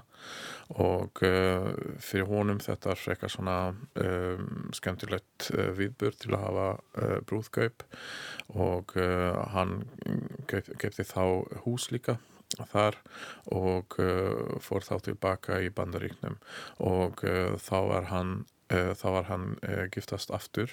og 0.83 1.23
uh, 1.25 1.69
fyrir 2.03 2.27
honum 2.29 2.61
þetta 2.63 2.91
var 2.91 3.01
frekar 3.01 3.33
svona 3.33 3.57
um, 3.71 4.71
skemmtilegt 4.75 5.49
viðbur 5.77 6.17
til 6.17 6.33
að 6.35 6.45
hafa 6.47 6.67
brúðgaup 7.29 7.85
og 8.57 8.93
hann 9.53 9.79
kefti 10.49 11.05
þá 11.07 11.21
hús 11.65 11.87
líka 11.93 12.17
þar 12.71 12.97
og 13.53 13.97
fór 14.63 14.85
þá 14.87 14.93
tilbaka 15.09 15.59
í 15.61 15.71
bandaríknum 15.75 16.37
og 16.83 17.23
þá 17.61 17.77
var 17.91 18.07
hann 18.11 18.37
Eh, 18.39 18.56
þá 18.67 19.05
var 19.15 19.27
hann 19.29 19.45
eh, 19.63 19.85
giftast 19.93 20.31
aftur 20.35 20.71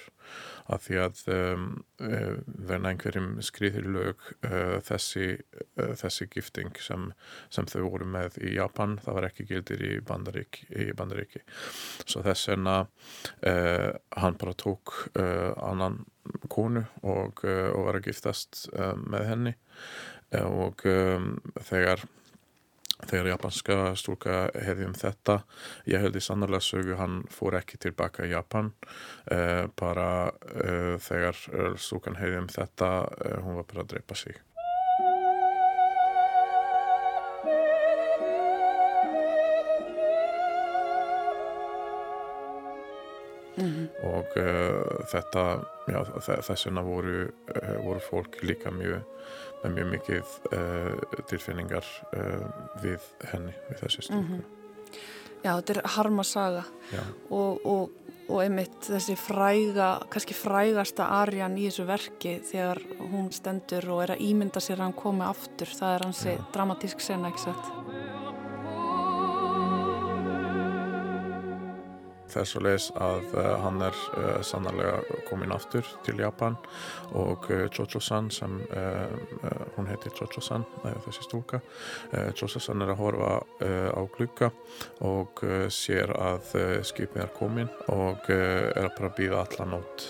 af 0.71 0.83
því 0.87 0.97
að 0.99 1.21
um, 1.31 1.67
verna 2.67 2.91
einhverjum 2.91 3.37
skriðir 3.45 3.85
lög 3.87 4.23
þessi, 4.83 5.37
þessi 6.01 6.27
gifting 6.33 6.75
sem, 6.81 7.05
sem 7.53 7.67
þau 7.69 7.85
voru 7.85 8.07
með 8.09 8.39
í 8.43 8.55
Japan, 8.57 8.97
það 9.03 9.19
var 9.19 9.27
ekki 9.29 9.45
gildir 9.51 9.83
í 9.85 9.93
Bandaríki, 10.05 10.67
í 10.73 10.89
Bandaríki. 10.97 11.43
svo 12.03 12.23
þess 12.25 12.49
vegna 12.51 12.75
uh, 12.83 13.91
hann 14.17 14.39
bara 14.41 14.57
tók 14.57 14.95
uh, 15.13 15.53
annan 15.63 16.01
konu 16.49 16.83
og, 17.03 17.45
uh, 17.45 17.69
og 17.71 17.87
var 17.87 17.99
að 17.99 18.09
giftast 18.09 18.65
með 19.05 19.27
henni 19.29 19.55
og 20.35 20.81
um, 20.89 21.35
þegar 21.63 22.01
þegar 23.09 23.31
japanska 23.33 23.77
stúlka 23.99 24.39
hefði 24.55 24.89
um 24.89 24.97
þetta 24.97 25.37
ég 25.91 26.03
held 26.03 26.17
í 26.17 26.23
sannarlega 26.23 26.65
sögu 26.65 26.97
hann 26.99 27.21
fór 27.33 27.59
ekki 27.61 27.79
tilbaka 27.85 28.25
í 28.25 28.33
Japan 28.33 28.73
uh, 29.31 29.65
bara 29.79 30.09
uh, 30.31 30.95
þegar 31.01 31.39
stúlkan 31.77 32.19
hefði 32.19 32.43
um 32.43 32.51
þetta 32.51 32.91
uh, 33.05 33.39
hún 33.45 33.61
var 33.61 33.71
bara 33.71 33.85
að 33.85 33.95
dreipa 33.95 34.17
sig 34.19 34.41
Mm 43.57 43.63
-hmm. 43.65 43.87
og 44.03 44.27
uh, 44.37 45.05
þetta 45.11 45.43
já, 45.87 45.99
þess 46.41 46.65
vegna 46.65 46.81
voru, 46.83 47.29
uh, 47.55 47.85
voru 47.85 47.99
fólk 47.99 48.41
líka 48.43 48.71
mjög 48.71 49.01
með 49.63 49.71
mjög 49.75 49.87
mikið 49.91 50.25
uh, 50.51 51.21
tilfinningar 51.29 51.85
við 52.83 53.01
henni, 53.31 53.53
við 53.69 53.77
þessi 53.79 54.01
stúku 54.01 54.21
mm 54.21 54.27
-hmm. 54.27 54.43
Já, 55.43 55.55
þetta 55.55 55.73
er 55.73 55.81
harmasaga 55.85 56.63
og, 57.29 57.65
og, 57.65 57.89
og 58.29 58.43
einmitt 58.43 58.81
þessi 58.81 59.15
fræga 59.15 60.01
kannski 60.09 60.33
frægasta 60.33 61.05
arjan 61.05 61.57
í 61.57 61.67
þessu 61.69 61.85
verki 61.85 62.39
þegar 62.39 62.81
hún 63.11 63.31
stendur 63.31 63.89
og 63.89 64.03
er 64.03 64.11
að 64.15 64.21
ímynda 64.25 64.59
sér 64.59 64.79
að 64.79 64.83
hann 64.83 64.93
komi 64.93 65.25
aftur, 65.25 65.67
það 65.67 65.95
er 65.95 66.05
hansi 66.05 66.37
dramatísk 66.53 66.99
sena, 66.99 67.27
ekki 67.27 67.39
satt 67.39 68.14
það 72.35 72.41
er 72.41 72.49
svo 72.49 72.61
leiðis 72.65 72.85
að 72.99 73.35
uh, 73.39 73.45
hann 73.63 73.83
er 73.85 73.99
uh, 74.19 74.39
sannarlega 74.43 75.19
komin 75.29 75.53
aftur 75.55 75.87
til 76.03 76.19
Japan 76.19 76.57
og 77.15 77.47
Jojo-san 77.47 78.27
sem 78.33 78.57
hún 79.75 79.87
heitir 79.87 80.13
Jojo-san 80.17 80.65
þessi 81.05 81.23
stúlka 81.23 81.59
Jojo-san 82.11 82.81
er 82.83 82.91
að 82.91 82.99
horfa 82.99 83.29
á 83.93 84.01
glukka 84.15 84.49
og 85.05 85.41
sér 85.73 86.11
að 86.17 86.49
skipið 86.87 87.23
er 87.23 87.31
komin 87.37 87.69
og 87.93 88.27
er 88.33 88.81
að 88.81 88.95
bara 88.97 89.11
býða 89.17 89.43
allan 89.43 89.77
átt 89.77 90.05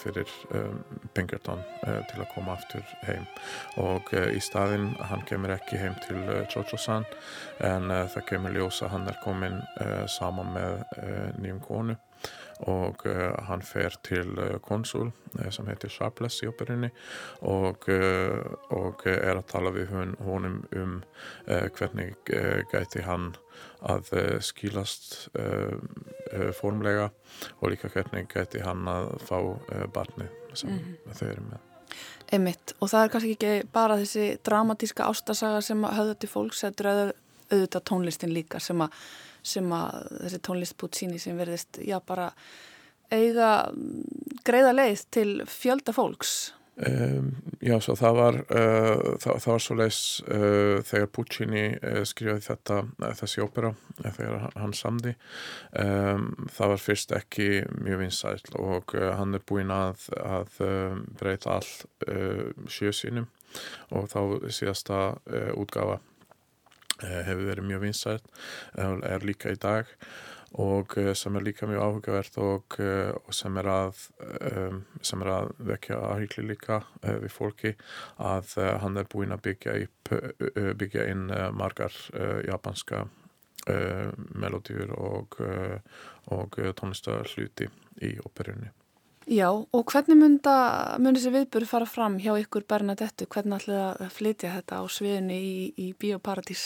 fyrir 0.00 0.32
Pinkerton 1.14 1.62
til 2.10 2.20
að 2.20 2.30
koma 2.34 2.56
aftur 2.58 2.84
heim. 3.06 3.24
Og 3.80 4.12
í 4.12 4.42
staðin 4.42 4.90
hann 5.10 5.24
kemur 5.28 5.54
ekki 5.54 5.80
heim 5.80 5.96
til 6.04 6.20
Jojo-san 6.50 7.06
en 7.64 7.88
það 7.88 8.28
kemur 8.32 8.56
ljósa 8.58 8.90
hann 8.92 9.08
er 9.08 9.20
komin 9.24 9.60
saman 10.10 10.52
með 10.56 10.82
nýjum 11.42 11.60
konu 11.64 11.96
og 12.66 13.04
uh, 13.06 13.34
hann 13.46 13.62
fer 13.62 13.94
til 14.02 14.32
uh, 14.38 14.56
konsul 14.62 15.10
uh, 15.10 15.50
sem 15.54 15.68
heitir 15.70 15.92
Sharpless 15.92 16.42
í 16.42 16.48
operunni 16.50 16.90
og, 17.46 17.86
og 18.74 19.04
er 19.06 19.36
að 19.36 19.46
tala 19.52 19.70
við 19.74 19.92
honum 20.26 20.58
um 20.76 20.96
hvernig 21.46 22.16
gæti 22.72 23.04
hann 23.06 23.30
að 23.86 24.10
skilast 24.44 25.28
formlega 26.58 27.08
og 27.60 27.70
líka 27.72 27.90
hvernig 27.92 28.26
gæti 28.32 28.62
hann 28.64 28.88
að 28.90 29.14
fá 29.22 29.38
barnið 29.94 30.34
sem 30.54 30.70
mm 30.70 30.78
-hmm. 30.78 31.14
þau 31.14 31.28
eru 31.28 31.42
með. 31.42 31.60
Einmitt 32.32 32.74
og 32.80 32.90
það 32.90 33.04
er 33.04 33.12
kannski 33.12 33.30
ekki 33.36 33.68
bara 33.72 33.96
þessi 33.96 34.38
dramatíska 34.44 35.04
ástasaga 35.04 35.60
sem 35.60 35.84
höfðu 35.84 36.18
til 36.18 36.28
fólks, 36.28 36.60
þetta 36.60 36.84
er 36.92 37.12
auðvitað 37.50 37.88
tónlistin 37.90 38.34
líka 38.34 38.60
sem 38.62 38.80
að 38.84 38.94
sem 39.48 39.72
að 39.72 40.12
þessi 40.24 40.42
tónlist 40.44 40.76
Puccini 40.80 41.20
sem 41.22 41.38
verðist, 41.38 41.80
já 41.84 41.98
bara 42.04 42.30
eiga 43.14 43.70
greiða 44.46 44.74
leið 44.76 45.04
til 45.14 45.28
fjölda 45.48 45.94
fólks. 45.96 46.52
Um, 46.78 47.32
Já, 47.58 47.74
svo 47.82 47.96
það 47.98 48.12
var 48.14 48.36
uh, 48.54 49.16
það, 49.18 49.38
það 49.42 49.48
var 49.50 49.62
svo 49.64 49.76
leiðs 49.80 50.02
uh, 50.30 50.76
þegar 50.86 51.08
Puccini 51.10 51.62
uh, 51.74 52.04
skrifaði 52.06 52.44
þetta 52.44 52.76
þessi 53.18 53.42
ópera, 53.42 53.72
þegar 54.04 54.44
hann 54.54 54.76
samdi. 54.78 55.14
Um, 55.74 56.28
það 56.54 56.74
var 56.74 56.84
fyrst 56.84 57.14
ekki 57.18 57.48
mjög 57.82 58.04
vinsæl 58.04 58.36
og 58.62 58.94
hann 58.94 59.34
er 59.34 59.42
búinn 59.48 59.74
að, 59.74 60.06
að 60.22 60.60
breyta 61.18 61.58
all 61.58 62.70
sjösynum 62.70 63.26
og 63.96 64.06
þá 64.12 64.20
síðasta 64.54 65.00
útgafa 65.58 65.98
Eh, 65.98 66.07
hefur 67.02 67.46
verið 67.50 67.68
mjög 67.68 67.84
vinsært, 67.86 68.34
er 68.76 69.26
líka 69.26 69.54
í 69.54 69.60
dag 69.60 69.90
og 70.56 70.94
eh, 70.96 71.12
sem 71.14 71.36
er 71.36 71.44
líka 71.44 71.66
mjög 71.68 71.82
áhugavert 71.84 72.38
og, 72.40 72.78
eh, 72.80 73.12
og 73.12 73.34
sem 73.34 73.56
er 73.60 73.68
að, 73.68 74.00
sem 75.02 75.22
er 75.22 75.32
að 75.32 75.52
vekja 75.58 76.00
aðhyggli 76.08 76.46
líka 76.48 76.80
við 77.04 77.30
fólki 77.32 77.74
að 78.16 78.54
hann 78.82 78.96
er 78.96 79.08
búinn 79.12 79.34
að 79.36 79.44
byggja, 79.48 79.76
upp, 79.84 80.12
byggja 80.80 81.08
inn 81.12 81.28
margar 81.52 81.92
japanska 82.46 83.06
melodýr 83.68 84.94
og, 84.96 85.36
og 86.32 86.60
tónlistar 86.78 87.28
hluti 87.34 87.68
í 88.00 88.14
operunni. 88.24 88.70
Já, 89.28 89.50
og 89.52 89.90
hvernig 89.92 90.16
myndi 90.16 90.52
þessi 91.04 91.30
viðbúri 91.34 91.66
fara 91.68 91.86
fram 91.88 92.14
hjá 92.22 92.30
ykkur 92.40 92.64
Bernadettu? 92.68 93.26
Hvernig 93.28 93.58
ætlaði 93.60 94.06
að 94.06 94.14
flytja 94.14 94.52
þetta 94.54 94.78
á 94.80 94.84
sviðinu 94.88 95.36
í, 95.36 95.56
í 95.76 95.88
Bíóparadís? 96.00 96.62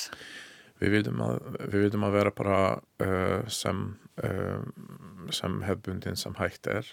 Við 0.78 0.94
vildum 0.94 1.24
að, 1.26 1.40
við 1.72 1.96
að 2.06 2.14
vera 2.14 2.32
bara 2.38 2.58
uh, 3.02 3.42
sem, 3.50 3.80
uh, 4.22 4.62
sem 5.34 5.58
hefbundin 5.66 6.18
sem 6.18 6.38
hægt 6.38 6.70
er. 6.70 6.86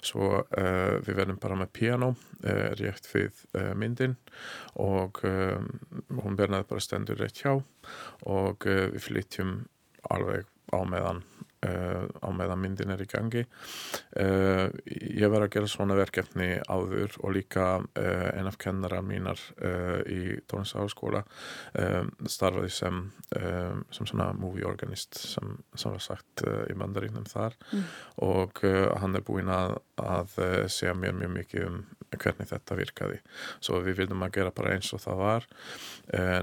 Svo 0.00 0.40
uh, 0.40 0.96
við 1.04 1.20
verðum 1.20 1.40
bara 1.42 1.58
með 1.60 1.72
piano 1.76 2.14
rétt 2.80 3.04
við 3.12 3.42
myndin 3.76 4.14
og 4.80 5.20
hún 5.20 6.38
Bernadett 6.38 6.70
bara 6.70 6.80
stendur 6.80 7.20
rétt 7.20 7.42
hjá 7.42 7.58
og 8.24 8.64
við 8.64 8.96
flytjum 9.04 9.58
alveg 10.08 10.48
á 10.72 10.80
meðan 10.88 11.20
Uh, 11.60 12.08
á 12.24 12.32
meðan 12.32 12.56
myndin 12.56 12.88
er 12.94 13.02
í 13.04 13.06
gangi 13.10 13.42
uh, 13.44 14.70
ég 14.88 15.28
var 15.28 15.44
að 15.44 15.50
gera 15.52 15.68
svona 15.68 15.92
verkefni 15.98 16.54
áður 16.64 17.18
og 17.20 17.34
líka 17.36 17.66
uh, 17.84 18.28
en 18.32 18.48
af 18.48 18.56
kennara 18.56 19.02
mínar 19.04 19.42
í 20.08 20.38
tónlistaháskóla 20.48 21.20
starfaði 22.24 22.70
sem 22.72 23.02
sem 23.92 24.08
svona 24.08 24.30
movie 24.36 24.64
organist 24.64 25.18
sem, 25.20 25.52
sem 25.76 25.92
var 25.92 26.02
sagt 26.04 26.44
í 26.72 26.76
mandarínum 26.80 27.28
þar 27.28 27.58
mm. 27.68 27.84
og 28.24 28.64
hann 29.02 29.18
er 29.18 29.24
búinn 29.26 29.52
að, 29.52 29.76
að 30.00 30.38
segja 30.72 30.96
mér 30.96 31.18
mjög 31.20 31.34
mikið 31.36 31.68
um 31.68 31.82
hvernig 32.16 32.50
þetta 32.50 32.78
virkaði. 32.78 33.20
Svo 33.62 33.80
við 33.84 34.02
vildum 34.02 34.24
að 34.26 34.34
gera 34.38 34.54
bara 34.54 34.74
eins 34.74 34.90
og 34.96 35.02
það 35.04 35.20
var 35.20 35.46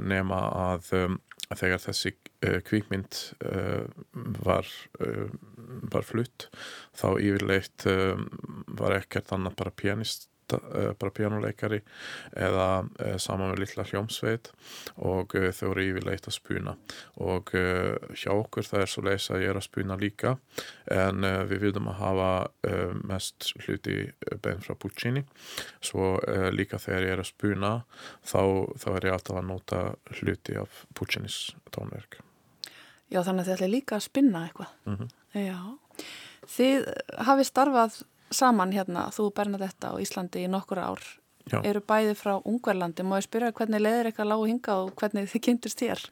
nema 0.03 0.39
að 0.71 0.93
um, 0.95 1.19
þegar 1.55 1.83
þessi 1.83 2.13
uh, 2.13 2.59
kvíkmynd 2.67 3.19
uh, 3.49 3.83
var, 4.45 4.69
var 5.91 6.07
flutt 6.07 6.47
þá 6.97 7.07
yfirleitt 7.19 7.85
var 8.79 8.97
ekkert 9.01 9.35
annað 9.35 9.59
bara 9.59 9.75
pianist 9.75 10.27
Eh, 10.27 10.36
bara 10.53 11.13
pianoleikari 11.13 11.79
eða 12.37 12.67
eh, 13.03 13.17
saman 13.21 13.51
með 13.51 13.63
lilla 13.63 13.85
hljómsveit 13.89 14.51
og 15.03 15.35
eh, 15.39 15.49
þau 15.55 15.71
eru 15.71 15.85
yfirleitt 15.89 16.29
að 16.29 16.37
spuna. 16.37 16.75
Og 17.23 17.51
hjá 17.53 18.31
okkur 18.33 18.67
það 18.67 18.83
er 18.83 18.91
svo 18.91 19.03
leiðis 19.07 19.29
að 19.31 19.43
ég 19.43 19.53
er 19.53 19.59
að 19.59 19.67
spuna 19.67 19.97
líka 19.99 20.35
en 20.93 21.25
við 21.49 21.65
viljum 21.65 21.89
að 21.91 21.99
hafa 22.01 22.29
mest 23.07 23.49
hluti 23.65 23.97
bein 24.43 24.61
frá 24.63 24.75
Puccini. 24.79 25.23
Svo 25.83 26.15
líka 26.53 26.79
þegar 26.81 27.07
ég 27.07 27.15
er 27.17 27.23
að 27.23 27.31
spuna 27.31 27.73
þá, 28.21 28.41
þá 28.79 28.87
er 28.93 29.09
ég 29.09 29.17
alltaf 29.17 29.41
að 29.41 29.49
nota 29.49 29.81
hluti 30.19 30.57
af 30.61 30.85
Puccinis 30.95 31.41
tónverk. 31.75 32.21
Já 33.11 33.21
þannig 33.23 33.45
að 33.45 33.47
þið 33.47 33.55
ætla 33.55 33.71
líka 33.71 33.97
að 33.97 34.05
spinna 34.07 34.43
eitthvað. 34.47 34.71
Mm 34.85 34.95
-hmm. 34.97 35.09
Já. 35.47 35.59
Þið 36.47 36.87
hafið 37.27 37.49
starfað 37.49 37.99
saman 38.31 38.73
hérna, 38.75 39.07
þú 39.13 39.29
Bernadetta 39.35 39.93
á 39.93 39.99
Íslandi 40.01 40.43
í 40.45 40.51
nokkur 40.51 40.81
ár 40.81 41.03
Já. 41.47 41.61
eru 41.63 41.79
bæði 41.79 42.15
frá 42.19 42.35
Ungverlandi, 42.43 43.05
má 43.07 43.17
ég 43.19 43.27
spyrja 43.27 43.53
hvernig 43.55 43.83
leðir 43.83 44.09
eitthvað 44.09 44.31
lág 44.33 44.47
hinga 44.49 44.75
og 44.83 44.91
hvernig 44.99 45.29
þið 45.31 45.43
kynntust 45.47 45.83
þér? 45.83 46.03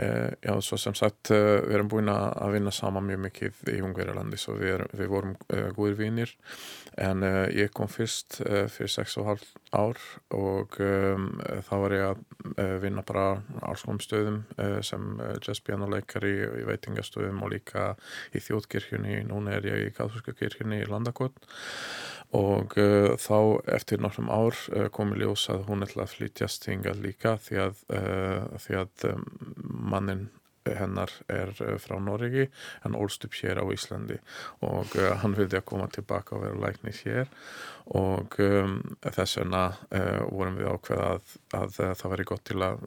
Uh, 0.00 0.30
já, 0.40 0.54
svo 0.64 0.78
sem 0.80 0.94
sagt, 0.96 1.28
uh, 1.34 1.58
við 1.66 1.74
erum 1.76 1.88
búin 1.92 2.08
að 2.08 2.54
vinna 2.54 2.72
saman 2.72 3.04
mjög 3.04 3.18
mikið 3.26 3.58
í 3.74 3.80
Ungverjalandi 3.84 4.38
svo 4.40 4.54
við, 4.56 4.70
er, 4.78 4.84
við 4.96 5.10
vorum 5.12 5.34
uh, 5.52 5.66
góðir 5.76 5.98
vinnir 5.98 6.32
en 7.00 7.22
ég 7.54 7.70
kom 7.72 7.88
fyrst 7.88 8.40
fyrir 8.42 8.90
6,5 8.90 9.44
ár 9.78 10.00
og 10.34 10.74
um, 10.82 11.28
þá 11.64 11.70
var 11.84 11.94
ég 11.94 12.06
að 12.10 12.72
vinna 12.82 13.04
bara 13.06 13.26
alls 13.64 13.84
konar 13.86 14.04
stöðum 14.04 14.40
sem 14.84 15.06
jazzpianoleikari 15.46 16.32
í 16.60 16.66
veitingastöðum 16.68 17.40
og 17.46 17.54
líka 17.54 17.92
í 18.34 18.42
þjóðkirkjunni, 18.42 19.22
núna 19.30 19.54
er 19.56 19.70
ég 19.70 19.86
í 19.86 19.94
katholska 19.94 20.34
kirkjunni 20.36 20.82
í 20.82 20.90
Landakot. 20.90 21.38
Og 22.36 22.76
uh, 22.78 23.16
þá 23.18 23.58
eftir 23.74 23.98
nokkrum 24.02 24.28
ár 24.30 24.54
uh, 24.70 24.86
komi 24.94 25.18
ljós 25.18 25.48
að 25.50 25.64
hún 25.66 25.82
ætla 25.82 26.04
að 26.04 26.12
flytjast 26.14 26.68
hingað 26.70 27.00
líka 27.02 27.32
því 27.42 27.58
að, 27.64 27.80
uh, 27.96 28.44
því 28.62 28.76
að 28.78 29.06
um, 29.10 29.24
mannin 29.90 30.28
hennar 30.70 31.12
er 31.32 31.52
frá 31.80 31.96
Noregi. 31.98 32.44
Hann 32.84 32.96
ólst 32.98 33.24
upp 33.26 33.36
hér 33.40 33.62
á 33.62 33.64
Íslandi 33.72 34.18
og 34.66 34.92
hann 35.22 35.36
vildi 35.38 35.58
að 35.58 35.66
koma 35.70 35.88
tilbaka 35.90 36.36
og 36.36 36.44
vera 36.44 36.60
lækni 36.66 36.92
hér. 37.00 37.30
Og 37.96 38.36
um, 38.44 38.76
þess 39.06 39.40
vegna 39.40 39.64
vorum 40.28 40.60
við 40.60 40.72
ákveða 40.74 41.14
að, 41.14 41.38
að 41.62 41.78
það 42.02 42.12
veri 42.14 42.28
gott 42.32 42.44
til 42.52 42.60
að, 42.66 42.84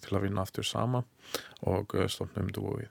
til 0.00 0.16
að 0.16 0.24
vinna 0.26 0.46
aftur 0.46 0.66
sama 0.66 1.04
og 1.68 1.94
stofnum 2.08 2.50
dúið 2.56 2.88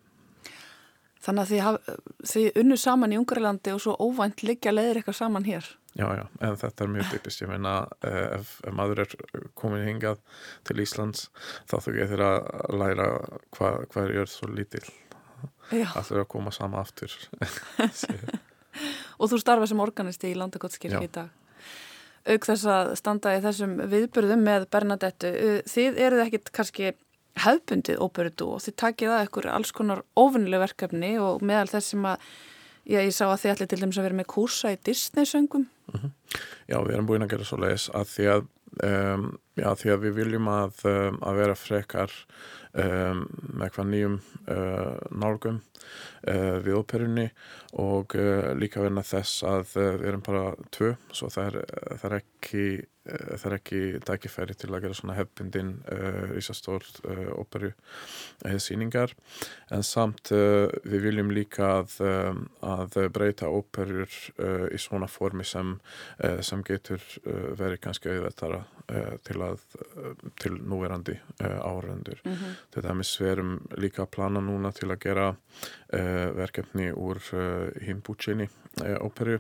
Þannig 1.30 1.44
að 1.44 1.52
þið, 1.54 1.98
þið 2.32 2.56
unnu 2.64 2.76
saman 2.82 3.12
í 3.14 3.18
Ungarlandi 3.20 3.74
og 3.76 3.82
svo 3.84 3.94
óvænt 4.02 4.42
liggja 4.42 4.72
leðir 4.74 4.98
eitthvað 4.98 5.18
saman 5.20 5.44
hér. 5.46 5.68
Já, 5.94 6.08
já, 6.18 6.24
en 6.42 6.56
þetta 6.58 6.86
er 6.86 6.90
mjög 6.96 7.12
typist. 7.12 7.42
Ég 7.44 7.52
meina, 7.52 7.74
eh, 8.02 8.40
ef, 8.40 8.56
ef 8.66 8.74
maður 8.74 9.04
er 9.04 9.14
komin 9.58 9.86
hingað 9.86 10.24
til 10.66 10.82
Íslands, 10.82 11.28
þá 11.70 11.76
þú 11.86 11.94
getur 12.00 12.24
að 12.26 12.50
læra 12.82 13.08
hvað 13.54 13.78
hva 13.92 14.06
er 14.08 14.14
jörð 14.16 14.32
svo 14.34 14.50
lítill. 14.50 14.88
Það 15.70 16.08
þurfa 16.08 16.24
að 16.24 16.32
koma 16.34 16.54
sama 16.56 16.82
aftur. 16.82 17.14
og 19.22 19.30
þú 19.30 19.42
starfa 19.44 19.70
sem 19.70 19.84
organisti 19.86 20.32
í 20.32 20.40
Landagóttskirk 20.40 21.06
í 21.06 21.12
dag. 21.14 21.30
Auk 22.30 22.50
þess 22.50 22.66
að 22.74 22.96
standa 22.98 23.36
í 23.38 23.44
þessum 23.46 23.78
viðbyrðum 23.92 24.42
með 24.50 24.66
Bernadettu, 24.74 25.30
þið 25.70 26.02
eruð 26.08 26.26
ekkit 26.26 26.52
kannski 26.58 26.90
hefbundið 27.46 28.02
óperudú 28.04 28.54
og 28.56 28.64
þið 28.66 28.78
takið 28.84 29.16
að 29.16 29.26
ykkur 29.28 29.50
alls 29.54 29.74
konar 29.76 30.04
ofunlega 30.20 30.64
verkefni 30.66 31.12
og 31.24 31.44
meðal 31.46 31.68
þess 31.74 31.94
sem 31.94 32.08
að 32.10 32.30
já, 32.86 33.00
ég 33.00 33.14
sá 33.16 33.26
að 33.28 33.42
þið 33.44 33.54
allir 33.54 33.70
til 33.72 33.82
dæmis 33.82 34.00
að 34.00 34.08
vera 34.08 34.20
með 34.20 34.32
kursa 34.36 34.74
í 34.74 34.80
Disney-söngum 34.86 35.66
mm 35.68 36.00
-hmm. 36.00 36.12
Já, 36.68 36.78
við 36.86 36.94
erum 36.94 37.08
búin 37.10 37.24
að 37.26 37.32
gera 37.34 37.46
svo 37.46 37.58
leiðis 37.58 37.90
að 37.94 38.06
því 38.14 38.26
að 38.34 38.48
um, 38.84 39.40
Já, 39.60 39.74
því 39.76 39.92
að 39.92 40.04
við 40.06 40.18
viljum 40.22 40.50
að, 40.52 40.84
um, 40.88 41.18
að 41.28 41.40
vera 41.42 41.56
frekar 41.60 42.14
um, 42.74 43.26
með 43.60 43.74
hvað 43.76 43.90
nýjum 43.94 44.20
uh, 44.54 44.94
nálgum 45.12 45.60
uh, 45.60 46.60
við 46.64 46.78
óperunni 46.80 47.28
og 47.80 48.16
uh, 48.18 48.52
líka 48.58 48.84
verna 48.84 49.04
þess 49.06 49.44
að 49.48 49.76
uh, 49.78 49.90
við 50.00 50.08
erum 50.12 50.24
bara 50.26 50.46
tvö, 50.74 50.94
svo 51.12 51.30
það 51.34 51.50
er, 51.50 51.60
það 51.90 52.08
er 52.10 52.16
ekki 52.20 52.64
uh, 52.78 53.36
það 53.36 53.48
er 53.50 53.58
ekki 53.58 53.82
dækifæri 54.06 54.58
til 54.60 54.72
að 54.72 54.84
gera 54.86 54.98
svona 54.98 55.18
hefbundin 55.18 55.72
uh, 55.92 56.22
rísastór 56.34 56.86
óperu 57.36 57.72
síningar 58.62 59.14
en 59.74 59.84
samt 59.86 60.32
við 60.32 61.02
viljum 61.04 61.32
líka 61.34 61.72
að, 61.80 61.96
um, 62.06 62.44
að 62.66 62.98
breyta 63.14 63.50
óperur 63.50 64.14
í 64.72 64.80
svona 64.80 65.10
formi 65.10 65.44
sem, 65.48 65.74
sem 66.46 66.62
getur 66.66 67.04
verið 67.60 67.82
kannski 67.84 68.12
auðvettara 68.14 68.62
til, 69.26 69.38
að, 69.44 69.49
til 70.40 70.58
núverandi 70.62 71.16
áhörundur. 71.40 72.22
Mm 72.26 72.34
-hmm. 72.34 72.56
Þetta 72.74 72.90
er 72.90 72.96
með 72.96 73.04
sverum 73.04 73.68
líka 73.78 74.04
að 74.04 74.12
plana 74.12 74.40
núna 74.40 74.72
til 74.72 74.90
að 74.92 75.00
gera 75.00 75.36
verkefni 76.36 76.92
úr 76.94 77.18
hinn 77.82 78.02
Puccini 78.02 78.50
óperu 79.02 79.40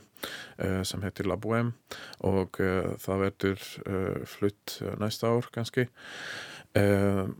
sem 0.84 1.02
heitir 1.02 1.28
La 1.28 1.36
Bohème 1.36 1.72
og 2.20 2.58
það 2.98 3.20
verður 3.20 3.60
flutt 4.26 4.82
næsta 5.00 5.28
ár 5.28 5.50
kannski 5.52 5.88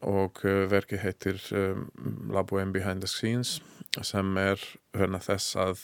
og 0.02 0.40
verkið 0.70 1.00
heitir 1.00 1.40
La 2.32 2.44
Bohème 2.44 2.72
Behind 2.72 3.02
the 3.02 3.08
Scenes 3.08 3.62
sem 4.02 4.38
er 4.38 4.60
hérna 5.00 5.22
þess 5.24 5.56
að, 5.60 5.84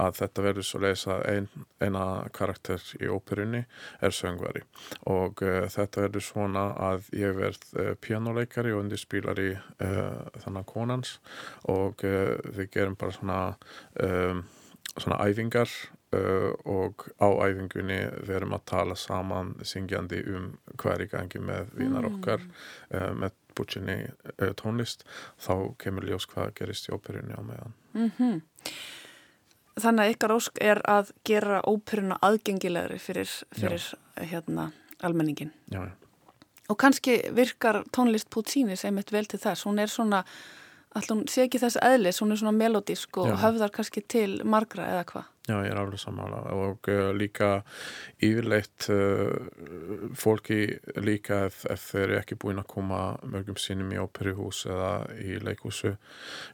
að 0.00 0.18
þetta 0.20 0.44
verður 0.44 0.66
svo 0.68 0.80
leiðis 0.82 1.06
að 1.14 1.24
ein, 1.30 1.48
eina 1.82 2.04
karakter 2.34 2.82
í 3.00 3.08
óperunni 3.10 3.64
er 4.04 4.14
söngvari 4.14 4.64
og 5.10 5.42
uh, 5.44 5.64
þetta 5.72 6.06
verður 6.06 6.26
svona 6.28 6.66
að 6.90 7.10
ég 7.16 7.36
verð 7.38 7.66
uh, 7.78 7.92
pianoleikari 8.00 8.74
og 8.74 8.84
undir 8.84 9.00
spílari 9.00 9.52
uh, 9.54 10.22
þannig 10.44 10.68
konans 10.70 11.18
og 11.70 12.02
við 12.04 12.68
gerum 12.72 12.96
bara 12.98 13.14
svona 13.14 13.38
um, 14.02 14.44
svona 14.94 15.20
æfingar 15.26 15.70
og 16.70 17.08
á 17.18 17.26
æfingunni 17.26 17.96
verum 18.28 18.52
að 18.54 18.66
tala 18.70 18.94
saman 18.94 19.48
syngjandi 19.66 20.20
um 20.30 20.52
hverju 20.78 21.08
gangi 21.10 21.40
með 21.42 21.72
vinar 21.74 22.06
okkar 22.06 22.44
mm. 22.44 23.18
með 23.18 23.34
bútsinni 23.56 23.96
uh, 24.06 24.52
tónlist 24.60 25.04
þá 25.42 25.74
kemur 25.78 26.06
ljós 26.08 26.26
hvað 26.30 26.54
gerist 26.58 26.88
í 26.88 26.94
óperunni 26.94 27.34
á 27.34 27.42
meðan 27.42 27.74
mm 27.94 28.10
-hmm. 28.18 28.42
Þannig 29.74 30.04
að 30.04 30.12
ykkar 30.14 30.32
ósk 30.32 30.58
er 30.62 30.78
að 30.86 31.10
gera 31.26 31.60
óperuna 31.66 32.18
aðgengilegri 32.22 32.98
fyrir, 32.98 33.30
fyrir 33.58 33.94
hérna, 34.16 34.70
almenningin 35.02 35.52
Já, 35.70 35.82
já 35.84 35.92
Og 36.68 36.78
kannski 36.78 37.22
virkar 37.34 37.84
tónlist 37.92 38.30
Puccini 38.30 38.76
sem 38.76 38.98
eitt 38.98 39.12
vel 39.12 39.26
til 39.26 39.38
þess, 39.38 39.66
hún 39.66 39.78
er 39.78 39.86
svona 39.86 40.24
Alltaf 40.94 41.16
hún 41.16 41.24
sé 41.26 41.48
ekki 41.48 41.58
þess 41.58 41.80
eðlis, 41.82 42.20
hún 42.22 42.30
er 42.30 42.38
svona 42.38 42.54
melodísk 42.54 43.16
og 43.18 43.32
Já. 43.32 43.36
höfðar 43.42 43.72
kannski 43.74 44.00
til 44.06 44.44
margra 44.46 44.86
eða 44.92 45.04
hvað? 45.04 45.30
Já, 45.44 45.58
ég 45.60 45.74
er 45.74 45.76
alveg 45.76 46.00
samála 46.00 46.38
og 46.56 46.88
uh, 46.88 47.10
líka 47.12 47.58
yfirleitt 48.24 48.86
uh, 48.94 49.28
fólki 50.16 50.78
líka 51.04 51.42
ef, 51.50 51.58
ef 51.68 51.84
þeir 51.90 52.04
eru 52.06 52.16
ekki 52.22 52.38
búin 52.40 52.62
að 52.62 52.70
koma 52.72 53.00
mörgum 53.28 53.58
sínum 53.60 53.92
í 53.92 54.00
óperuhús 54.00 54.62
eða 54.72 54.94
í 55.20 55.36
leikúsu, 55.44 55.92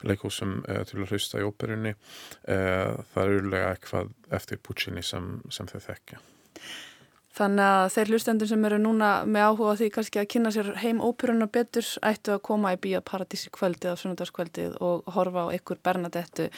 leikúsum 0.03 0.59
uh, 0.65 0.83
til 0.91 1.05
að 1.05 1.15
hlusta 1.15 1.39
í 1.39 1.47
óperunni 1.47 1.95
það 2.43 3.23
er 3.23 3.35
úrlega 3.37 3.73
eitthvað 3.77 4.11
eftir 4.35 4.59
Puccini 4.59 5.07
sem, 5.07 5.37
sem 5.55 5.71
þeir 5.71 5.87
þekkja. 5.87 6.25
Þannig 7.41 7.65
að 7.65 7.87
þeir 7.95 8.11
hlustendur 8.13 8.49
sem 8.51 8.65
eru 8.69 8.79
núna 8.83 9.11
með 9.25 9.47
áhuga 9.49 9.77
því 9.81 9.87
kannski 9.95 10.21
að 10.21 10.27
kynna 10.35 10.51
sér 10.53 10.67
heim 10.83 10.99
óperuna 11.01 11.47
betur 11.49 11.87
ættu 12.05 12.35
að 12.35 12.43
koma 12.51 12.75
í 12.75 12.81
Bíaparadísi 12.83 13.53
kvöldið 13.55 13.97
á 13.97 14.01
sunnundarskvöldið 14.03 14.77
og 14.85 15.09
horfa 15.15 15.47
á 15.49 15.55
ykkur 15.57 15.81
Bernadettu 15.81 16.51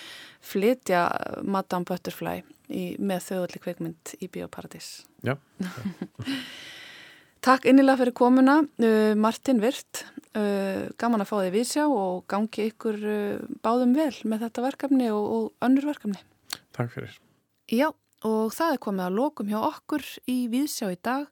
flytja 0.43 1.05
Madame 1.47 1.87
Butterfly 1.87 2.41
í, 2.67 2.97
með 2.99 3.29
þauðalli 3.29 3.63
kveikmynd 3.63 4.15
í 4.19 4.31
Bíaparadís. 4.33 4.91
Já. 5.23 5.37
Takk 7.47 7.71
innilega 7.71 8.03
fyrir 8.03 8.15
komuna, 8.19 8.61
uh, 8.63 9.15
Martin 9.19 9.63
Virt. 9.63 10.05
Uh, 10.33 10.91
gaman 10.99 11.23
að 11.23 11.31
fá 11.31 11.37
þig 11.45 11.57
viðsjá 11.61 11.87
og 11.87 12.23
gangi 12.31 12.71
ykkur 12.73 13.03
uh, 13.03 13.49
báðum 13.63 13.95
vel 13.95 14.15
með 14.27 14.49
þetta 14.49 14.67
verkefni 14.67 15.11
og, 15.15 15.25
og 15.37 15.67
önnur 15.67 15.93
verkefni. 15.93 16.23
Takk 16.75 16.95
fyrir. 16.95 17.19
Já. 17.71 17.93
Og 18.29 18.53
það 18.55 18.75
er 18.77 18.81
komið 18.85 19.05
að 19.09 19.17
lokum 19.19 19.49
hjá 19.51 19.59
okkur 19.67 20.05
í 20.31 20.37
Víðsjá 20.53 20.93
í 20.95 20.99
dag. 21.03 21.27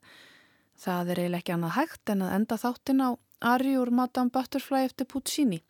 Það 0.81 1.11
er 1.13 1.21
eiginlega 1.21 1.39
ekki 1.39 1.53
annað 1.55 1.75
hægt 1.77 2.11
en 2.11 2.23
að 2.25 2.33
enda 2.37 2.57
þáttin 2.59 3.03
á 3.05 3.09
Ari 3.51 3.75
úr 3.79 3.91
Madame 3.95 4.33
Butterfly 4.33 4.83
eftir 4.89 5.07
Puccini. 5.07 5.61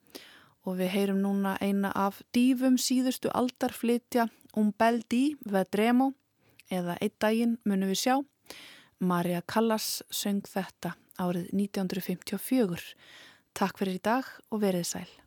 Og 0.66 0.80
við 0.82 0.94
heyrum 0.96 1.22
núna 1.22 1.56
eina 1.62 1.92
af 1.94 2.22
dífum 2.34 2.78
síðustu 2.82 3.30
aldarflitja 3.34 4.30
Um 4.58 4.74
Beldi 4.76 5.38
Vedremo 5.48 6.12
eða 6.72 6.98
Eitt 7.00 7.20
daginn 7.24 7.58
munum 7.64 7.94
við 7.94 8.02
sjá. 8.04 8.16
Marja 9.00 9.42
Callas 9.48 10.02
söng 10.12 10.44
þetta 10.44 10.96
árið 11.22 11.54
1954. 11.56 12.94
Takk 13.54 13.80
fyrir 13.80 14.00
í 14.00 14.04
dag 14.04 14.28
og 14.52 14.64
verið 14.66 14.88
sæl. 14.90 15.21